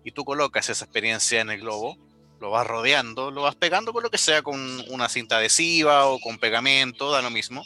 Y 0.03 0.11
tú 0.11 0.23
colocas 0.23 0.69
esa 0.69 0.85
experiencia 0.85 1.41
en 1.41 1.49
el 1.49 1.59
globo, 1.59 1.97
lo 2.39 2.51
vas 2.51 2.65
rodeando, 2.65 3.31
lo 3.31 3.43
vas 3.43 3.55
pegando 3.55 3.93
con 3.93 4.03
lo 4.03 4.09
que 4.09 4.17
sea, 4.17 4.41
con 4.41 4.83
una 4.89 5.09
cinta 5.09 5.37
adhesiva 5.37 6.05
o 6.05 6.19
con 6.19 6.37
pegamento, 6.37 7.11
da 7.11 7.21
lo 7.21 7.29
mismo. 7.29 7.65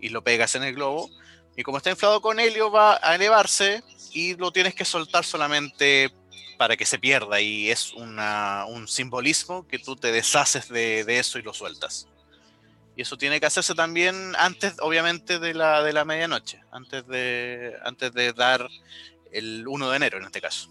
Y 0.00 0.10
lo 0.10 0.22
pegas 0.22 0.54
en 0.54 0.64
el 0.64 0.74
globo. 0.74 1.10
Y 1.56 1.62
como 1.62 1.78
está 1.78 1.90
inflado 1.90 2.20
con 2.20 2.38
helio, 2.38 2.70
va 2.70 2.98
a 3.02 3.14
elevarse 3.14 3.82
y 4.12 4.34
lo 4.34 4.50
tienes 4.52 4.74
que 4.74 4.84
soltar 4.84 5.24
solamente 5.24 6.12
para 6.58 6.76
que 6.76 6.86
se 6.86 6.98
pierda 6.98 7.40
y 7.40 7.70
es 7.70 7.92
un 7.92 8.88
simbolismo 8.88 9.66
que 9.66 9.78
tú 9.78 9.96
te 9.96 10.10
deshaces 10.10 10.68
de, 10.68 11.04
eso 11.18 11.38
y 11.38 11.42
lo 11.42 11.52
sueltas. 11.52 12.08
Y 12.96 13.02
eso 13.02 13.18
tiene 13.18 13.40
que 13.40 13.46
hacerse 13.46 13.74
también 13.74 14.34
antes, 14.38 14.74
obviamente, 14.80 15.38
de 15.38 15.52
la, 15.52 15.82
de 15.82 15.92
la 15.92 16.06
medianoche, 16.06 16.60
antes 16.70 17.06
de, 17.06 17.74
antes 17.84 18.12
de 18.12 18.32
dar 18.32 18.68
el 19.32 19.68
1 19.68 19.90
de 19.90 19.96
enero 19.96 20.18
en 20.18 20.24
este 20.24 20.40
caso. 20.40 20.70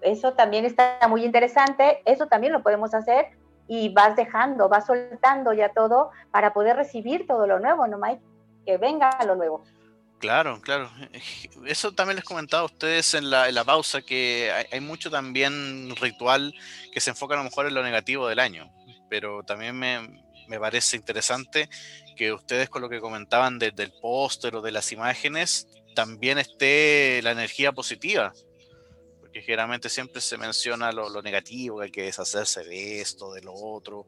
Eso 0.00 0.34
también 0.34 0.64
está 0.64 0.98
muy 1.08 1.24
interesante, 1.24 2.02
eso 2.04 2.26
también 2.26 2.52
lo 2.52 2.62
podemos 2.62 2.94
hacer 2.94 3.26
y 3.68 3.88
vas 3.92 4.16
dejando, 4.16 4.68
vas 4.68 4.86
soltando 4.86 5.52
ya 5.52 5.70
todo 5.70 6.10
para 6.30 6.52
poder 6.52 6.76
recibir 6.76 7.26
todo 7.26 7.46
lo 7.46 7.58
nuevo, 7.58 7.86
¿no, 7.86 7.98
Mike? 7.98 8.22
Que 8.64 8.78
venga 8.78 9.10
lo 9.26 9.34
nuevo. 9.34 9.64
Claro, 10.18 10.60
claro. 10.62 10.90
Eso 11.66 11.92
también 11.92 12.16
les 12.16 12.24
comentaba 12.24 12.62
a 12.62 12.66
ustedes 12.66 13.14
en 13.14 13.30
la, 13.30 13.48
en 13.48 13.54
pausa, 13.64 14.02
que 14.02 14.50
hay, 14.70 14.80
mucho 14.80 15.10
también 15.10 15.94
ritual 15.96 16.54
que 16.92 17.00
se 17.00 17.10
enfoca 17.10 17.34
a 17.34 17.38
lo 17.38 17.44
mejor 17.44 17.66
en 17.66 17.74
lo 17.74 17.82
negativo 17.82 18.28
del 18.28 18.38
año, 18.38 18.70
pero 19.10 19.42
también 19.42 19.76
me, 19.78 20.24
me 20.48 20.58
parece 20.58 20.96
interesante 20.96 21.68
que 22.16 22.32
ustedes 22.32 22.70
con 22.70 22.82
lo 22.82 22.88
que 22.88 23.00
comentaban 23.00 23.58
desde 23.58 23.76
del 23.76 23.92
póster 24.00 24.56
o 24.56 24.62
de 24.62 24.72
las 24.72 24.90
imágenes, 24.92 25.68
también 25.94 26.38
esté 26.38 27.20
la 27.22 27.32
energía 27.32 27.72
positiva, 27.72 28.32
porque 29.36 29.44
generalmente 29.44 29.90
siempre 29.90 30.22
se 30.22 30.38
menciona 30.38 30.90
lo, 30.92 31.10
lo 31.10 31.20
negativo, 31.20 31.78
que 31.78 31.84
hay 31.84 31.90
que 31.90 32.02
deshacerse 32.04 32.64
de 32.64 33.02
esto, 33.02 33.34
de 33.34 33.42
lo 33.42 33.52
otro, 33.52 34.06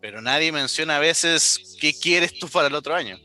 pero 0.00 0.22
nadie 0.22 0.52
menciona 0.52 0.96
a 0.96 1.00
veces 1.00 1.76
qué 1.78 1.92
quieres 1.92 2.38
tú 2.38 2.48
para 2.48 2.68
el 2.68 2.74
otro 2.74 2.94
año. 2.94 3.18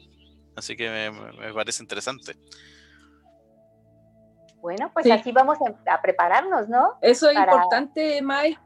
Así 0.58 0.76
que 0.76 0.90
me, 0.90 1.54
parece 1.54 1.82
interesante. 1.82 2.36
Bueno, 4.58 4.92
pues 4.94 5.10
así 5.10 5.32
vamos 5.32 5.58
a, 5.88 6.02
prepararnos, 6.02 6.68
¿no? 6.68 6.98
Eso 7.02 7.30
es 7.30 7.38
importante, 7.38 8.22
Mike. 8.22 8.60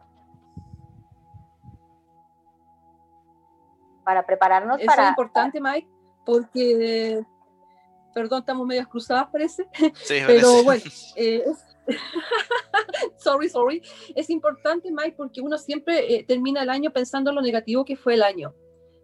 Para 4.03 4.25
prepararnos 4.25 4.81
Eso 4.81 4.91
es 4.99 5.09
importante, 5.09 5.61
Mike, 5.61 5.87
porque, 6.25 7.23
perdón, 8.15 8.39
estamos 8.39 8.65
medio 8.65 8.89
cruzadas, 8.89 9.27
parece. 9.31 9.67
Sí, 10.03 10.15
Pero 10.25 10.63
bueno, 10.63 10.83
eh, 11.15 11.43
sorry, 13.17 13.49
sorry. 13.49 13.81
Es 14.15 14.29
importante, 14.29 14.91
Mike, 14.91 15.15
porque 15.17 15.41
uno 15.41 15.57
siempre 15.57 16.15
eh, 16.15 16.25
termina 16.27 16.63
el 16.63 16.69
año 16.69 16.91
pensando 16.91 17.29
en 17.29 17.35
lo 17.35 17.41
negativo 17.41 17.85
que 17.85 17.95
fue 17.95 18.15
el 18.15 18.23
año. 18.23 18.53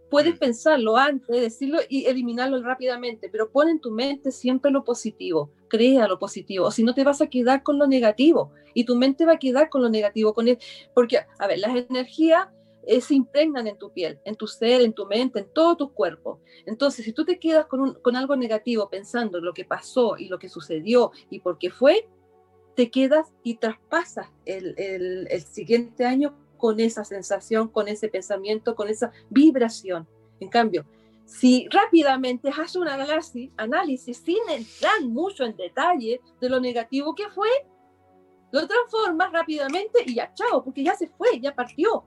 Puedes 0.10 0.36
mm. 0.36 0.40
pensarlo 0.40 0.98
antes, 0.98 1.42
decirlo 1.42 1.80
y 1.88 2.06
eliminarlo 2.06 2.62
rápidamente, 2.64 3.30
pero 3.30 3.52
pon 3.52 3.70
en 3.70 3.80
tu 3.80 3.92
mente 3.92 4.32
siempre 4.32 4.72
lo 4.72 4.84
positivo, 4.84 5.52
crea 5.68 6.08
lo 6.08 6.18
positivo, 6.18 6.66
o 6.66 6.72
si 6.72 6.84
no 6.84 6.94
te 6.94 7.04
vas 7.04 7.22
a 7.22 7.28
quedar 7.28 7.64
con 7.64 7.78
lo 7.78 7.88
negativo 7.88 8.52
y 8.74 8.86
tu 8.86 8.96
mente 8.96 9.26
va 9.26 9.34
a 9.34 9.40
quedar 9.40 9.70
con 9.70 9.82
lo 9.82 9.90
negativo, 9.90 10.34
con 10.34 10.48
él, 10.48 10.58
porque, 10.94 11.20
a 11.38 11.48
ver, 11.48 11.60
las 11.60 11.76
energías 11.76 12.48
eh, 12.88 13.02
se 13.02 13.14
impregnan 13.14 13.68
en 13.68 13.78
tu 13.78 13.92
piel, 13.92 14.20
en 14.26 14.36
tu 14.36 14.48
ser, 14.48 14.82
en 14.82 14.94
tu 14.94 15.06
mente, 15.06 15.40
en 15.40 15.54
todo 15.54 15.78
tu 15.78 15.94
cuerpo. 15.94 16.40
Entonces, 16.66 17.06
si 17.06 17.14
tú 17.14 17.26
te 17.26 17.38
quedas 17.38 17.68
con, 17.68 17.96
con 17.96 18.16
algo 18.16 18.36
negativo 18.36 18.90
pensando 18.90 19.38
en 19.38 19.46
lo 19.46 19.54
que 19.54 19.66
pasó 19.66 20.18
y 20.18 20.28
lo 20.28 20.40
que 20.40 20.50
sucedió 20.50 21.12
y 21.30 21.40
por 21.40 21.60
qué 21.60 21.70
fue, 21.70 22.08
te 22.80 22.90
quedas 22.90 23.28
y 23.44 23.56
traspasas 23.56 24.30
el, 24.46 24.74
el, 24.78 25.42
siguiente 25.42 26.06
año 26.06 26.34
con 26.56 26.80
esa 26.80 27.04
sensación, 27.04 27.68
con 27.68 27.90
ese 27.90 28.08
pensamiento, 28.08 28.74
con 28.74 28.88
esa 28.88 29.12
vibración. 29.30 30.08
En 30.40 30.48
cambio, 30.48 30.86
si 31.26 31.68
rápidamente 31.68 32.48
haces 32.48 32.78
un 32.78 32.88
análisis, 32.88 33.52
análisis 33.58 34.16
sin 34.20 34.38
entrar 34.50 35.02
mucho 35.02 35.44
en 35.44 35.58
detalle 35.58 36.22
de 36.40 36.50
lo 36.50 36.62
negativo 36.62 37.14
que 37.14 37.28
fue, 37.28 37.50
lo 38.54 38.66
transformas 38.66 39.34
rápidamente 39.34 40.02
y 40.06 40.16
ya, 40.16 40.34
chao, 40.34 40.64
porque 40.64 40.82
ya 40.82 40.96
se 40.96 41.08
fue, 41.08 41.38
ya 41.42 41.54
partió. 41.54 42.06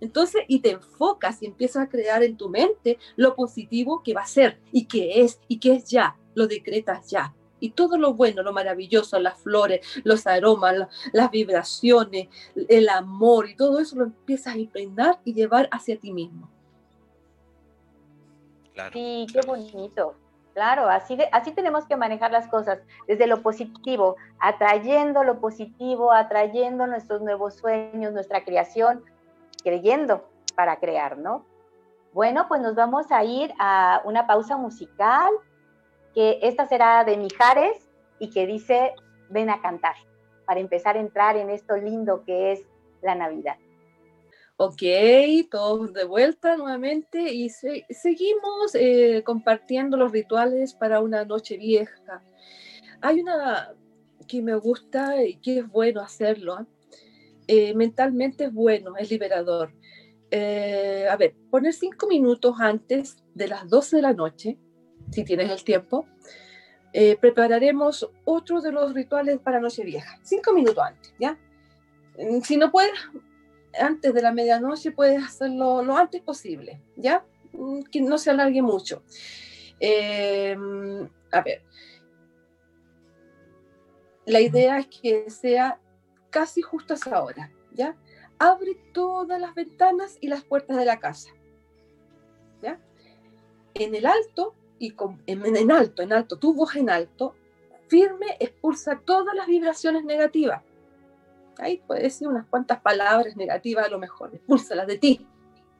Entonces, 0.00 0.42
y 0.46 0.60
te 0.60 0.70
enfocas 0.70 1.42
y 1.42 1.46
empiezas 1.46 1.82
a 1.82 1.88
crear 1.88 2.22
en 2.22 2.36
tu 2.36 2.48
mente 2.48 2.96
lo 3.16 3.34
positivo 3.34 4.04
que 4.04 4.14
va 4.14 4.20
a 4.20 4.26
ser 4.26 4.60
y 4.70 4.84
que 4.86 5.22
es 5.22 5.40
y 5.48 5.58
que 5.58 5.72
es 5.72 5.90
ya, 5.90 6.16
lo 6.36 6.46
decretas 6.46 7.10
ya 7.10 7.34
y 7.62 7.70
todo 7.70 7.96
lo 7.96 8.14
bueno, 8.14 8.42
lo 8.42 8.52
maravilloso, 8.52 9.20
las 9.20 9.38
flores, 9.38 9.86
los 10.02 10.26
aromas, 10.26 10.74
las 11.12 11.30
vibraciones, 11.30 12.28
el 12.68 12.88
amor 12.88 13.48
y 13.48 13.54
todo 13.54 13.78
eso 13.78 13.96
lo 13.96 14.04
empiezas 14.04 14.54
a 14.54 14.58
impregnar 14.58 15.20
y 15.24 15.32
llevar 15.32 15.68
hacia 15.70 15.96
ti 15.98 16.12
mismo. 16.12 16.50
sí, 18.92 19.26
qué 19.32 19.40
bonito. 19.46 20.16
Claro, 20.54 20.88
así, 20.88 21.16
así 21.30 21.52
tenemos 21.52 21.86
que 21.86 21.96
manejar 21.96 22.32
las 22.32 22.48
cosas, 22.48 22.80
desde 23.06 23.26
lo 23.26 23.42
positivo, 23.42 24.16
atrayendo 24.38 25.22
lo 25.22 25.40
positivo, 25.40 26.12
atrayendo 26.12 26.86
nuestros 26.86 27.22
nuevos 27.22 27.54
sueños, 27.54 28.12
nuestra 28.12 28.44
creación, 28.44 29.02
creyendo 29.62 30.28
para 30.56 30.76
crear, 30.76 31.16
¿no? 31.16 31.46
Bueno, 32.12 32.46
pues 32.48 32.60
nos 32.60 32.74
vamos 32.74 33.10
a 33.10 33.24
ir 33.24 33.54
a 33.58 34.02
una 34.04 34.26
pausa 34.26 34.58
musical 34.58 35.30
que 36.14 36.38
esta 36.42 36.66
será 36.66 37.04
de 37.04 37.16
Mijares 37.16 37.88
y 38.18 38.30
que 38.30 38.46
dice, 38.46 38.92
ven 39.30 39.50
a 39.50 39.60
cantar, 39.60 39.94
para 40.46 40.60
empezar 40.60 40.96
a 40.96 41.00
entrar 41.00 41.36
en 41.36 41.50
esto 41.50 41.76
lindo 41.76 42.24
que 42.24 42.52
es 42.52 42.62
la 43.02 43.14
Navidad. 43.14 43.56
Ok, 44.56 44.82
todos 45.50 45.92
de 45.92 46.04
vuelta 46.04 46.56
nuevamente 46.56 47.32
y 47.32 47.48
seguimos 47.48 48.74
eh, 48.74 49.22
compartiendo 49.24 49.96
los 49.96 50.12
rituales 50.12 50.74
para 50.74 51.00
una 51.00 51.24
noche 51.24 51.56
vieja. 51.56 52.22
Hay 53.00 53.20
una 53.20 53.74
que 54.28 54.40
me 54.40 54.54
gusta 54.54 55.24
y 55.24 55.36
que 55.36 55.58
es 55.58 55.68
bueno 55.68 56.00
hacerlo. 56.00 56.66
Eh, 57.48 57.74
mentalmente 57.74 58.44
es 58.44 58.52
bueno, 58.52 58.96
es 58.96 59.10
liberador. 59.10 59.72
Eh, 60.30 61.06
a 61.10 61.16
ver, 61.16 61.34
poner 61.50 61.72
cinco 61.72 62.06
minutos 62.06 62.54
antes 62.60 63.16
de 63.34 63.48
las 63.48 63.68
12 63.68 63.96
de 63.96 64.02
la 64.02 64.12
noche, 64.12 64.58
si 65.12 65.24
tienes 65.24 65.50
el 65.50 65.62
tiempo, 65.62 66.06
prepararemos 67.20 68.10
otro 68.24 68.60
de 68.60 68.72
los 68.72 68.92
rituales 68.94 69.38
para 69.38 69.60
Nochevieja. 69.60 70.18
Cinco 70.22 70.52
minutos 70.52 70.84
antes, 70.84 71.14
¿ya? 71.18 71.38
Mm, 72.18 72.40
si 72.40 72.56
no 72.56 72.70
puedes, 72.70 72.92
antes 73.78 74.12
de 74.12 74.22
la 74.22 74.32
medianoche 74.32 74.92
puedes 74.92 75.22
hacerlo 75.22 75.82
lo 75.82 75.96
antes 75.96 76.20
posible, 76.22 76.82
¿ya? 76.96 77.24
Mm, 77.52 77.82
que 77.82 78.00
no 78.00 78.18
se 78.18 78.30
alargue 78.30 78.62
mucho. 78.62 79.02
Eh, 79.80 80.56
a 81.32 81.40
ver, 81.40 81.62
la 84.26 84.40
idea 84.40 84.78
es 84.78 84.86
que 84.86 85.30
sea 85.30 85.80
casi 86.30 86.62
justo 86.62 86.94
a 86.94 86.96
esa 86.96 87.22
hora, 87.22 87.50
¿ya? 87.72 87.96
Abre 88.38 88.76
todas 88.92 89.40
las 89.40 89.54
ventanas 89.54 90.18
y 90.20 90.28
las 90.28 90.44
puertas 90.44 90.76
de 90.76 90.84
la 90.84 91.00
casa, 91.00 91.30
¿ya? 92.62 92.80
En 93.74 93.94
el 93.94 94.06
alto, 94.06 94.54
y 94.82 94.94
en, 95.26 95.56
en 95.56 95.70
alto, 95.70 96.02
en 96.02 96.12
alto, 96.12 96.36
tu 96.38 96.54
voz 96.54 96.76
en 96.76 96.90
alto, 96.90 97.34
firme, 97.88 98.36
expulsa 98.40 99.00
todas 99.04 99.34
las 99.34 99.46
vibraciones 99.46 100.04
negativas 100.04 100.62
Ahí 101.58 101.82
puedes 101.86 102.02
decir 102.02 102.28
unas 102.28 102.46
cuantas 102.46 102.80
palabras 102.80 103.36
negativas 103.36 103.86
a 103.86 103.90
lo 103.90 103.98
mejor. 103.98 104.34
Expúlsalas 104.34 104.86
de 104.86 104.98
ti 104.98 105.26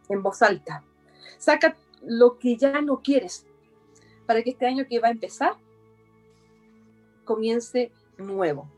en 0.08 0.22
voz 0.22 0.42
alta. 0.42 0.84
Saca 1.38 1.76
lo 2.02 2.38
que 2.38 2.56
ya 2.56 2.80
no 2.80 3.00
quieres 3.02 3.46
para 4.26 4.42
que 4.42 4.50
este 4.50 4.66
año 4.66 4.86
que 4.88 5.00
va 5.00 5.08
a 5.08 5.12
empezar 5.12 5.54
comience 7.24 7.90
nuevo. 8.18 8.68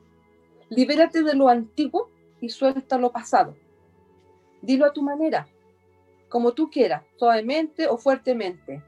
Libérate 0.68 1.22
de 1.22 1.34
lo 1.34 1.48
antiguo 1.48 2.10
y 2.40 2.48
suelta 2.48 2.98
lo 2.98 3.12
pasado. 3.12 3.56
Dilo 4.62 4.86
a 4.86 4.92
tu 4.92 5.02
manera, 5.02 5.46
como 6.28 6.52
tú 6.52 6.70
quieras, 6.70 7.02
suavemente 7.16 7.86
o 7.86 7.98
fuertemente, 7.98 8.82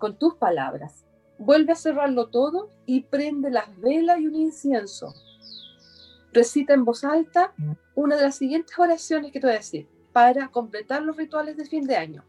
con 0.00 0.18
tus 0.18 0.34
palabras. 0.34 1.04
Vuelve 1.38 1.72
a 1.72 1.76
cerrarlo 1.76 2.26
todo 2.26 2.70
y 2.86 3.02
prende 3.02 3.52
las 3.52 3.78
velas 3.80 4.18
y 4.18 4.26
un 4.26 4.34
incienso 4.34 5.14
recita 6.32 6.74
en 6.74 6.84
voz 6.84 7.04
alta 7.04 7.52
una 7.94 8.16
de 8.16 8.22
las 8.22 8.36
siguientes 8.36 8.78
oraciones 8.78 9.32
que 9.32 9.40
te 9.40 9.46
voy 9.46 9.54
a 9.54 9.58
decir 9.58 9.88
para 10.12 10.48
completar 10.48 11.02
los 11.02 11.16
rituales 11.16 11.56
de 11.56 11.64
fin 11.64 11.86
de 11.86 11.96
año. 11.96 12.24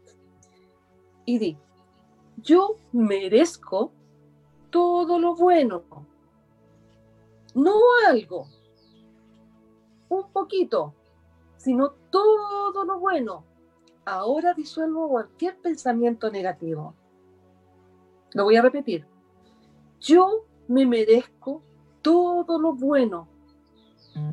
Y 1.24 1.38
di, 1.38 1.58
yo 2.36 2.76
merezco 2.92 3.92
todo 4.70 5.18
lo 5.18 5.34
bueno, 5.34 5.82
no 7.54 7.74
algo, 8.08 8.46
un 10.08 10.30
poquito, 10.32 10.94
sino 11.56 11.90
todo 12.10 12.84
lo 12.84 12.98
bueno. 12.98 13.44
Ahora 14.04 14.52
disuelvo 14.54 15.08
cualquier 15.08 15.56
pensamiento 15.58 16.30
negativo. 16.30 16.94
Lo 18.34 18.44
voy 18.44 18.56
a 18.56 18.62
repetir. 18.62 19.06
Yo 20.00 20.46
me 20.68 20.86
merezco 20.86 21.62
todo 22.00 22.58
lo 22.58 22.74
bueno, 22.74 23.28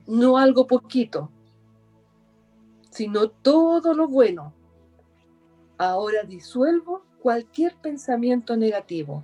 no 0.08 0.38
algo 0.38 0.66
poquito, 0.66 1.32
sino 2.90 3.30
todo 3.30 3.94
lo 3.94 4.08
bueno. 4.08 4.54
Ahora 5.78 6.24
disuelvo 6.24 7.04
cualquier 7.22 7.76
pensamiento 7.76 8.58
negativo. 8.58 9.24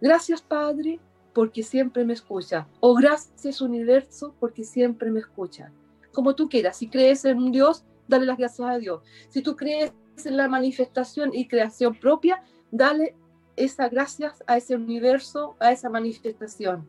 Gracias 0.00 0.40
Padre 0.42 1.00
porque 1.32 1.62
siempre 1.62 2.04
me 2.04 2.12
escucha. 2.12 2.68
O 2.80 2.94
gracias 2.94 3.60
universo 3.60 4.34
porque 4.38 4.64
siempre 4.64 5.10
me 5.10 5.20
escucha. 5.20 5.72
Como 6.12 6.34
tú 6.34 6.48
quieras, 6.48 6.76
si 6.76 6.88
crees 6.88 7.24
en 7.24 7.38
un 7.38 7.52
Dios, 7.52 7.84
dale 8.06 8.26
las 8.26 8.38
gracias 8.38 8.68
a 8.68 8.78
Dios. 8.78 9.02
Si 9.28 9.42
tú 9.42 9.56
crees 9.56 9.92
en 10.24 10.36
la 10.36 10.48
manifestación 10.48 11.34
y 11.34 11.48
creación 11.48 11.98
propia, 11.98 12.42
dale 12.70 13.16
esas 13.56 13.90
gracias 13.90 14.42
a 14.46 14.56
ese 14.56 14.74
universo, 14.74 15.56
a 15.60 15.72
esa 15.72 15.88
manifestación. 15.90 16.88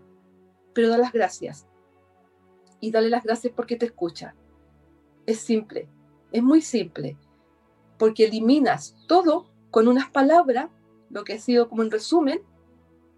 Pero 0.74 0.90
da 0.90 0.98
las 0.98 1.12
gracias 1.12 1.68
y 2.80 2.92
dale 2.92 3.10
las 3.10 3.24
gracias 3.24 3.54
porque 3.56 3.76
te 3.76 3.86
escucha. 3.86 4.36
Es 5.26 5.40
simple, 5.40 5.88
es 6.32 6.44
muy 6.44 6.62
simple, 6.62 7.18
porque 7.98 8.26
eliminas 8.26 8.96
todo 9.08 9.50
con 9.72 9.88
unas 9.88 10.10
palabras, 10.10 10.70
lo 11.10 11.24
que 11.24 11.34
ha 11.34 11.40
sido 11.40 11.70
como 11.70 11.82
un 11.82 11.92
resumen, 11.92 12.42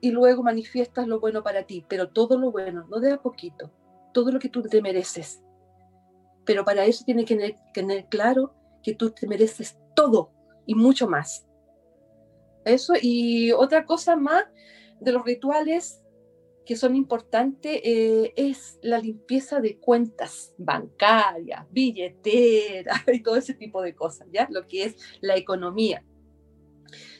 y 0.01 0.11
luego 0.11 0.43
manifiestas 0.43 1.07
lo 1.07 1.19
bueno 1.19 1.41
para 1.41 1.63
ti, 1.63 1.83
pero 1.87 2.09
todo 2.09 2.37
lo 2.37 2.51
bueno, 2.51 2.85
no 2.89 2.99
de 2.99 3.13
a 3.13 3.21
poquito, 3.21 3.71
todo 4.13 4.31
lo 4.31 4.37
que 4.37 4.49
tú 4.49 4.61
te 4.61 4.81
mereces. 4.81 5.41
Pero 6.45 6.63
para 6.63 6.85
eso 6.85 7.03
tienes 7.03 7.25
que 7.25 7.55
tener 7.73 8.05
claro 8.05 8.53
que 8.83 8.93
tú 8.93 9.09
te 9.09 9.27
mereces 9.27 9.79
todo 9.95 10.29
y 10.67 10.75
mucho 10.75 11.07
más. 11.07 11.47
Eso 12.66 12.93
y 13.01 13.51
otra 13.51 13.86
cosa 13.86 14.16
más 14.16 14.43
de 14.99 15.11
los 15.11 15.24
rituales 15.24 16.01
que 16.66 16.76
son 16.76 16.95
importantes 16.95 17.80
eh, 17.84 18.34
es 18.36 18.80
la 18.82 18.97
limpieza 18.97 19.59
de 19.59 19.78
cuentas 19.78 20.53
bancarias, 20.57 21.66
billeteras 21.70 23.03
y 23.07 23.22
todo 23.22 23.38
ese 23.38 23.53
tipo 23.53 23.82
de 23.82 23.95
cosas, 23.95 24.28
¿ya? 24.32 24.47
Lo 24.49 24.68
que 24.68 24.86
es 24.86 24.95
la 25.22 25.36
economía. 25.36 26.03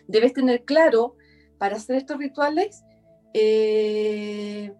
Debes 0.08 0.34
tener 0.34 0.66
claro 0.66 1.16
para 1.60 1.76
hacer 1.76 1.96
estos 1.96 2.18
rituales 2.18 2.84
eh, 3.34 4.74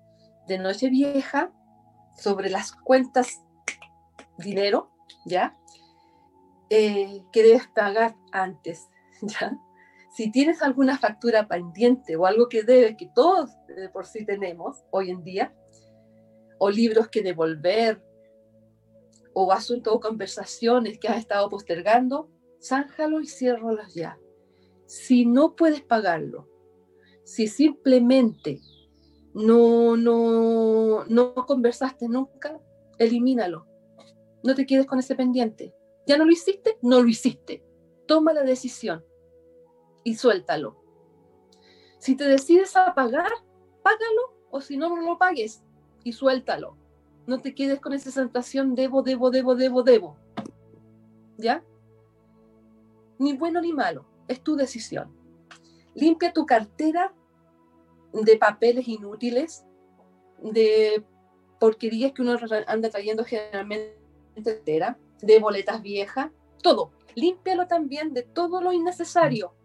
de 0.48 0.58
noche 0.58 0.90
vieja 0.90 1.54
sobre 2.18 2.50
las 2.50 2.72
cuentas 2.72 3.42
dinero, 4.40 4.92
¿ya? 5.26 5.56
Eh, 6.70 7.22
que 7.32 7.44
debes 7.44 7.68
pagar 7.68 8.16
antes, 8.32 8.90
¿ya? 9.22 9.60
Si 10.16 10.32
tienes 10.32 10.62
alguna 10.62 10.98
factura 10.98 11.46
pendiente 11.46 12.16
o 12.16 12.26
algo 12.26 12.48
que 12.48 12.64
debe, 12.64 12.96
que 12.96 13.10
todos 13.14 13.50
por 13.92 14.06
sí 14.06 14.26
tenemos 14.26 14.86
hoy 14.90 15.10
en 15.10 15.26
día, 15.26 15.54
o 16.58 16.70
libros 16.70 17.10
que 17.10 17.22
devolver, 17.22 18.02
o 19.34 19.52
asuntos 19.52 19.94
o 19.94 20.00
conversaciones 20.00 21.00
que 21.00 21.10
has 21.10 21.18
estado 21.18 21.50
postergando, 21.50 22.30
zánjalo 22.64 23.20
y 23.20 23.28
ciérralos 23.28 23.94
ya. 23.94 24.18
Si 24.86 25.26
no 25.26 25.54
puedes 25.54 25.82
pagarlo, 25.82 26.48
si 27.26 27.50
simplemente 27.50 28.62
no, 29.34 29.98
no, 29.98 31.04
no 31.10 31.36
conversaste 31.46 32.08
nunca, 32.08 32.58
elimínalo. 33.00 33.68
No 34.46 34.56
te 34.56 34.66
quedes 34.66 34.86
con 34.86 34.98
ese 34.98 35.16
pendiente. 35.16 35.76
¿Ya 36.08 36.18
no 36.18 36.24
lo 36.24 36.32
hiciste? 36.32 36.78
No 36.82 37.02
lo 37.02 37.10
hiciste. 37.10 37.66
Toma 38.08 38.32
la 38.32 38.44
decisión 38.44 39.04
y 40.06 40.16
suéltalo. 40.16 40.78
Si 41.98 42.16
te 42.16 42.26
decides 42.26 42.78
a 42.78 42.94
pagar, 42.94 43.32
págalo 43.84 44.36
o 44.52 44.62
si 44.62 44.78
no, 44.78 44.88
no 44.96 45.02
lo 45.02 45.18
pagues 45.18 45.64
y 46.04 46.14
suéltalo. 46.14 46.78
No 47.26 47.42
te 47.42 47.56
quedes 47.56 47.82
con 47.82 47.92
esa 47.92 48.12
sensación 48.12 48.76
debo, 48.76 49.02
debo, 49.02 49.32
debo, 49.32 49.56
debo, 49.56 49.84
debo. 49.84 50.16
¿Ya? 51.38 51.64
Ni 53.18 53.36
bueno 53.36 53.60
ni 53.60 53.74
malo, 53.74 54.06
es 54.28 54.42
tu 54.42 54.56
decisión. 54.56 55.12
Limpia 55.96 56.32
tu 56.32 56.46
cartera 56.46 57.12
de 58.14 58.38
papeles 58.38 58.88
inútiles, 58.88 59.66
de 60.40 61.04
porquerías 61.60 62.12
que 62.12 62.22
uno 62.22 62.38
anda 62.68 62.90
trayendo 62.92 63.26
generalmente 63.26 63.98
entera, 64.36 65.00
de 65.20 65.40
boletas 65.40 65.82
viejas, 65.82 66.30
todo. 66.62 66.92
Límpialo 67.16 67.66
también 67.66 68.14
de 68.14 68.22
todo 68.22 68.62
lo 68.62 68.72
innecesario 68.72 69.56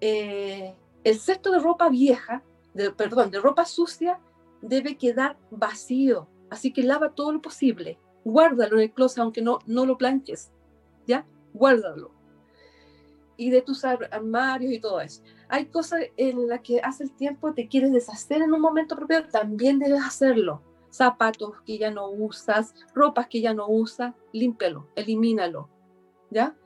eh, 0.00 0.74
el 1.04 1.18
cesto 1.18 1.50
de 1.50 1.58
ropa 1.58 1.88
vieja, 1.88 2.42
de, 2.72 2.90
perdón, 2.90 3.30
de 3.30 3.40
ropa 3.40 3.64
sucia, 3.64 4.20
debe 4.60 4.96
quedar 4.96 5.36
vacío. 5.50 6.28
Así 6.50 6.72
que 6.72 6.82
lava 6.82 7.14
todo 7.14 7.32
lo 7.32 7.42
posible. 7.42 7.98
Guárdalo 8.24 8.76
en 8.76 8.84
el 8.84 8.92
closet, 8.92 9.18
aunque 9.18 9.42
no, 9.42 9.58
no 9.66 9.86
lo 9.86 9.98
planches. 9.98 10.50
¿Ya? 11.06 11.26
Guárdalo. 11.52 12.10
Y 13.36 13.50
de 13.50 13.62
tus 13.62 13.84
armarios 13.84 14.72
y 14.72 14.80
todo 14.80 15.00
eso. 15.00 15.22
Hay 15.48 15.66
cosas 15.66 16.02
en 16.16 16.48
las 16.48 16.60
que 16.60 16.80
hace 16.80 17.04
el 17.04 17.12
tiempo 17.12 17.52
te 17.52 17.68
quieres 17.68 17.92
deshacer 17.92 18.42
en 18.42 18.52
un 18.52 18.60
momento 18.60 18.96
propio, 18.96 19.26
también 19.28 19.78
debes 19.78 20.02
hacerlo. 20.02 20.62
Zapatos 20.90 21.60
que 21.66 21.76
ya 21.76 21.90
no 21.90 22.08
usas, 22.08 22.74
ropas 22.94 23.26
que 23.26 23.40
ya 23.40 23.52
no 23.52 23.68
usas, 23.68 24.14
límpialo, 24.32 24.88
elimínalo. 24.94 25.68
¿Ya? 26.30 26.56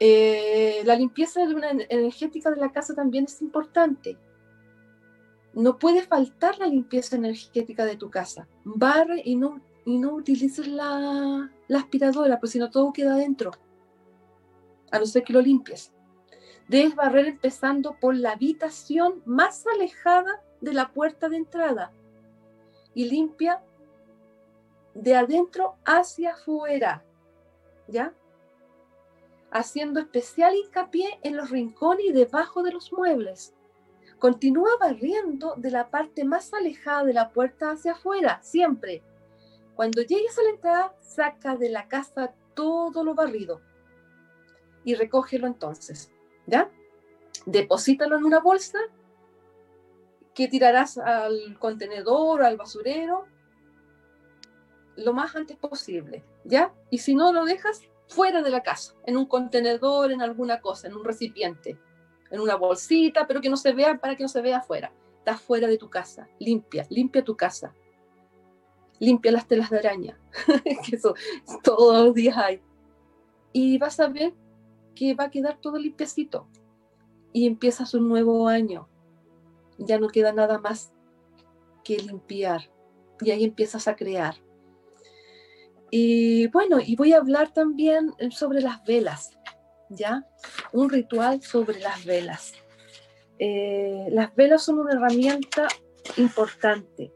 Eh, 0.00 0.82
la 0.84 0.96
limpieza 0.96 1.40
energética 1.42 2.50
de 2.50 2.56
la 2.56 2.72
casa 2.72 2.94
también 2.94 3.24
es 3.24 3.40
importante. 3.40 4.18
No 5.52 5.78
puede 5.78 6.02
faltar 6.02 6.58
la 6.58 6.66
limpieza 6.66 7.16
energética 7.16 7.84
de 7.84 7.96
tu 7.96 8.10
casa. 8.10 8.48
Barre 8.64 9.22
y 9.24 9.36
no 9.36 9.60
y 9.84 9.98
no 9.98 10.14
utilices 10.14 10.66
la, 10.66 11.50
la 11.68 11.78
aspiradora, 11.78 12.40
pues 12.40 12.52
si 12.52 12.58
no 12.58 12.70
todo 12.70 12.92
queda 12.92 13.14
adentro, 13.14 13.52
a 14.90 14.98
no 14.98 15.06
ser 15.06 15.22
que 15.24 15.32
lo 15.32 15.40
limpies. 15.40 15.92
Debes 16.68 16.94
barrer 16.94 17.26
empezando 17.26 17.98
por 18.00 18.16
la 18.16 18.32
habitación 18.32 19.22
más 19.26 19.66
alejada 19.66 20.42
de 20.60 20.72
la 20.72 20.92
puerta 20.92 21.28
de 21.28 21.36
entrada 21.36 21.92
y 22.94 23.10
limpia 23.10 23.62
de 24.94 25.16
adentro 25.16 25.76
hacia 25.84 26.32
afuera, 26.32 27.04
¿ya? 27.88 28.14
Haciendo 29.54 30.00
especial 30.00 30.54
hincapié 30.54 31.18
en 31.22 31.36
los 31.36 31.48
rincones 31.48 32.06
y 32.06 32.12
debajo 32.12 32.62
de 32.62 32.72
los 32.72 32.92
muebles. 32.92 33.54
Continúa 34.18 34.70
barriendo 34.78 35.54
de 35.56 35.70
la 35.70 35.90
parte 35.90 36.24
más 36.24 36.52
alejada 36.52 37.04
de 37.04 37.14
la 37.14 37.30
puerta 37.30 37.70
hacia 37.70 37.92
afuera, 37.92 38.40
siempre. 38.42 39.02
Cuando 39.76 40.02
llegues 40.02 40.38
a 40.38 40.42
la 40.42 40.50
entrada, 40.50 40.96
saca 41.00 41.56
de 41.56 41.70
la 41.70 41.88
casa 41.88 42.34
todo 42.54 43.04
lo 43.04 43.14
barrido 43.14 43.62
y 44.84 44.96
recógelo 44.96 45.46
entonces. 45.46 46.10
¿ya? 46.46 46.68
Deposítalo 47.46 48.16
en 48.16 48.24
una 48.24 48.40
bolsa 48.40 48.78
que 50.34 50.48
tirarás 50.48 50.98
al 50.98 51.58
contenedor, 51.58 52.42
al 52.42 52.56
basurero, 52.56 53.26
lo 54.96 55.12
más 55.12 55.34
antes 55.36 55.56
posible, 55.56 56.24
¿ya? 56.44 56.72
Y 56.90 56.98
si 56.98 57.14
no, 57.14 57.32
lo 57.32 57.44
dejas 57.44 57.82
fuera 58.08 58.42
de 58.42 58.50
la 58.50 58.62
casa, 58.62 58.94
en 59.06 59.16
un 59.16 59.26
contenedor, 59.26 60.12
en 60.12 60.22
alguna 60.22 60.60
cosa, 60.60 60.88
en 60.88 60.94
un 60.94 61.04
recipiente, 61.04 61.78
en 62.30 62.40
una 62.40 62.56
bolsita, 62.56 63.26
pero 63.26 63.40
que 63.40 63.48
no 63.48 63.56
se 63.56 63.72
vea, 63.72 63.98
para 63.98 64.16
que 64.16 64.22
no 64.22 64.28
se 64.28 64.42
vea 64.42 64.58
afuera. 64.58 64.92
Estás 65.18 65.40
fuera 65.40 65.66
de 65.66 65.78
tu 65.78 65.88
casa, 65.88 66.28
limpia, 66.38 66.86
limpia 66.90 67.24
tu 67.24 67.36
casa. 67.36 67.74
Limpia 69.00 69.32
las 69.32 69.48
telas 69.48 69.70
de 69.70 69.78
araña, 69.78 70.18
que 70.64 70.96
eso 70.96 71.14
todos 71.62 72.04
los 72.04 72.14
días 72.14 72.36
hay. 72.36 72.62
Y 73.52 73.78
vas 73.78 73.98
a 74.00 74.08
ver 74.08 74.34
que 74.94 75.14
va 75.14 75.24
a 75.24 75.30
quedar 75.30 75.58
todo 75.60 75.78
limpiecito. 75.78 76.48
Y 77.32 77.46
empiezas 77.46 77.94
un 77.94 78.08
nuevo 78.08 78.46
año. 78.46 78.88
Ya 79.78 79.98
no 79.98 80.08
queda 80.08 80.32
nada 80.32 80.58
más 80.58 80.92
que 81.82 81.98
limpiar. 81.98 82.70
Y 83.20 83.30
ahí 83.30 83.44
empiezas 83.44 83.88
a 83.88 83.96
crear. 83.96 84.43
Y 85.96 86.48
bueno, 86.48 86.78
y 86.84 86.96
voy 86.96 87.12
a 87.12 87.18
hablar 87.18 87.52
también 87.52 88.10
sobre 88.32 88.60
las 88.60 88.82
velas, 88.82 89.30
¿ya? 89.88 90.26
Un 90.72 90.90
ritual 90.90 91.40
sobre 91.40 91.78
las 91.78 92.04
velas. 92.04 92.52
Eh, 93.38 94.08
las 94.10 94.34
velas 94.34 94.64
son 94.64 94.80
una 94.80 94.94
herramienta 94.94 95.68
importante, 96.16 97.12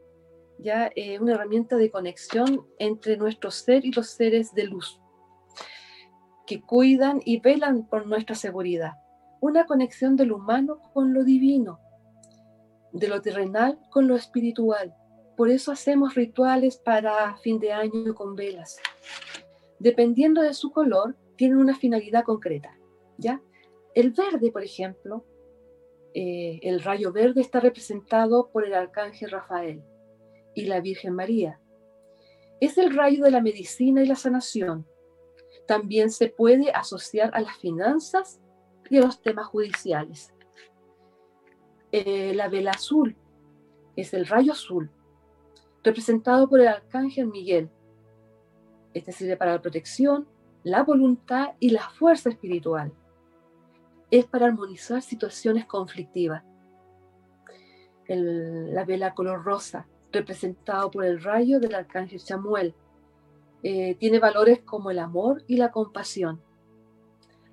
¿ya? 0.60 0.92
Eh, 0.94 1.18
una 1.18 1.32
herramienta 1.32 1.74
de 1.74 1.90
conexión 1.90 2.68
entre 2.78 3.16
nuestro 3.16 3.50
ser 3.50 3.84
y 3.84 3.90
los 3.90 4.10
seres 4.10 4.54
de 4.54 4.66
luz 4.68 5.00
que 6.46 6.60
cuidan 6.60 7.20
y 7.24 7.40
velan 7.40 7.84
por 7.88 8.06
nuestra 8.06 8.36
seguridad. 8.36 8.92
Una 9.40 9.66
conexión 9.66 10.14
del 10.14 10.30
humano 10.30 10.78
con 10.94 11.14
lo 11.14 11.24
divino, 11.24 11.80
de 12.92 13.08
lo 13.08 13.20
terrenal 13.22 13.80
con 13.90 14.06
lo 14.06 14.14
espiritual. 14.14 14.94
Por 15.38 15.50
eso 15.50 15.70
hacemos 15.70 16.16
rituales 16.16 16.78
para 16.78 17.36
fin 17.36 17.60
de 17.60 17.70
año 17.70 18.12
con 18.16 18.34
velas. 18.34 18.80
Dependiendo 19.78 20.42
de 20.42 20.52
su 20.52 20.72
color, 20.72 21.14
tienen 21.36 21.58
una 21.58 21.76
finalidad 21.76 22.24
concreta. 22.24 22.76
¿ya? 23.18 23.40
El 23.94 24.10
verde, 24.10 24.50
por 24.50 24.64
ejemplo, 24.64 25.24
eh, 26.12 26.58
el 26.62 26.82
rayo 26.82 27.12
verde 27.12 27.40
está 27.40 27.60
representado 27.60 28.50
por 28.50 28.66
el 28.66 28.74
arcángel 28.74 29.30
Rafael 29.30 29.80
y 30.56 30.64
la 30.64 30.80
Virgen 30.80 31.14
María. 31.14 31.60
Es 32.60 32.76
el 32.76 32.92
rayo 32.92 33.22
de 33.22 33.30
la 33.30 33.40
medicina 33.40 34.02
y 34.02 34.06
la 34.06 34.16
sanación, 34.16 34.88
también 35.68 36.10
se 36.10 36.30
puede 36.30 36.72
asociar 36.72 37.30
a 37.32 37.40
las 37.42 37.58
finanzas 37.58 38.40
y 38.90 38.96
a 38.96 39.02
los 39.02 39.22
temas 39.22 39.46
judiciales. 39.46 40.34
Eh, 41.92 42.34
la 42.34 42.48
vela 42.48 42.72
azul 42.72 43.16
es 43.94 44.12
el 44.14 44.26
rayo 44.26 44.52
azul, 44.52 44.90
representado 45.82 46.48
por 46.48 46.60
el 46.60 46.68
arcángel 46.68 47.26
Miguel. 47.26 47.70
Este 48.94 49.12
sirve 49.12 49.36
para 49.36 49.52
la 49.52 49.62
protección, 49.62 50.26
la 50.64 50.82
voluntad 50.82 51.50
y 51.60 51.70
la 51.70 51.88
fuerza 51.90 52.30
espiritual. 52.30 52.92
Es 54.10 54.24
para 54.24 54.46
armonizar 54.46 55.02
situaciones 55.02 55.66
conflictivas. 55.66 56.42
la 58.06 58.84
vela 58.86 59.14
color 59.14 59.44
rosa, 59.44 59.86
representado 60.12 60.90
por 60.90 61.04
el 61.04 61.22
rayo 61.22 61.60
del 61.60 61.74
arcángel 61.74 62.20
Samuel, 62.20 62.74
eh, 63.62 63.96
tiene 63.96 64.18
valores 64.18 64.60
como 64.62 64.90
el 64.90 64.98
amor 64.98 65.44
y 65.46 65.56
la 65.56 65.70
compasión. 65.70 66.40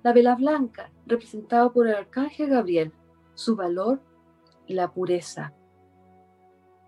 La 0.02 0.14
vela 0.14 0.34
blanca, 0.34 0.90
representada 1.04 1.70
por 1.70 1.88
el 1.88 1.94
arcángel 1.94 2.48
Gabriel, 2.48 2.92
su 3.34 3.54
valor, 3.54 4.00
la 4.66 4.90
pureza 4.92 5.52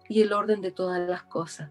y 0.08 0.22
el 0.22 0.32
orden 0.32 0.60
de 0.60 0.72
todas 0.72 1.06
las 1.08 1.22
cosas. 1.24 1.70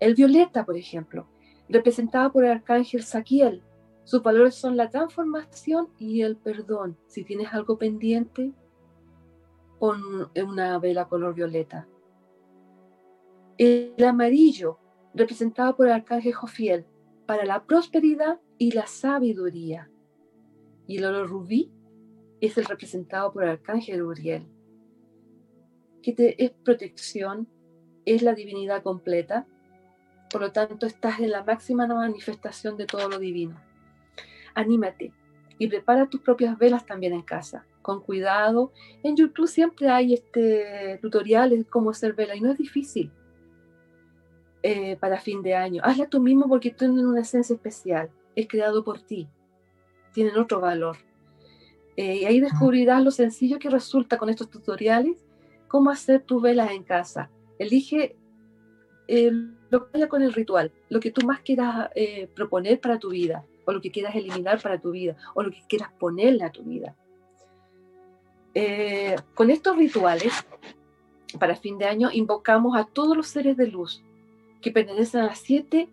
El 0.00 0.14
violeta, 0.14 0.64
por 0.64 0.76
ejemplo, 0.76 1.28
representado 1.68 2.32
por 2.32 2.44
el 2.44 2.50
arcángel 2.50 3.02
Saquiel, 3.02 3.62
sus 4.04 4.22
valores 4.22 4.56
son 4.56 4.76
la 4.76 4.90
transformación 4.90 5.88
y 5.98 6.22
el 6.22 6.36
perdón. 6.36 6.98
Si 7.06 7.24
tienes 7.24 7.52
algo 7.54 7.78
pendiente, 7.78 8.52
pon 9.78 10.02
una 10.34 10.78
vela 10.78 11.08
color 11.08 11.34
violeta. 11.34 11.86
El 13.58 13.94
amarillo 14.04 14.78
representado 15.14 15.76
por 15.76 15.86
el 15.86 15.92
arcángel 15.92 16.32
Jofiel, 16.32 16.86
para 17.26 17.44
la 17.44 17.64
prosperidad 17.64 18.40
y 18.58 18.72
la 18.72 18.86
sabiduría. 18.86 19.90
Y 20.86 20.98
el 20.98 21.04
oro 21.04 21.26
rubí 21.26 21.70
es 22.40 22.58
el 22.58 22.64
representado 22.64 23.32
por 23.32 23.44
el 23.44 23.50
arcángel 23.50 24.02
Uriel, 24.02 24.46
que 26.02 26.12
te, 26.12 26.44
es 26.44 26.50
protección, 26.50 27.48
es 28.04 28.22
la 28.22 28.34
divinidad 28.34 28.82
completa, 28.82 29.46
por 30.30 30.40
lo 30.40 30.52
tanto 30.52 30.86
estás 30.86 31.20
en 31.20 31.30
la 31.30 31.44
máxima 31.44 31.86
manifestación 31.86 32.76
de 32.76 32.86
todo 32.86 33.08
lo 33.08 33.18
divino. 33.18 33.60
Anímate 34.54 35.12
y 35.58 35.68
prepara 35.68 36.08
tus 36.08 36.20
propias 36.20 36.58
velas 36.58 36.84
también 36.86 37.12
en 37.12 37.22
casa, 37.22 37.64
con 37.82 38.00
cuidado. 38.00 38.72
En 39.02 39.16
YouTube 39.16 39.46
siempre 39.46 39.88
hay 39.88 40.14
este 40.14 40.98
tutoriales 41.00 41.60
de 41.60 41.64
cómo 41.64 41.90
hacer 41.90 42.14
vela 42.14 42.34
y 42.34 42.40
no 42.40 42.50
es 42.50 42.58
difícil 42.58 43.12
eh, 44.62 44.96
para 44.96 45.20
fin 45.20 45.42
de 45.42 45.54
año. 45.54 45.82
Hazla 45.84 46.08
tú 46.08 46.20
mismo 46.20 46.48
porque 46.48 46.70
tienen 46.70 47.06
una 47.06 47.20
esencia 47.20 47.54
especial. 47.54 48.10
Es 48.34 48.48
creado 48.48 48.84
por 48.84 49.00
ti. 49.00 49.28
Tienen 50.12 50.36
otro 50.36 50.60
valor. 50.60 50.96
Eh, 51.96 52.16
y 52.16 52.24
ahí 52.24 52.40
descubrirás 52.40 53.02
lo 53.02 53.10
sencillo 53.10 53.58
que 53.58 53.68
resulta 53.68 54.16
con 54.16 54.30
estos 54.30 54.48
tutoriales, 54.48 55.26
cómo 55.72 55.90
hacer 55.90 56.20
tus 56.22 56.42
velas 56.42 56.70
en 56.70 56.82
casa. 56.82 57.30
Elige 57.58 58.14
eh, 59.08 59.32
lo 59.70 59.86
que 59.86 59.92
vaya 59.94 60.08
con 60.08 60.20
el 60.22 60.34
ritual, 60.34 60.70
lo 60.90 61.00
que 61.00 61.10
tú 61.10 61.26
más 61.26 61.40
quieras 61.40 61.88
proponer 62.34 62.78
para 62.78 62.98
tu 62.98 63.08
vida, 63.08 63.46
o 63.64 63.72
lo 63.72 63.80
que 63.80 63.90
quieras 63.90 64.14
eliminar 64.14 64.60
para 64.60 64.78
tu 64.78 64.90
vida, 64.90 65.16
o 65.34 65.42
lo 65.42 65.50
que 65.50 65.62
quieras 65.66 65.90
ponerle 65.98 66.44
a 66.44 66.52
tu 66.52 66.62
vida. 66.62 66.94
con 69.34 69.48
estos 69.48 69.74
rituales, 69.78 70.34
para 71.40 71.56
fin 71.56 71.78
de 71.78 71.86
año, 71.86 72.10
invocamos 72.12 72.76
a 72.76 72.84
todos 72.84 73.16
los 73.16 73.28
seres 73.28 73.56
de 73.56 73.68
luz, 73.68 74.04
que 74.60 74.72
pertenecen 74.72 75.22
a 75.22 75.28
las 75.28 75.38
siete 75.38 75.88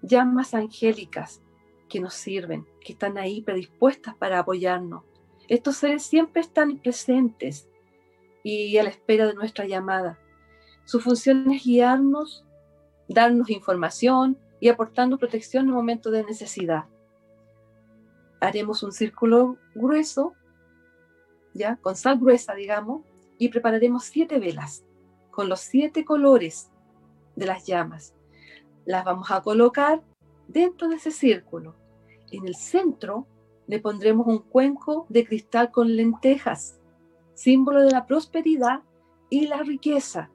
llamas 0.00 0.54
angélicas 0.54 1.42
que 1.88 1.98
nos 1.98 2.14
sirven, 2.14 2.66
que 2.80 2.92
están 2.92 3.18
ahí 3.18 3.42
predispuestas 3.42 4.14
para 4.14 4.38
apoyarnos. 4.38 5.02
Estos 5.48 5.76
seres 5.78 6.04
siempre 6.04 6.40
están 6.40 6.78
presentes 6.78 7.67
y 8.56 8.78
a 8.78 8.82
la 8.82 8.88
espera 8.88 9.26
de 9.26 9.34
nuestra 9.34 9.66
llamada. 9.66 10.18
Su 10.86 11.00
función 11.00 11.50
es 11.50 11.64
guiarnos, 11.64 12.46
darnos 13.06 13.50
información 13.50 14.38
y 14.58 14.70
aportarnos 14.70 15.18
protección 15.18 15.68
en 15.68 15.74
momentos 15.74 16.12
de 16.12 16.24
necesidad. 16.24 16.86
Haremos 18.40 18.82
un 18.82 18.92
círculo 18.92 19.58
grueso, 19.74 20.32
ya, 21.52 21.76
con 21.76 21.94
sal 21.94 22.18
gruesa, 22.18 22.54
digamos, 22.54 23.02
y 23.36 23.50
prepararemos 23.50 24.04
siete 24.04 24.38
velas 24.38 24.84
con 25.30 25.50
los 25.50 25.60
siete 25.60 26.06
colores 26.06 26.70
de 27.36 27.46
las 27.46 27.66
llamas. 27.66 28.14
Las 28.86 29.04
vamos 29.04 29.30
a 29.30 29.42
colocar 29.42 30.02
dentro 30.46 30.88
de 30.88 30.96
ese 30.96 31.10
círculo. 31.10 31.76
En 32.30 32.46
el 32.46 32.54
centro 32.54 33.26
le 33.66 33.78
pondremos 33.78 34.26
un 34.26 34.38
cuenco 34.38 35.06
de 35.10 35.26
cristal 35.26 35.70
con 35.70 35.94
lentejas, 35.94 36.77
símbolo 37.38 37.82
de 37.82 37.92
la 37.92 38.04
prosperidad 38.04 38.82
y 39.30 39.46
la 39.46 39.62
riqueza. 39.62 40.28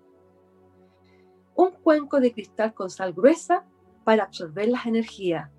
Un 1.53 1.71
cuenco 1.71 2.21
de 2.21 2.31
cristal 2.31 2.73
con 2.73 2.89
sal 2.89 3.11
gruesa 3.11 3.65
para 4.05 4.23
absorber 4.23 4.69
las 4.69 4.85
energías. 4.85 5.49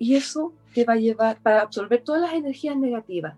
Y 0.00 0.16
eso 0.16 0.52
te 0.74 0.84
va 0.84 0.94
a 0.94 0.96
llevar 0.96 1.40
para 1.40 1.62
absorber 1.62 2.02
todas 2.02 2.22
las 2.22 2.34
energías 2.34 2.76
negativas. 2.76 3.36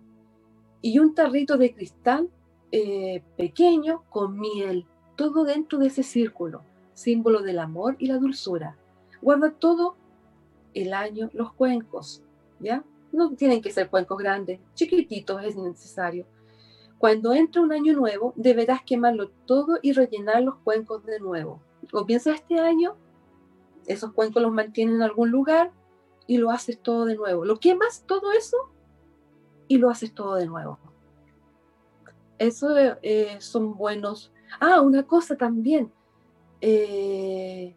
Y 0.81 0.99
un 0.99 1.15
tarrito 1.15 1.59
de 1.59 1.75
cristal 1.75 2.31
eh, 2.73 3.23
pequeño 3.37 4.05
con 4.09 4.41
miel 4.41 4.87
todo 5.15 5.45
dentro 5.45 5.79
de 5.79 5.89
ese 5.89 6.03
círculo, 6.03 6.63
símbolo 6.95 7.43
del 7.43 7.59
amor 7.59 7.97
y 7.99 8.07
la 8.07 8.17
dulzura. 8.17 8.79
Guarda 9.21 9.51
todo 9.51 9.95
el 10.73 10.95
año 10.95 11.29
los 11.35 11.53
cuencos, 11.53 12.23
¿ya? 12.61 12.83
No 13.13 13.35
tienen 13.35 13.61
que 13.61 13.71
ser 13.71 13.91
cuencos 13.91 14.19
grandes, 14.19 14.61
chiquititos 14.75 15.43
es 15.45 15.57
necesario. 15.57 16.27
Cuando 16.99 17.33
entre 17.33 17.63
un 17.63 17.73
año 17.73 17.95
nuevo, 17.95 18.35
deberás 18.37 18.83
quemarlo 18.83 19.31
todo 19.47 19.79
y 19.81 19.93
rellenar 19.93 20.43
los 20.43 20.57
cuencos 20.57 21.05
de 21.07 21.19
nuevo. 21.19 21.63
Comienza 21.91 22.33
este 22.33 22.59
año, 22.61 22.95
esos 23.87 24.13
cuencos 24.13 24.43
los 24.43 24.53
mantienes 24.53 24.97
en 24.97 25.03
algún 25.03 25.31
lugar 25.31 25.73
y 26.27 26.37
lo 26.39 26.51
haces 26.51 26.79
todo 26.79 27.07
de 27.07 27.17
nuevo. 27.17 27.45
Lo 27.45 27.59
quemas 27.59 28.05
todo 28.07 28.33
eso 28.33 28.57
y 29.67 29.79
lo 29.79 29.89
haces 29.89 30.15
todo 30.15 30.35
de 30.35 30.47
nuevo. 30.47 30.79
Eso 32.39 32.77
eh, 32.77 33.37
son 33.41 33.77
buenos. 33.77 34.33
Ah, 34.61 34.81
una 34.81 35.03
cosa 35.07 35.37
también. 35.37 35.93
Eh, 36.61 37.75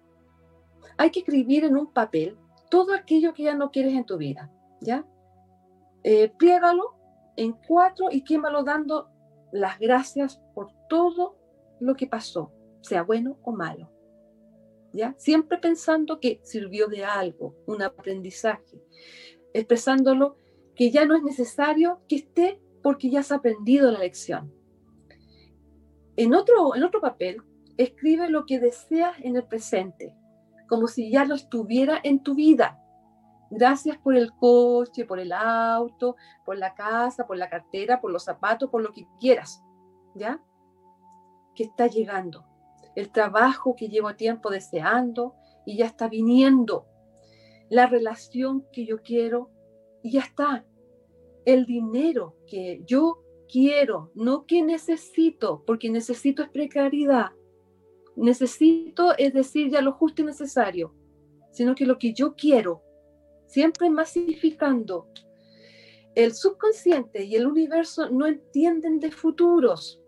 hay 0.98 1.12
que 1.12 1.20
escribir 1.20 1.64
en 1.64 1.78
un 1.78 1.88
papel 1.88 2.38
todo 2.70 2.94
aquello 2.94 3.34
que 3.34 3.44
ya 3.44 3.56
no 3.56 3.72
quieres 3.72 3.94
en 3.94 4.06
tu 4.06 4.18
vida, 4.18 4.52
¿ya? 4.82 5.06
Eh, 6.04 6.34
en 7.36 7.54
cuatro 7.68 8.08
y 8.12 8.24
quémalo 8.24 8.64
dando 8.64 9.10
las 9.52 9.80
gracias 9.80 10.42
por 10.54 10.72
todo 10.90 11.38
lo 11.80 11.96
que 11.96 12.08
pasó, 12.08 12.52
sea 12.82 13.04
bueno 13.04 13.38
o 13.44 13.52
malo. 13.52 13.90
¿Ya? 14.92 15.16
Siempre 15.18 15.58
pensando 15.58 16.20
que 16.20 16.40
sirvió 16.44 16.88
de 16.88 17.04
algo, 17.04 17.56
un 17.66 17.82
aprendizaje, 17.82 18.84
expresándolo 19.54 20.38
que 20.76 20.92
ya 20.92 21.06
no 21.06 21.16
es 21.16 21.24
necesario 21.24 22.02
que 22.08 22.18
esté 22.18 22.62
porque 22.84 23.10
ya 23.10 23.22
has 23.22 23.32
aprendido 23.32 23.92
la 23.92 24.00
lección. 24.00 24.54
En 26.16 26.34
otro, 26.36 26.76
en 26.76 26.84
otro 26.84 27.02
papel, 27.02 27.42
escribe 27.78 28.30
lo 28.30 28.46
que 28.46 28.60
deseas 28.60 29.16
en 29.22 29.36
el 29.36 29.46
presente, 29.46 30.16
como 30.68 30.88
si 30.88 31.10
ya 31.10 31.26
lo 31.26 31.36
estuviera 31.36 32.00
en 32.04 32.22
tu 32.22 32.36
vida. 32.36 32.83
Gracias 33.56 34.00
por 34.00 34.16
el 34.16 34.34
coche, 34.34 35.06
por 35.06 35.20
el 35.20 35.32
auto, 35.32 36.16
por 36.44 36.58
la 36.58 36.74
casa, 36.74 37.28
por 37.28 37.38
la 37.38 37.50
cartera, 37.52 38.02
por 38.02 38.12
los 38.12 38.24
zapatos, 38.24 38.72
por 38.72 38.82
lo 38.82 38.92
que 38.92 39.06
quieras, 39.20 39.64
¿ya? 40.16 40.42
Que 41.54 41.66
está 41.66 41.86
llegando. 41.86 42.46
El 42.96 43.12
trabajo 43.12 43.76
que 43.76 43.90
llevo 43.90 44.16
tiempo 44.16 44.50
deseando 44.50 45.36
y 45.68 45.78
ya 45.78 45.86
está 45.86 46.10
viniendo. 46.10 46.88
La 47.70 47.86
relación 47.86 48.66
que 48.74 48.88
yo 48.88 49.04
quiero 49.04 49.52
y 50.02 50.14
ya 50.14 50.22
está. 50.22 50.66
El 51.46 51.68
dinero 51.68 52.36
que 52.48 52.82
yo 52.88 53.24
quiero, 53.48 54.12
no 54.16 54.48
que 54.48 54.64
necesito, 54.64 55.64
porque 55.68 55.92
necesito 55.92 56.42
es 56.42 56.50
precariedad. 56.50 57.34
Necesito 58.16 59.16
es 59.16 59.32
decir 59.32 59.70
ya 59.70 59.82
lo 59.82 59.92
justo 59.92 60.24
y 60.24 60.26
necesario, 60.26 60.96
sino 61.52 61.76
que 61.76 61.86
lo 61.86 62.00
que 62.00 62.14
yo 62.14 62.34
quiero, 62.34 62.82
siempre 63.54 63.90
masificando. 63.90 65.08
El 66.16 66.34
subconsciente 66.34 67.24
y 67.24 67.36
el 67.36 67.46
universo 67.46 68.10
no 68.10 68.26
entienden 68.26 69.00
de 69.00 69.12
futuros. 69.12 70.02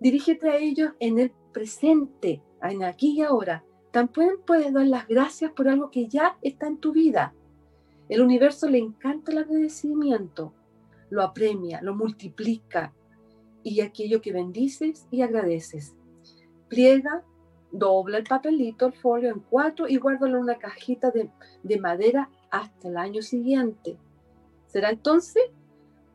Dirígete 0.00 0.48
a 0.48 0.56
ellos 0.56 0.92
en 1.00 1.18
el 1.18 1.32
presente, 1.52 2.42
en 2.62 2.84
aquí 2.84 3.18
y 3.18 3.22
ahora. 3.22 3.64
También 3.90 4.34
puedes 4.46 4.72
dar 4.72 4.86
las 4.86 5.08
gracias 5.08 5.52
por 5.52 5.68
algo 5.68 5.90
que 5.90 6.06
ya 6.06 6.38
está 6.42 6.68
en 6.68 6.78
tu 6.78 6.92
vida. 6.92 7.34
El 8.08 8.22
universo 8.22 8.68
le 8.68 8.78
encanta 8.78 9.32
el 9.32 9.38
agradecimiento 9.38 10.54
lo 11.10 11.22
apremia, 11.22 11.80
lo 11.82 11.94
multiplica 11.94 12.92
y 13.62 13.80
aquello 13.80 14.20
que 14.20 14.32
bendices 14.32 15.06
y 15.10 15.22
agradeces. 15.22 15.94
Pliega, 16.68 17.24
dobla 17.72 18.18
el 18.18 18.24
papelito, 18.24 18.86
el 18.86 18.92
folio 18.92 19.30
en 19.30 19.40
cuatro 19.40 19.88
y 19.88 19.96
guárdalo 19.96 20.36
en 20.36 20.42
una 20.42 20.58
cajita 20.58 21.10
de, 21.10 21.30
de 21.62 21.80
madera 21.80 22.30
hasta 22.50 22.88
el 22.88 22.96
año 22.96 23.22
siguiente. 23.22 23.96
Será 24.66 24.90
entonces 24.90 25.44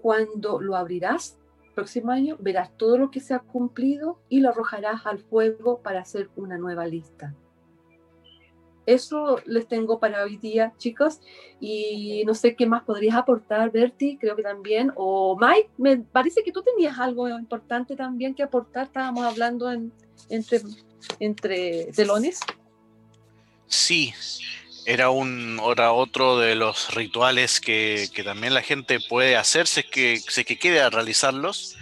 cuando 0.02 0.60
lo 0.60 0.76
abrirás 0.76 1.38
próximo 1.74 2.12
año, 2.12 2.38
verás 2.40 2.76
todo 2.78 2.98
lo 2.98 3.12
que 3.12 3.20
se 3.20 3.34
ha 3.34 3.40
cumplido 3.40 4.20
y 4.30 4.40
lo 4.40 4.50
arrojarás 4.50 5.06
al 5.06 5.20
fuego 5.20 5.80
para 5.80 6.02
hacer 6.02 6.30
una 6.36 6.58
nueva 6.58 6.86
lista. 6.86 7.34
Eso 8.86 9.40
les 9.46 9.68
tengo 9.68 10.00
para 10.00 10.24
hoy 10.24 10.38
día, 10.38 10.74
chicos. 10.78 11.22
Y 11.60 12.24
no 12.26 12.34
sé 12.34 12.56
qué 12.56 12.66
más 12.66 12.84
podrías 12.84 13.16
aportar, 13.16 13.72
Bertie, 13.72 14.18
creo 14.20 14.36
que 14.36 14.44
también. 14.44 14.92
O 14.96 15.38
Mike, 15.40 15.70
me 15.78 15.98
parece 15.98 16.44
que 16.44 16.52
tú 16.52 16.62
tenías 16.62 17.00
algo 17.00 17.30
importante 17.30 17.96
también 17.96 18.36
que 18.36 18.44
aportar. 18.44 18.88
Estábamos 18.88 19.24
hablando 19.24 19.72
entre, 19.72 20.62
entre 21.20 21.92
telones. 21.94 22.42
Sí, 23.68 24.14
era, 24.86 25.10
un, 25.10 25.62
era 25.72 25.92
otro 25.92 26.38
de 26.40 26.56
los 26.56 26.94
rituales 26.94 27.60
que, 27.60 28.10
también 28.24 28.54
la 28.54 28.62
gente 28.62 29.00
puede 29.00 29.36
hacer 29.36 29.68
si 29.68 29.84
que, 29.84 30.20
se 30.20 30.46
que 30.46 30.58
quiere 30.58 30.90
realizarlos, 30.90 31.76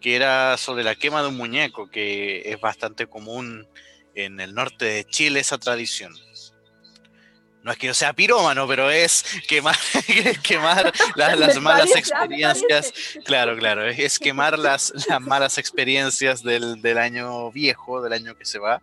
que 0.00 0.16
era 0.16 0.56
sobre 0.56 0.84
la 0.84 0.94
quema 0.94 1.22
de 1.22 1.28
un 1.28 1.36
muñeco, 1.36 1.90
que 1.90 2.42
es 2.46 2.60
bastante 2.60 3.06
común 3.06 3.66
en 4.14 4.40
el 4.40 4.54
norte 4.54 4.84
de 4.84 5.04
Chile 5.04 5.40
esa 5.40 5.58
tradición. 5.58 6.14
No 7.62 7.72
es 7.72 7.78
que 7.78 7.88
yo 7.88 7.94
sea 7.94 8.14
pirómano, 8.14 8.66
pero 8.66 8.90
es 8.90 9.22
quemar, 9.46 9.76
quemar 10.42 10.92
las, 11.14 11.60
malas 11.60 11.94
experiencias. 11.94 12.92
Claro, 13.24 13.56
claro, 13.56 13.86
es 13.86 14.18
quemar 14.18 14.58
las, 14.58 14.92
las 15.08 15.20
malas 15.20 15.58
experiencias 15.58 16.42
del, 16.42 16.98
año 16.98 17.50
viejo, 17.52 18.00
del 18.00 18.14
año 18.14 18.34
que 18.36 18.46
se 18.46 18.58
va, 18.58 18.80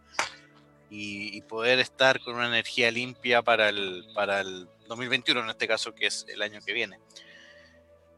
y, 0.89 1.41
poder 1.41 1.79
estar 1.79 2.19
con 2.21 2.35
una 2.35 2.47
energía 2.47 2.91
limpia 2.91 3.41
para 3.41 3.69
el, 3.69 4.05
para 4.13 4.41
el 4.41 4.67
2021, 4.87 5.41
en 5.41 5.49
este 5.49 5.67
caso, 5.67 5.93
que 5.93 6.07
es 6.07 6.25
el 6.29 6.41
año 6.41 6.59
que 6.65 6.73
viene. 6.73 6.99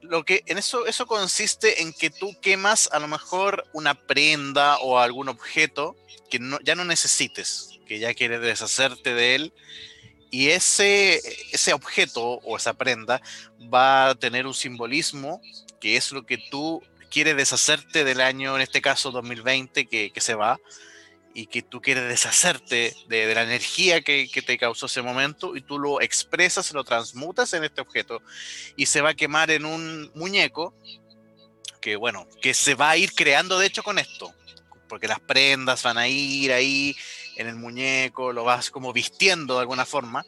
Lo 0.02 0.24
que 0.24 0.44
en 0.46 0.58
eso, 0.58 0.86
eso 0.86 1.06
consiste 1.06 1.82
en 1.82 1.92
que 1.94 2.10
tú 2.10 2.36
quemas 2.42 2.90
a 2.92 3.00
lo 3.00 3.08
mejor 3.08 3.66
una 3.74 3.96
prenda 3.96 4.78
o 4.78 5.00
algún 5.00 5.30
objeto 5.30 5.96
que 6.30 6.40
ya 6.64 6.76
no 6.76 6.86
necesites, 6.86 7.80
que 7.88 8.00
ya 8.00 8.14
quieres 8.14 8.42
deshacerte 8.42 9.14
de 9.14 9.36
él, 9.36 9.54
y 10.32 10.50
ese, 10.50 11.22
ese 11.52 11.74
objeto 11.74 12.22
o 12.22 12.56
esa 12.56 12.74
prenda 12.74 13.22
va 13.74 14.10
a 14.10 14.16
tener 14.16 14.46
un 14.46 14.54
simbolismo 14.54 15.42
que 15.82 15.98
es 15.98 16.12
lo 16.12 16.26
que 16.26 16.38
tú 16.38 16.84
quieres 17.10 17.36
deshacerte 17.36 18.04
del 18.04 18.22
año, 18.22 18.56
en 18.56 18.62
este 18.62 18.82
caso 18.82 19.12
2020, 19.12 19.88
que, 19.88 20.12
que 20.12 20.22
se 20.22 20.36
va, 20.36 20.60
y 21.34 21.48
que 21.48 21.62
tú 21.62 21.82
quieres 21.82 22.08
deshacerte 22.08 22.96
de, 23.08 23.34
la 23.34 23.44
energía 23.44 24.02
que, 24.02 24.30
que, 24.32 24.42
te 24.42 24.58
causó 24.58 24.88
ese 24.88 25.02
momento, 25.02 25.56
y 25.56 25.62
tú 25.62 25.80
lo 25.80 26.02
expresas, 26.02 26.72
lo 26.74 26.84
transmutas 26.84 27.54
en 27.54 27.64
este 27.64 27.82
objeto, 27.82 28.22
y 28.76 28.88
se 28.88 29.02
va 29.02 29.10
a 29.10 29.16
quemar 29.16 29.52
en 29.52 29.66
un 29.66 30.12
muñeco, 30.16 30.74
que 31.82 31.96
bueno, 31.96 32.28
que 32.42 32.54
se 32.54 32.76
va 32.76 32.92
a 32.92 32.98
ir 32.98 33.14
creando 33.14 33.58
de 33.58 33.68
hecho 33.68 33.84
con 33.84 34.00
esto 34.00 34.34
porque 34.90 35.08
las 35.08 35.22
prendas 35.22 35.84
van 35.84 35.98
a 35.98 36.10
ir 36.10 36.52
ahí 36.52 36.98
en 37.38 37.48
el 37.48 37.56
muñeco, 37.56 38.34
lo 38.34 38.44
vas 38.44 38.70
como 38.70 38.92
vistiendo 38.92 39.54
de 39.54 39.62
alguna 39.62 39.86
forma. 39.86 40.26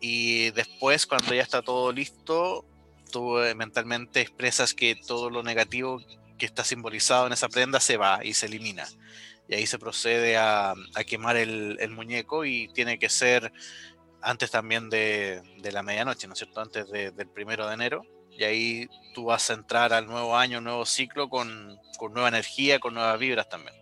Y 0.00 0.50
después, 0.50 1.06
cuando 1.06 1.34
ya 1.34 1.42
está 1.42 1.62
todo 1.62 1.92
listo, 1.92 2.64
tú 3.12 3.38
eh, 3.38 3.54
mentalmente 3.54 4.20
expresas 4.20 4.74
que 4.74 4.96
todo 4.96 5.30
lo 5.30 5.44
negativo 5.44 6.02
que 6.38 6.46
está 6.46 6.64
simbolizado 6.64 7.26
en 7.26 7.34
esa 7.34 7.48
prenda 7.48 7.78
se 7.78 7.96
va 7.96 8.24
y 8.24 8.34
se 8.34 8.46
elimina. 8.46 8.88
Y 9.48 9.54
ahí 9.54 9.66
se 9.66 9.78
procede 9.78 10.36
a, 10.36 10.74
quemar 11.06 11.36
el, 11.36 11.90
muñeco 11.90 12.44
y 12.44 12.68
tiene 12.74 12.98
que 12.98 13.08
ser 13.08 13.50
antes 14.20 14.50
también 14.50 14.90
de, 14.90 15.42
la 15.72 15.82
medianoche, 15.82 16.26
¿no 16.26 16.34
es 16.34 16.38
cierto? 16.38 16.60
Antes 16.60 16.90
del 16.90 17.28
primero 17.30 17.66
de 17.66 17.74
enero. 17.74 18.02
Y 18.30 18.44
ahí 18.44 18.88
tú 19.14 19.24
vas 19.24 19.50
a 19.50 19.54
entrar 19.54 19.92
al 19.92 20.06
nuevo 20.06 20.36
año, 20.36 20.60
nuevo 20.60 20.84
ciclo 20.84 21.28
con, 21.28 21.76
con 21.98 22.12
nueva 22.12 22.28
energía, 22.28 22.78
con 22.78 22.94
nuevas 22.94 23.18
vibras 23.18 23.48
también. 23.48 23.74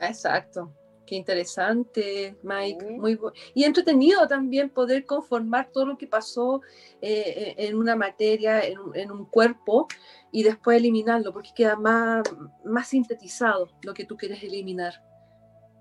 Exacto. 0.00 0.72
Qué 1.10 1.16
interesante, 1.16 2.36
Mike. 2.44 2.86
Muy 3.00 3.18
y 3.52 3.64
entretenido 3.64 4.28
también 4.28 4.70
poder 4.70 5.04
conformar 5.04 5.68
todo 5.72 5.84
lo 5.84 5.98
que 5.98 6.06
pasó 6.06 6.60
eh, 7.02 7.56
en 7.58 7.76
una 7.76 7.96
materia, 7.96 8.60
en, 8.62 9.10
un 9.10 9.24
cuerpo, 9.24 9.88
y 10.30 10.44
después 10.44 10.76
eliminarlo, 10.76 11.32
porque 11.32 11.50
queda 11.52 11.74
más, 11.74 12.22
más 12.64 12.86
sintetizado 12.86 13.70
lo 13.82 13.92
que 13.92 14.04
tú 14.04 14.16
quieres 14.16 14.40
eliminar. 14.44 15.02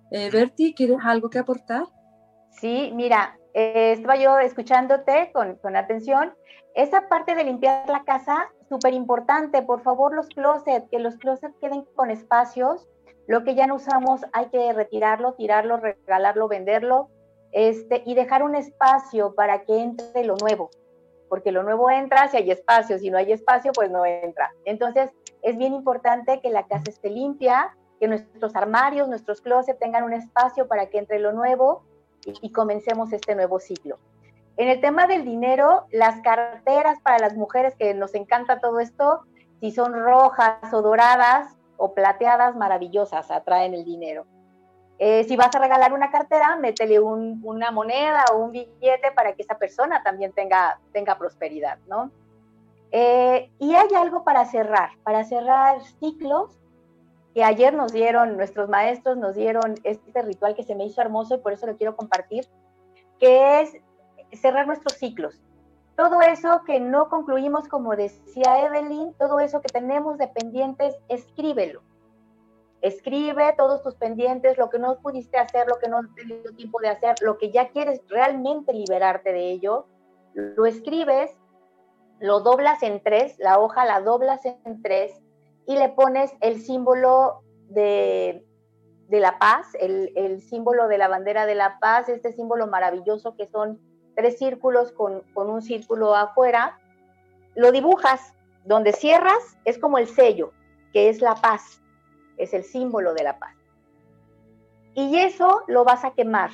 Eh, 0.10 0.32
Bertie, 0.32 0.74
¿quieres 0.74 0.98
algo 1.04 1.30
que 1.30 1.38
aportar? 1.38 1.84
Sí, 2.50 2.92
mira, 2.96 3.38
eh, 3.54 3.92
estaba 3.92 4.16
yo 4.16 4.40
escuchándote 4.40 5.30
con, 5.32 5.58
con 5.58 5.76
atención. 5.76 6.34
Esa 6.74 7.08
parte 7.08 7.36
de 7.36 7.44
limpiar 7.44 7.88
la 7.88 8.04
casa, 8.04 8.50
súper 8.68 8.96
importante. 8.96 9.62
Por 9.62 9.84
favor, 9.84 10.12
los 10.12 10.28
closets, 10.30 10.90
que 10.90 10.98
los 10.98 11.18
closets 11.18 11.56
queden 11.62 11.86
con 11.94 12.10
espacios 12.10 12.88
lo 13.30 13.44
que 13.44 13.54
ya 13.54 13.68
no 13.68 13.76
usamos 13.76 14.22
hay 14.34 14.48
que 14.48 14.74
retirarlo, 14.74 15.34
tirarlo, 15.34 15.78
regalarlo, 15.78 16.48
venderlo 16.48 17.10
este, 17.52 18.02
y 18.04 18.16
dejar 18.16 18.42
un 18.42 18.56
espacio 18.56 19.36
para 19.36 19.66
que 19.66 19.84
entre 19.84 20.24
lo 20.24 20.36
nuevo, 20.36 20.72
porque 21.30 21.52
lo 21.52 21.62
nuevo 21.62 21.92
entra 21.92 22.28
si 22.28 22.38
hay 22.38 22.50
espacio, 22.50 22.98
si 22.98 23.12
no 23.12 23.20
hay 23.20 23.32
espacio, 23.32 23.72
pues 23.72 23.92
no 23.92 24.04
entra. 24.04 24.52
Entonces, 24.66 25.12
es 25.44 25.58
bien 25.60 25.76
importante 25.76 26.42
que 26.42 26.50
la 26.50 26.66
casa 26.66 26.86
esté 26.88 27.12
limpia, 27.12 27.78
que 28.00 28.08
nuestros 28.08 28.56
armarios, 28.56 29.08
nuestros 29.08 29.42
closets 29.42 29.78
tengan 29.78 30.06
un 30.06 30.14
espacio 30.14 30.68
para 30.68 30.88
que 30.88 30.98
entre 30.98 31.20
lo 31.20 31.32
nuevo 31.32 31.84
y, 32.26 32.52
comencemos 32.52 33.14
este 33.14 33.36
nuevo 33.36 33.60
ciclo. 33.60 34.00
En 34.58 34.70
el 34.70 34.82
tema 34.82 35.06
del 35.06 35.24
dinero, 35.24 35.86
las 35.92 36.20
carteras 36.22 37.00
para 37.02 37.20
las 37.20 37.38
mujeres 37.38 37.76
que 37.76 37.94
nos 37.94 38.16
encanta 38.16 38.60
todo 38.60 38.80
esto, 38.80 39.22
si 39.60 39.70
son 39.70 39.94
rojas 39.94 40.74
o 40.74 40.82
doradas 40.82 41.59
o 41.80 41.94
plateadas, 41.94 42.56
maravillosas, 42.56 43.32
atraen 43.32 43.74
el 43.74 43.86
dinero. 43.86 44.26
Eh, 45.00 45.24
si 45.24 45.38
vas 45.38 45.56
a 45.56 45.60
regalar 45.60 45.94
una 45.94 46.12
cartera, 46.12 46.58
métele 46.58 47.00
una 47.00 47.72
moneda 47.72 48.26
o 48.34 48.40
un 48.40 48.52
billete 48.52 49.12
para 49.16 49.34
que 49.34 49.44
esa 49.44 49.58
persona 49.58 50.04
también 50.04 50.34
tenga, 50.34 50.78
tenga 50.92 51.18
prosperidad, 51.18 51.80
¿no? 51.88 52.12
Eh, 52.92 53.50
y 53.60 53.76
hay 53.76 53.88
algo 53.96 54.26
para 54.26 54.46
cerrar, 54.46 54.90
para 55.04 55.24
cerrar 55.24 55.82
ciclos 56.00 56.60
que 57.34 57.44
ayer 57.44 57.74
nos 57.74 57.94
dieron, 57.94 58.36
nuestros 58.36 58.68
maestros 58.68 59.16
nos 59.18 59.36
dieron 59.36 59.76
este 59.84 60.22
ritual 60.22 60.56
que 60.56 60.64
se 60.64 60.76
me 60.76 60.86
hizo 60.86 61.00
hermoso 61.00 61.36
y 61.36 61.38
por 61.38 61.54
eso 61.54 61.66
lo 61.66 61.78
quiero 61.78 61.96
compartir, 61.96 62.46
que 63.20 63.62
es 63.62 63.78
cerrar 64.34 64.68
nuestros 64.68 64.98
ciclos. 64.98 65.40
Todo 66.00 66.22
eso 66.22 66.64
que 66.66 66.80
no 66.80 67.10
concluimos, 67.10 67.68
como 67.68 67.94
decía 67.94 68.66
Evelyn, 68.66 69.14
todo 69.16 69.42
eso 69.42 69.60
que 69.60 69.68
tenemos 69.68 70.18
de 70.18 70.30
pendientes, 70.30 70.96
escríbelo. 71.10 71.82
Escribe 72.80 73.54
todos 73.58 73.84
tus 73.84 73.96
pendientes, 73.96 74.58
lo 74.58 74.70
que 74.70 74.80
no 74.80 74.98
pudiste 75.02 75.38
hacer, 75.38 75.68
lo 75.68 75.78
que 75.78 75.90
no 75.90 75.98
has 75.98 76.16
tenido 76.16 76.54
tiempo 76.54 76.80
de 76.80 76.88
hacer, 76.88 77.16
lo 77.20 77.38
que 77.38 77.52
ya 77.52 77.68
quieres 77.68 78.00
realmente 78.08 78.72
liberarte 78.72 79.34
de 79.34 79.52
ello, 79.52 79.88
lo 80.34 80.66
escribes, 80.66 81.38
lo 82.22 82.40
doblas 82.40 82.82
en 82.82 83.04
tres, 83.04 83.38
la 83.38 83.60
hoja 83.60 83.84
la 83.84 84.00
doblas 84.00 84.46
en 84.46 84.82
tres 84.82 85.12
y 85.68 85.76
le 85.76 85.90
pones 85.90 86.32
el 86.40 86.62
símbolo 86.62 87.42
de, 87.68 88.46
la 89.10 89.38
paz, 89.38 89.68
el, 89.78 90.14
el, 90.16 90.40
símbolo 90.40 90.88
de 90.88 90.98
la 90.98 91.10
bandera 91.10 91.46
de 91.46 91.56
la 91.56 91.78
paz, 91.82 92.08
este 92.08 92.32
símbolo 92.32 92.68
maravilloso 92.68 93.36
que 93.36 93.48
son 93.48 93.82
tres 94.20 94.38
círculos 94.38 94.92
con, 94.92 95.22
con 95.34 95.50
un 95.50 95.62
círculo 95.62 96.14
afuera, 96.14 96.78
lo 97.56 97.72
dibujas, 97.72 98.34
donde 98.66 98.92
cierras 98.92 99.58
es 99.64 99.78
como 99.78 99.98
el 99.98 100.08
sello, 100.08 100.52
que 100.92 101.08
es 101.08 101.22
la 101.22 101.36
paz, 101.36 101.82
es 102.36 102.54
el 102.54 102.66
símbolo 102.66 103.14
de 103.14 103.24
la 103.24 103.40
paz. 103.40 103.56
Y 104.94 105.20
eso 105.20 105.64
lo 105.68 105.86
vas 105.86 106.04
a 106.04 106.12
quemar. 106.12 106.50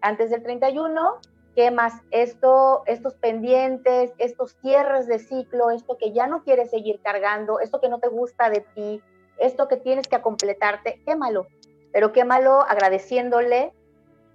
Antes 0.00 0.30
del 0.30 0.42
31 0.42 1.18
quemas 1.54 1.92
esto, 2.10 2.84
estos 2.86 3.16
pendientes, 3.16 4.12
estos 4.16 4.56
cierres 4.62 5.06
de 5.08 5.18
ciclo, 5.18 5.70
esto 5.70 5.98
que 5.98 6.12
ya 6.12 6.26
no 6.26 6.42
quieres 6.42 6.70
seguir 6.70 7.02
cargando, 7.02 7.60
esto 7.60 7.82
que 7.82 7.90
no 7.90 7.98
te 7.98 8.08
gusta 8.08 8.48
de 8.48 8.64
ti, 8.74 9.02
esto 9.36 9.68
que 9.68 9.76
tienes 9.76 10.08
que 10.08 10.22
completarte, 10.22 11.02
quémalo, 11.04 11.48
pero 11.92 12.12
quémalo 12.12 12.62
agradeciéndole 12.62 13.74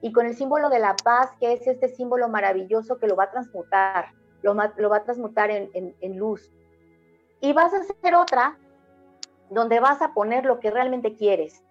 y 0.03 0.11
con 0.11 0.25
el 0.25 0.35
símbolo 0.35 0.69
de 0.69 0.79
la 0.79 0.97
paz, 0.97 1.31
que 1.39 1.53
es 1.53 1.65
este 1.65 1.87
símbolo 1.87 2.27
maravilloso 2.27 2.97
que 2.99 3.07
lo 3.07 3.15
va 3.15 3.23
a 3.23 3.31
transmutar, 3.31 4.11
lo, 4.41 4.53
va 4.53 4.97
a 4.97 5.03
transmutar 5.05 5.49
en, 5.49 5.71
en 5.73 6.17
luz. 6.17 6.51
Y 7.39 7.53
vas 7.53 7.73
a 7.73 7.77
hacer 7.77 8.13
otra 8.13 8.59
donde 9.49 9.79
vas 9.79 10.01
a 10.01 10.13
poner 10.13 10.43
lo 10.43 10.59
que 10.59 10.71
realmente 10.71 11.15
quieres, 11.15 11.63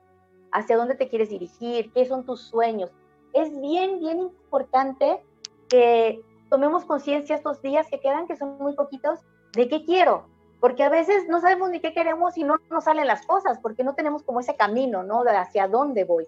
hacia 0.50 0.78
dónde 0.78 0.94
te 0.94 1.10
quieres 1.10 1.28
dirigir, 1.28 1.92
qué 1.92 2.06
son 2.06 2.24
tus 2.24 2.40
sueños. 2.40 2.90
Es 3.34 3.60
bien, 3.60 3.98
bien 3.98 4.20
importante 4.20 5.22
que 5.68 6.22
tomemos 6.48 6.86
conciencia 6.86 7.36
estos 7.36 7.60
días 7.60 7.86
que 7.90 8.00
quedan, 8.00 8.26
que 8.26 8.36
son 8.36 8.56
muy 8.56 8.74
poquitos, 8.74 9.20
de 9.52 9.68
qué 9.68 9.84
quiero, 9.84 10.24
porque 10.58 10.84
a 10.84 10.88
veces 10.88 11.28
no 11.28 11.42
sabemos 11.42 11.68
ni 11.68 11.80
qué 11.80 11.92
queremos 11.92 12.38
y 12.38 12.44
no 12.44 12.56
nos 12.70 12.84
salen 12.84 13.06
las 13.06 13.26
cosas, 13.26 13.58
porque 13.58 13.84
no 13.84 13.94
tenemos 13.94 14.22
como 14.22 14.40
ese 14.40 14.56
camino, 14.56 15.02
¿no? 15.02 15.22
De 15.22 15.36
hacia 15.36 15.68
dónde 15.68 16.04
voy. 16.04 16.26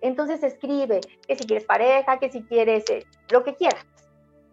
Entonces 0.00 0.42
escribe 0.42 1.00
que 1.26 1.36
si 1.36 1.46
quieres 1.46 1.66
pareja, 1.66 2.18
que 2.18 2.30
si 2.30 2.42
quieres 2.42 2.88
eh, 2.90 3.04
lo 3.30 3.44
que 3.44 3.54
quieras. 3.54 3.84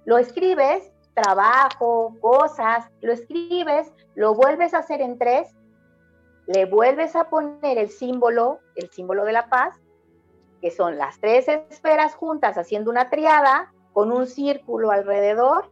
Lo 0.06 0.18
escribes, 0.18 0.92
trabajo, 1.14 2.16
cosas, 2.22 2.86
lo 3.02 3.14
escribes, 3.14 3.92
lo 4.16 4.34
vuelves 4.34 4.74
a 4.74 4.80
hacer 4.80 5.02
en 5.02 5.18
tres, 5.18 5.56
le 6.48 6.66
vuelves 6.66 7.16
a 7.16 7.30
poner 7.30 7.78
el 7.78 7.90
símbolo, 7.90 8.60
el 8.76 8.90
símbolo 8.92 9.26
de 9.26 9.34
la 9.34 9.50
paz, 9.50 9.76
que 10.62 10.72
son 10.72 10.98
las 10.98 11.20
tres 11.20 11.48
esferas 11.48 12.16
juntas 12.16 12.58
haciendo 12.58 12.92
una 12.92 13.10
triada, 13.10 13.72
con 13.94 14.12
un 14.12 14.28
círculo 14.28 14.92
alrededor 14.92 15.72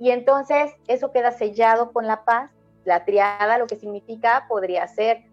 y 0.00 0.10
entonces 0.10 0.72
eso 0.88 1.12
queda 1.12 1.30
sellado 1.30 1.92
con 1.92 2.06
la 2.06 2.24
paz. 2.24 2.50
La 2.84 3.04
triada 3.04 3.56
lo 3.56 3.68
que 3.68 3.76
significa 3.76 4.46
podría 4.48 4.86
ser 4.88 5.24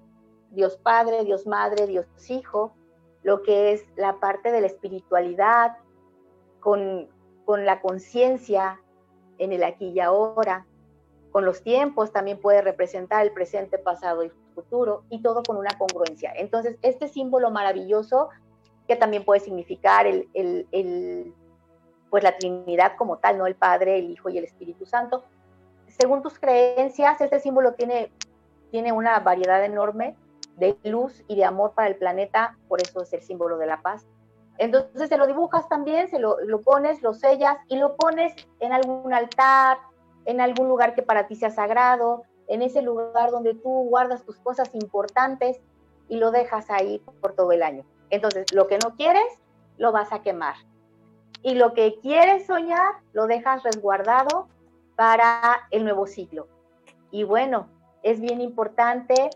Dios 0.51 0.77
Padre, 0.77 1.23
Dios 1.23 1.47
Madre, 1.47 1.87
Dios 1.87 2.05
Hijo, 2.29 2.75
lo 3.23 3.41
que 3.41 3.73
es 3.73 3.85
la 3.95 4.19
parte 4.19 4.51
de 4.51 4.61
la 4.61 4.67
espiritualidad 4.67 5.77
con, 6.59 7.09
con 7.45 7.65
la 7.65 7.81
conciencia 7.81 8.79
en 9.37 9.51
el 9.53 9.63
aquí 9.63 9.89
y 9.89 9.99
ahora, 9.99 10.65
con 11.31 11.45
los 11.45 11.63
tiempos 11.63 12.11
también 12.11 12.39
puede 12.39 12.61
representar 12.61 13.25
el 13.25 13.33
presente, 13.33 13.77
pasado 13.79 14.23
y 14.23 14.31
futuro 14.53 15.03
y 15.09 15.21
todo 15.21 15.41
con 15.41 15.57
una 15.57 15.77
congruencia. 15.77 16.31
Entonces, 16.35 16.77
este 16.83 17.07
símbolo 17.07 17.49
maravilloso 17.49 18.29
que 18.87 18.95
también 18.95 19.25
puede 19.25 19.39
significar 19.39 20.05
el, 20.05 20.29
el, 20.33 20.67
el 20.71 21.33
pues 22.09 22.23
la 22.23 22.37
Trinidad 22.37 22.95
como 22.97 23.17
tal, 23.17 23.39
no 23.39 23.47
el 23.47 23.55
Padre, 23.55 23.97
el 23.97 24.11
Hijo 24.11 24.29
y 24.29 24.37
el 24.37 24.43
Espíritu 24.43 24.85
Santo. 24.85 25.23
Según 25.87 26.21
tus 26.21 26.37
creencias, 26.37 27.19
este 27.19 27.39
símbolo 27.39 27.73
tiene, 27.73 28.11
tiene 28.69 28.91
una 28.91 29.19
variedad 29.19 29.63
enorme 29.65 30.15
de 30.57 30.77
luz 30.83 31.23
y 31.27 31.35
de 31.35 31.45
amor 31.45 31.73
para 31.73 31.87
el 31.87 31.95
planeta, 31.95 32.57
por 32.67 32.81
eso 32.81 33.01
es 33.01 33.13
el 33.13 33.21
símbolo 33.21 33.57
de 33.57 33.67
la 33.67 33.81
paz. 33.81 34.05
Entonces 34.57 35.09
se 35.09 35.17
lo 35.17 35.25
dibujas 35.25 35.67
también, 35.67 36.09
se 36.09 36.19
lo, 36.19 36.39
lo 36.41 36.61
pones, 36.61 37.01
lo 37.01 37.13
sellas 37.13 37.57
y 37.67 37.77
lo 37.77 37.95
pones 37.95 38.33
en 38.59 38.71
algún 38.71 39.13
altar, 39.13 39.77
en 40.25 40.41
algún 40.41 40.67
lugar 40.67 40.93
que 40.93 41.01
para 41.01 41.27
ti 41.27 41.35
sea 41.35 41.49
sagrado, 41.49 42.23
en 42.47 42.61
ese 42.61 42.81
lugar 42.81 43.31
donde 43.31 43.55
tú 43.55 43.69
guardas 43.89 44.23
tus 44.23 44.37
cosas 44.39 44.73
importantes 44.75 45.59
y 46.07 46.17
lo 46.17 46.31
dejas 46.31 46.69
ahí 46.69 47.01
por 47.21 47.33
todo 47.33 47.51
el 47.51 47.63
año. 47.63 47.83
Entonces, 48.09 48.51
lo 48.53 48.67
que 48.67 48.77
no 48.77 48.95
quieres, 48.95 49.25
lo 49.77 49.91
vas 49.91 50.11
a 50.11 50.21
quemar 50.21 50.55
y 51.43 51.55
lo 51.55 51.73
que 51.73 51.99
quieres 52.01 52.47
soñar 52.47 52.95
lo 53.11 53.27
dejas 53.27 53.63
resguardado 53.63 54.47
para 54.95 55.67
el 55.71 55.83
nuevo 55.83 56.07
ciclo. 56.07 56.47
Y 57.11 57.25
bueno, 57.25 57.67
es 58.01 58.19
bien 58.19 58.41
importante 58.41 59.29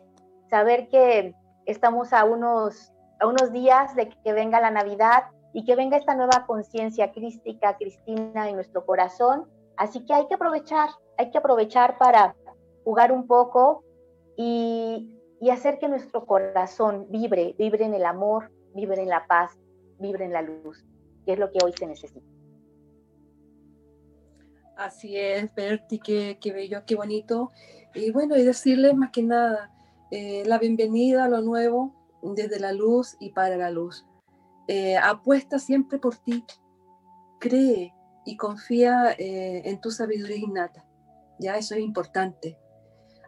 saber 0.49 0.87
que 0.89 1.33
estamos 1.65 2.13
a 2.13 2.25
unos, 2.25 2.91
a 3.19 3.27
unos 3.27 3.51
días 3.51 3.95
de 3.95 4.09
que 4.09 4.33
venga 4.33 4.61
la 4.61 4.71
Navidad 4.71 5.25
y 5.53 5.65
que 5.65 5.75
venga 5.75 5.97
esta 5.97 6.15
nueva 6.15 6.45
conciencia 6.45 7.11
crística, 7.11 7.77
cristina 7.77 8.49
en 8.49 8.55
nuestro 8.55 8.85
corazón. 8.85 9.49
Así 9.75 10.05
que 10.05 10.13
hay 10.13 10.27
que 10.27 10.35
aprovechar, 10.35 10.89
hay 11.17 11.31
que 11.31 11.37
aprovechar 11.37 11.97
para 11.97 12.35
jugar 12.83 13.11
un 13.11 13.27
poco 13.27 13.83
y, 14.35 15.19
y 15.39 15.49
hacer 15.49 15.79
que 15.79 15.87
nuestro 15.87 16.25
corazón 16.25 17.07
vibre, 17.09 17.55
vibre 17.57 17.85
en 17.85 17.93
el 17.93 18.05
amor, 18.05 18.51
vibre 18.73 19.01
en 19.01 19.09
la 19.09 19.25
paz, 19.27 19.57
vibre 19.99 20.25
en 20.25 20.33
la 20.33 20.41
luz 20.41 20.85
que 21.27 21.33
es 21.33 21.39
lo 21.39 21.51
que 21.51 21.59
hoy 21.61 21.73
se 21.77 21.85
necesita. 21.85 22.25
Así 24.77 25.17
es, 25.17 25.53
Berti, 25.53 25.99
qué, 25.99 26.37
qué 26.39 26.53
bello, 26.53 26.83
qué 26.87 26.95
bonito. 26.95 27.51
Y 27.93 28.11
bueno, 28.11 28.37
y 28.37 28.43
decirles 28.43 28.95
más 28.95 29.11
que 29.11 29.23
nada 29.23 29.69
eh, 30.09 30.43
la 30.45 30.57
bienvenida 30.57 31.25
a 31.25 31.27
lo 31.27 31.41
nuevo 31.41 31.93
desde 32.21 32.61
la 32.61 32.71
luz 32.71 33.17
y 33.19 33.31
para 33.31 33.57
la 33.57 33.71
luz. 33.71 34.05
Eh, 34.69 34.95
apuesta 34.95 35.59
siempre 35.59 35.99
por 35.99 36.15
ti, 36.15 36.45
cree 37.39 37.93
y 38.25 38.37
confía 38.37 39.11
eh, 39.11 39.63
en 39.65 39.81
tu 39.81 39.91
sabiduría 39.91 40.37
innata. 40.37 40.85
Ya 41.39 41.57
eso 41.57 41.75
es 41.75 41.81
importante. 41.81 42.57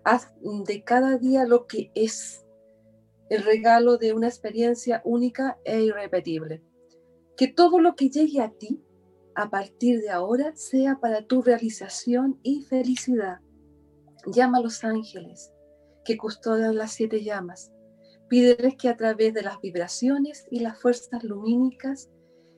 Haz 0.06 0.34
de 0.42 0.84
cada 0.86 1.18
día 1.18 1.46
lo 1.46 1.68
que 1.68 1.92
es 1.96 2.46
el 3.30 3.44
regalo 3.44 3.98
de 3.98 4.14
una 4.14 4.28
experiencia 4.28 5.02
única 5.04 5.58
e 5.66 5.82
irrepetible. 5.82 6.64
Que 7.36 7.50
todo 7.50 7.82
lo 7.82 7.96
que 7.96 8.10
llegue 8.10 8.42
a 8.42 8.52
ti 8.52 8.82
a 9.36 9.50
partir 9.50 10.00
de 10.00 10.12
ahora 10.12 10.56
sea 10.56 10.98
para 11.02 11.26
tu 11.26 11.42
realización 11.42 12.40
y 12.42 12.64
felicidad. 12.64 13.40
Llama 14.26 14.60
a 14.60 14.62
los 14.62 14.84
ángeles 14.86 15.52
que 16.10 16.18
custodian 16.18 16.76
las 16.76 16.94
siete 16.94 17.24
llamas. 17.24 17.72
Pídeles 18.30 18.76
que 18.78 18.90
a 18.90 18.98
través 18.98 19.32
de 19.32 19.44
las 19.44 19.62
vibraciones 19.62 20.48
y 20.50 20.62
las 20.62 20.82
fuerzas 20.82 21.24
lumínicas 21.24 22.10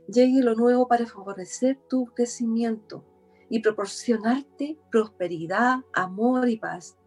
llegue 0.07 0.41
lo 0.41 0.55
nuevo 0.55 0.87
para 0.87 1.05
favorecer 1.05 1.77
tu 1.89 2.05
crecimiento 2.15 3.03
y 3.49 3.59
proporcionarte 3.59 4.79
prosperidad, 4.89 5.79
amor 5.91 6.47
y 6.47 6.55
paz. 6.55 6.97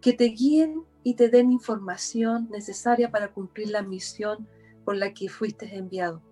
Que 0.00 0.12
te 0.12 0.26
guíen 0.26 0.84
y 1.02 1.14
te 1.16 1.30
den 1.30 1.50
información 1.50 2.48
necesaria 2.48 3.10
para 3.10 3.32
cumplir 3.32 3.70
la 3.70 3.82
misión 3.82 4.48
por 4.84 4.94
la 4.94 5.12
que 5.12 5.28
fuiste 5.28 5.76
enviado. 5.76 6.22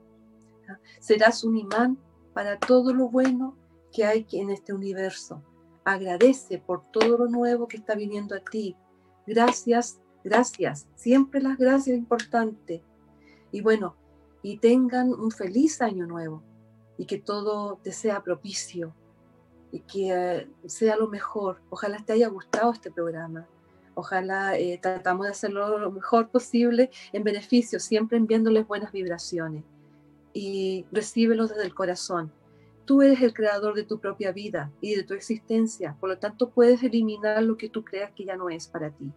Serás 1.00 1.42
un 1.42 1.56
imán 1.56 1.98
para 2.34 2.60
todo 2.60 2.94
lo 2.94 3.08
bueno 3.08 3.58
que 3.92 4.04
hay 4.04 4.28
en 4.30 4.50
este 4.50 4.72
universo. 4.72 5.42
Agradece 5.84 6.58
por 6.58 6.86
todo 6.92 7.18
lo 7.18 7.26
nuevo 7.26 7.66
que 7.66 7.78
está 7.78 7.96
viniendo 7.96 8.36
a 8.36 8.38
ti. 8.38 8.76
Gracias 9.26 10.00
Gracias, 10.24 10.88
siempre 10.94 11.42
las 11.42 11.58
gracias 11.58 11.98
importante. 11.98 12.82
Y 13.52 13.60
bueno, 13.60 13.94
y 14.42 14.56
tengan 14.56 15.12
un 15.12 15.30
feliz 15.30 15.82
año 15.82 16.06
nuevo 16.06 16.42
y 16.96 17.04
que 17.04 17.18
todo 17.18 17.78
te 17.82 17.92
sea 17.92 18.22
propicio 18.22 18.94
y 19.70 19.80
que 19.80 20.12
eh, 20.12 20.48
sea 20.66 20.96
lo 20.96 21.08
mejor. 21.08 21.60
Ojalá 21.68 21.98
te 21.98 22.14
haya 22.14 22.28
gustado 22.28 22.72
este 22.72 22.90
programa. 22.90 23.46
Ojalá 23.94 24.56
eh, 24.56 24.78
tratamos 24.80 25.26
de 25.26 25.32
hacerlo 25.32 25.78
lo 25.78 25.92
mejor 25.92 26.30
posible 26.30 26.90
en 27.12 27.22
beneficio, 27.22 27.78
siempre 27.78 28.16
enviándoles 28.16 28.66
buenas 28.66 28.92
vibraciones. 28.92 29.62
Y 30.32 30.86
recíbelos 30.90 31.50
desde 31.50 31.64
el 31.64 31.74
corazón. 31.74 32.32
Tú 32.84 33.02
eres 33.02 33.22
el 33.22 33.32
creador 33.32 33.74
de 33.74 33.84
tu 33.84 33.98
propia 33.98 34.32
vida 34.32 34.70
y 34.80 34.94
de 34.94 35.04
tu 35.04 35.14
existencia, 35.14 35.96
por 36.00 36.10
lo 36.10 36.18
tanto 36.18 36.50
puedes 36.50 36.82
eliminar 36.82 37.42
lo 37.42 37.56
que 37.56 37.70
tú 37.70 37.84
creas 37.84 38.12
que 38.12 38.24
ya 38.24 38.36
no 38.36 38.50
es 38.50 38.68
para 38.68 38.90
ti. 38.90 39.10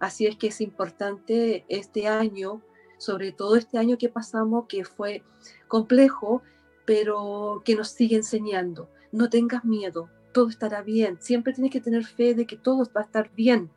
Así 0.00 0.26
es 0.26 0.36
que 0.36 0.48
es 0.48 0.60
importante 0.60 1.64
este 1.68 2.06
año, 2.06 2.62
sobre 2.98 3.32
todo 3.32 3.56
este 3.56 3.78
año 3.78 3.98
que 3.98 4.08
pasamos, 4.08 4.66
que 4.68 4.84
fue 4.84 5.22
complejo, 5.66 6.42
pero 6.84 7.62
que 7.64 7.74
nos 7.74 7.88
sigue 7.88 8.16
enseñando. 8.16 8.88
No 9.12 9.28
tengas 9.28 9.64
miedo, 9.64 10.08
todo 10.32 10.48
estará 10.48 10.82
bien. 10.82 11.18
Siempre 11.20 11.52
tienes 11.52 11.72
que 11.72 11.80
tener 11.80 12.04
fe 12.04 12.34
de 12.34 12.46
que 12.46 12.56
todo 12.56 12.84
va 12.94 13.00
a 13.00 13.04
estar 13.04 13.30
bien, 13.34 13.70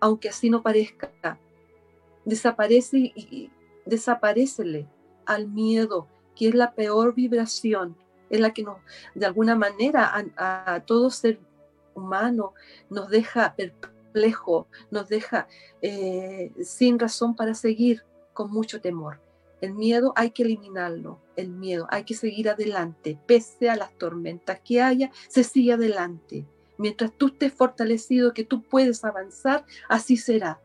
aunque 0.00 0.28
así 0.28 0.50
no 0.50 0.62
parezca. 0.62 1.38
Desaparece 2.24 3.12
y, 3.14 3.50
desaparecele 3.86 4.88
al 5.26 5.48
miedo, 5.48 6.08
que 6.34 6.48
es 6.48 6.54
la 6.54 6.74
peor 6.74 7.14
vibración, 7.14 7.96
es 8.30 8.40
la 8.40 8.52
que 8.52 8.62
nos, 8.62 8.78
de 9.14 9.26
alguna 9.26 9.56
manera, 9.56 10.12
a, 10.36 10.80
todo 10.86 11.10
ser 11.10 11.38
humano 11.94 12.54
nos 12.90 13.08
deja 13.10 13.54
perplejo, 13.56 14.66
nos 14.90 15.08
deja 15.08 15.48
eh, 15.82 16.52
sin 16.62 16.98
razón 16.98 17.34
para 17.34 17.54
seguir 17.54 18.04
con 18.32 18.50
mucho 18.50 18.80
temor. 18.80 19.20
El 19.60 19.74
miedo 19.74 20.12
hay 20.14 20.30
que 20.30 20.44
eliminarlo, 20.44 21.18
el 21.34 21.48
miedo 21.48 21.88
hay 21.90 22.04
que 22.04 22.14
seguir 22.14 22.48
adelante, 22.48 23.18
pese 23.26 23.68
a 23.68 23.76
las 23.76 23.92
tormentas 23.98 24.60
que 24.60 24.80
haya, 24.80 25.10
se 25.28 25.42
sigue 25.42 25.72
adelante. 25.72 26.46
Mientras 26.76 27.12
tú 27.12 27.26
estés 27.26 27.52
fortalecido, 27.52 28.32
que 28.32 28.44
tú 28.44 28.62
puedes 28.62 29.04
avanzar, 29.04 29.64
así 29.88 30.16
será. 30.16 30.60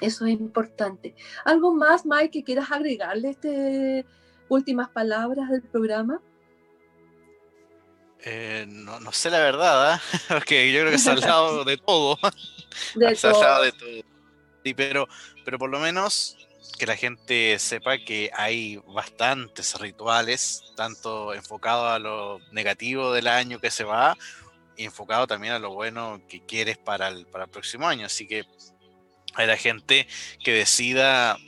Eso 0.00 0.26
es 0.26 0.32
importante. 0.32 1.14
¿Algo 1.44 1.72
más, 1.72 2.04
Mike, 2.04 2.30
que 2.30 2.44
quieras 2.44 2.72
agregarle 2.72 3.30
este 3.30 4.04
últimas 4.48 4.88
palabras 4.88 5.50
del 5.50 5.62
programa? 5.62 6.20
Eh, 8.28 8.66
no, 8.68 9.12
sé 9.12 9.30
la 9.30 9.38
verdad, 9.38 9.94
¿eh? 10.12 10.18
porque 10.26 10.72
yo 10.72 10.80
creo 10.80 10.90
que 10.90 10.98
se 10.98 11.10
ha 11.10 11.12
hablado 11.12 11.64
de 11.64 11.76
todo. 11.76 12.18
se 13.14 13.26
ha 13.28 13.30
hablado 13.30 13.62
de 13.62 13.72
todo. 13.72 14.02
Sí, 14.64 14.74
pero, 14.74 15.08
pero 15.44 15.58
por 15.60 15.70
lo 15.70 15.78
menos 15.78 16.36
que 16.76 16.86
la 16.86 16.96
gente 16.96 17.56
sepa 17.60 17.98
que 17.98 18.32
hay 18.34 18.78
bastantes 18.88 19.78
rituales, 19.78 20.64
tanto 20.74 21.34
enfocado 21.34 21.88
a 21.88 22.00
lo 22.00 22.40
negativo 22.50 23.12
del 23.12 23.28
año 23.28 23.60
que 23.60 23.70
se 23.70 23.84
va, 23.84 24.18
y 24.76 24.84
enfocado 24.84 25.28
también 25.28 25.52
a 25.52 25.60
lo 25.60 25.72
bueno 25.72 26.20
que 26.28 26.44
quieres 26.44 26.78
para 26.78 27.06
el, 27.06 27.26
para 27.26 27.44
el 27.44 27.50
próximo 27.50 27.86
año. 27.86 28.06
Así 28.06 28.26
que 28.26 28.44
hay 29.34 29.46
la 29.46 29.56
gente 29.56 30.08
que 30.42 30.52
decida 30.52 31.38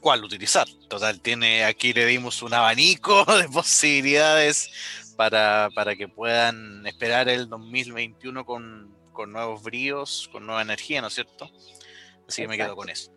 cuál 0.00 0.24
utilizar. 0.24 0.66
Total, 0.88 1.20
tiene 1.20 1.64
aquí 1.64 1.92
le 1.92 2.06
dimos 2.06 2.42
un 2.42 2.54
abanico 2.54 3.24
de 3.24 3.48
posibilidades 3.48 4.70
para, 5.16 5.68
para 5.74 5.96
que 5.96 6.08
puedan 6.08 6.86
esperar 6.86 7.28
el 7.28 7.48
2021 7.48 8.44
con, 8.44 8.94
con 9.12 9.32
nuevos 9.32 9.62
bríos, 9.62 10.28
con 10.32 10.46
nueva 10.46 10.62
energía, 10.62 11.00
¿no 11.00 11.08
es 11.08 11.14
cierto? 11.14 11.48
Así 12.28 12.42
que 12.42 12.48
me 12.48 12.56
quedo 12.56 12.76
con 12.76 12.88
eso. 12.88 13.10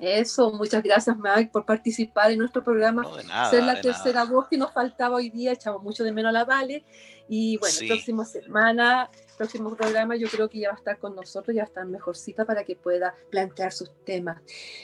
Eso, 0.00 0.52
muchas 0.52 0.82
gracias 0.82 1.16
Mike 1.16 1.50
por 1.50 1.64
participar 1.64 2.30
en 2.30 2.38
nuestro 2.38 2.62
programa, 2.62 3.02
ser 3.50 3.62
la 3.62 3.80
tercera 3.80 4.24
voz 4.24 4.46
que 4.48 4.58
nos 4.58 4.72
faltaba 4.72 5.16
hoy 5.16 5.30
día, 5.30 5.52
echamos 5.52 5.82
mucho 5.82 6.04
de 6.04 6.12
menos 6.12 6.30
a 6.30 6.32
la 6.32 6.44
Vale 6.44 6.84
y 7.28 7.56
bueno, 7.56 7.74
próxima 7.86 8.24
semana, 8.26 9.10
próximo 9.38 9.74
programa 9.74 10.16
yo 10.16 10.28
creo 10.28 10.50
que 10.50 10.58
ya 10.58 10.68
va 10.68 10.74
a 10.74 10.78
estar 10.78 10.98
con 10.98 11.14
nosotros, 11.14 11.56
ya 11.56 11.62
está 11.62 11.84
mejorcita 11.84 12.44
para 12.44 12.64
que 12.64 12.76
pueda 12.76 13.14
plantear 13.30 13.72
sus 13.72 13.90
temas. 14.04 14.42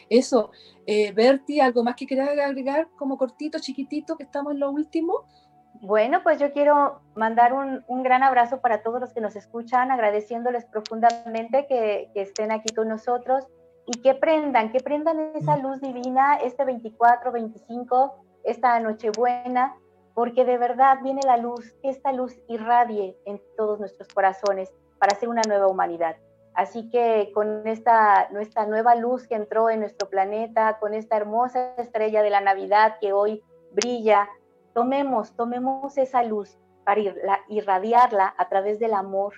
Eso, 0.09 0.51
eh, 0.87 1.13
Berti, 1.13 1.61
¿algo 1.61 1.85
más 1.85 1.95
que 1.95 2.07
quieras 2.07 2.31
agregar 2.31 2.89
como 2.97 3.19
cortito, 3.19 3.59
chiquitito, 3.59 4.17
que 4.17 4.23
estamos 4.23 4.55
en 4.55 4.61
lo 4.61 4.71
último? 4.71 5.27
Bueno, 5.83 6.23
pues 6.23 6.39
yo 6.39 6.53
quiero 6.53 7.01
mandar 7.17 7.53
un, 7.53 7.83
gran 8.05 8.23
abrazo 8.23 8.61
para 8.61 8.85
todos 8.85 9.01
los 9.01 9.13
que 9.13 9.21
nos 9.21 9.35
escuchan, 9.35 9.91
agradeciéndoles 9.91 10.65
profundamente 10.67 11.67
que, 11.67 12.09
que 12.15 12.23
estén 12.23 12.53
aquí 12.53 12.73
con 12.73 12.87
nosotros 12.87 13.49
y 13.87 14.01
que 14.01 14.15
prendan, 14.15 14.71
que 14.71 14.79
prendan 14.79 15.33
esa 15.35 15.57
luz 15.57 15.81
divina 15.81 16.37
este 16.37 16.65
24, 16.65 17.33
25, 17.33 18.15
esta 18.45 18.79
Nochebuena, 18.79 19.75
porque 20.15 20.45
de 20.45 20.57
verdad 20.57 20.99
viene 21.03 21.23
la 21.25 21.37
luz, 21.37 21.75
que 21.83 21.89
esta 21.89 22.13
luz 22.13 22.33
irradie 22.47 23.19
en 23.25 23.43
todos 23.57 23.81
nuestros 23.81 24.07
corazones 24.07 24.73
para 25.01 25.17
hacer 25.17 25.29
una 25.29 25.43
nueva 25.49 25.67
humanidad. 25.67 26.15
Así 26.55 26.91
que 26.91 27.33
con 27.35 27.67
esta 27.67 28.29
nuestra 28.31 28.67
nueva 28.67 28.95
luz 28.95 29.27
que 29.27 29.35
entró 29.35 29.69
en 29.69 29.81
nuestro 29.81 30.09
planeta, 30.09 30.79
con 30.79 30.95
esta 30.95 31.17
hermosa 31.17 31.75
estrella 31.77 32.23
de 32.23 32.31
la 32.31 32.41
Navidad 32.41 32.99
que 33.01 33.13
hoy 33.13 33.43
brilla, 33.73 34.29
tomemos, 34.75 35.33
tomemos 35.37 35.97
esa 35.99 36.23
luz 36.23 36.59
para 36.85 37.01
irradiarla 37.49 38.35
a 38.37 38.49
través 38.49 38.79
del 38.79 38.95
amor, 38.95 39.35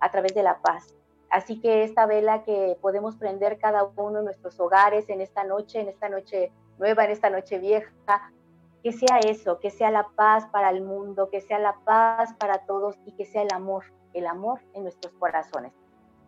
a 0.00 0.10
través 0.10 0.34
de 0.34 0.42
la 0.42 0.58
paz. 0.58 0.94
Así 1.30 1.60
que 1.60 1.84
esta 1.84 2.06
vela 2.06 2.42
que 2.42 2.78
podemos 2.80 3.16
prender 3.16 3.58
cada 3.58 3.84
uno 3.84 4.20
en 4.20 4.24
nuestros 4.24 4.58
hogares 4.60 5.08
en 5.08 5.20
esta 5.20 5.44
noche, 5.44 5.80
en 5.80 5.88
esta 5.88 6.08
noche 6.08 6.52
nueva, 6.78 7.04
en 7.04 7.10
esta 7.10 7.28
noche 7.28 7.58
vieja, 7.58 8.32
que 8.82 8.92
sea 8.92 9.18
eso, 9.18 9.58
que 9.58 9.70
sea 9.70 9.90
la 9.90 10.08
paz 10.14 10.46
para 10.46 10.70
el 10.70 10.82
mundo, 10.82 11.28
que 11.30 11.40
sea 11.40 11.58
la 11.58 11.74
paz 11.84 12.34
para 12.34 12.58
todos 12.64 12.96
y 13.04 13.12
que 13.12 13.26
sea 13.26 13.42
el 13.42 13.52
amor, 13.52 13.84
el 14.14 14.26
amor 14.26 14.60
en 14.74 14.84
nuestros 14.84 15.12
corazones. 15.14 15.72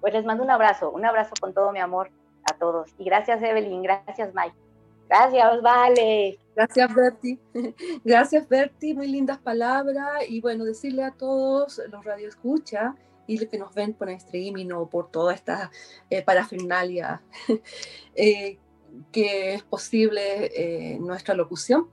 Pues 0.00 0.12
les 0.12 0.24
mando 0.24 0.42
un 0.42 0.50
abrazo, 0.50 0.90
un 0.90 1.04
abrazo 1.06 1.34
con 1.40 1.54
todo 1.54 1.72
mi 1.72 1.78
amor 1.78 2.10
a 2.50 2.58
todos. 2.58 2.94
Y 2.98 3.04
gracias 3.04 3.42
Evelyn, 3.42 3.82
gracias 3.82 4.34
Mike. 4.34 4.69
Gracias, 5.10 5.62
Vale. 5.62 6.38
Gracias, 6.54 6.94
Berti. 6.94 7.38
Gracias, 8.04 8.48
Berti. 8.48 8.94
Muy 8.94 9.08
lindas 9.08 9.38
palabras. 9.38 10.22
Y 10.28 10.40
bueno, 10.40 10.64
decirle 10.64 11.02
a 11.02 11.10
todos 11.10 11.80
los 11.90 12.04
radioescuchas 12.04 12.94
y 13.26 13.38
los 13.38 13.48
que 13.48 13.58
nos 13.58 13.74
ven 13.74 13.92
por 13.92 14.08
streaming 14.10 14.70
o 14.70 14.88
por 14.88 15.10
toda 15.10 15.34
esta 15.34 15.72
eh, 16.10 16.22
parafernalia 16.22 17.22
eh, 18.14 18.58
que 19.10 19.54
es 19.54 19.62
posible 19.64 20.50
eh, 20.54 20.98
nuestra 21.00 21.34
locución. 21.34 21.88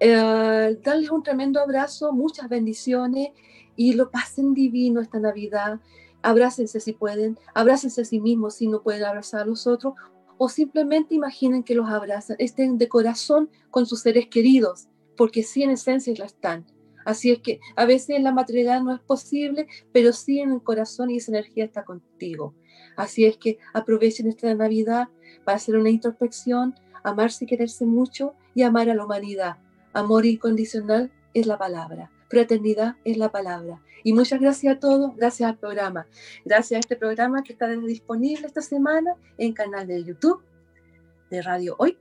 Eh, 0.00 0.76
darles 0.82 1.10
un 1.10 1.22
tremendo 1.22 1.60
abrazo, 1.60 2.12
muchas 2.12 2.48
bendiciones 2.48 3.28
y 3.76 3.92
lo 3.92 4.10
pasen 4.10 4.54
divino 4.54 5.00
esta 5.00 5.20
Navidad. 5.20 5.78
Abrácense 6.20 6.80
si 6.80 6.92
pueden, 6.92 7.38
abrácense 7.54 8.02
a 8.02 8.04
sí 8.04 8.20
mismos 8.20 8.56
si 8.56 8.66
no 8.66 8.82
pueden 8.82 9.04
abrazar 9.04 9.42
a 9.42 9.46
los 9.46 9.68
otros 9.68 9.94
o 10.38 10.48
simplemente 10.48 11.14
imaginen 11.14 11.62
que 11.62 11.74
los 11.74 11.88
abrazan, 11.88 12.36
estén 12.38 12.78
de 12.78 12.88
corazón 12.88 13.50
con 13.70 13.86
sus 13.86 14.00
seres 14.00 14.26
queridos, 14.28 14.88
porque 15.16 15.42
sí 15.42 15.62
en 15.62 15.70
esencia 15.70 16.14
la 16.18 16.26
están. 16.26 16.66
Así 17.04 17.30
es 17.30 17.38
que 17.38 17.60
a 17.76 17.84
veces 17.86 18.20
la 18.20 18.32
materialidad 18.32 18.82
no 18.82 18.94
es 18.94 19.00
posible, 19.00 19.68
pero 19.92 20.12
sí 20.12 20.40
en 20.40 20.52
el 20.52 20.62
corazón 20.62 21.10
y 21.10 21.18
esa 21.18 21.30
energía 21.30 21.64
está 21.64 21.84
contigo. 21.84 22.54
Así 22.96 23.24
es 23.24 23.36
que 23.36 23.58
aprovechen 23.72 24.26
esta 24.26 24.52
Navidad 24.54 25.08
para 25.44 25.56
hacer 25.56 25.76
una 25.76 25.90
introspección, 25.90 26.74
amarse 27.04 27.44
y 27.44 27.48
quererse 27.48 27.86
mucho 27.86 28.34
y 28.54 28.62
amar 28.62 28.90
a 28.90 28.94
la 28.94 29.04
humanidad. 29.04 29.58
Amor 29.92 30.26
incondicional 30.26 31.12
es 31.32 31.46
la 31.46 31.58
palabra. 31.58 32.10
Fraternidad 32.28 32.96
es 33.04 33.16
la 33.16 33.30
palabra. 33.30 33.80
Y 34.04 34.12
muchas 34.12 34.40
gracias 34.40 34.76
a 34.76 34.78
todos, 34.78 35.16
gracias 35.16 35.50
al 35.50 35.58
programa. 35.58 36.06
Gracias 36.44 36.76
a 36.76 36.80
este 36.80 36.96
programa 36.96 37.42
que 37.42 37.52
está 37.52 37.68
disponible 37.68 38.46
esta 38.46 38.62
semana 38.62 39.14
en 39.38 39.52
canal 39.52 39.86
de 39.86 40.04
YouTube 40.04 40.42
de 41.30 41.42
Radio 41.42 41.74
Hoy. 41.78 41.98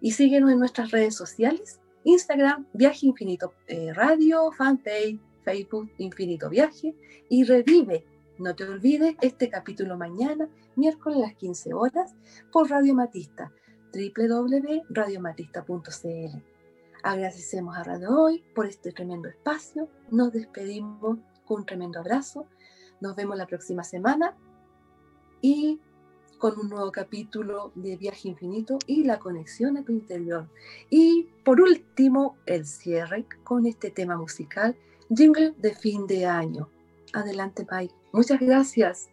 Y 0.00 0.12
síguenos 0.12 0.52
en 0.52 0.58
nuestras 0.58 0.90
redes 0.90 1.14
sociales 1.14 1.80
Instagram, 2.06 2.66
Viaje 2.72 3.04
Infinito 3.06 3.52
eh, 3.66 3.92
Radio, 3.92 4.52
fanpage, 4.52 5.18
Facebook, 5.44 5.90
Infinito 5.98 6.48
Viaje 6.48 6.94
y 7.28 7.42
revive. 7.42 8.06
No 8.38 8.54
te 8.54 8.62
olvides 8.62 9.16
este 9.20 9.48
capítulo 9.48 9.96
mañana, 9.96 10.48
miércoles 10.76 11.18
a 11.18 11.22
las 11.22 11.34
15 11.34 11.74
horas, 11.74 12.14
por 12.52 12.70
Radio 12.70 12.94
Matista, 12.94 13.50
www.radiomatista.cl. 13.92 16.55
Agradecemos 17.06 17.76
a 17.76 17.84
Radio 17.84 18.20
Hoy 18.20 18.42
por 18.52 18.66
este 18.66 18.90
tremendo 18.90 19.28
espacio. 19.28 19.88
Nos 20.10 20.32
despedimos 20.32 21.18
con 21.44 21.60
un 21.60 21.64
tremendo 21.64 22.00
abrazo. 22.00 22.48
Nos 23.00 23.14
vemos 23.14 23.38
la 23.38 23.46
próxima 23.46 23.84
semana 23.84 24.36
y 25.40 25.78
con 26.38 26.58
un 26.58 26.68
nuevo 26.68 26.90
capítulo 26.90 27.70
de 27.76 27.96
Viaje 27.96 28.30
Infinito 28.30 28.80
y 28.88 29.04
la 29.04 29.20
conexión 29.20 29.76
a 29.76 29.84
tu 29.84 29.92
interior. 29.92 30.48
Y 30.90 31.28
por 31.44 31.60
último, 31.60 32.38
el 32.44 32.66
cierre 32.66 33.24
con 33.44 33.66
este 33.66 33.92
tema 33.92 34.16
musical, 34.16 34.74
jingle 35.08 35.54
de 35.58 35.76
fin 35.76 36.08
de 36.08 36.26
año. 36.26 36.68
Adelante, 37.12 37.64
Mike. 37.70 37.94
Muchas 38.12 38.40
gracias. 38.40 39.10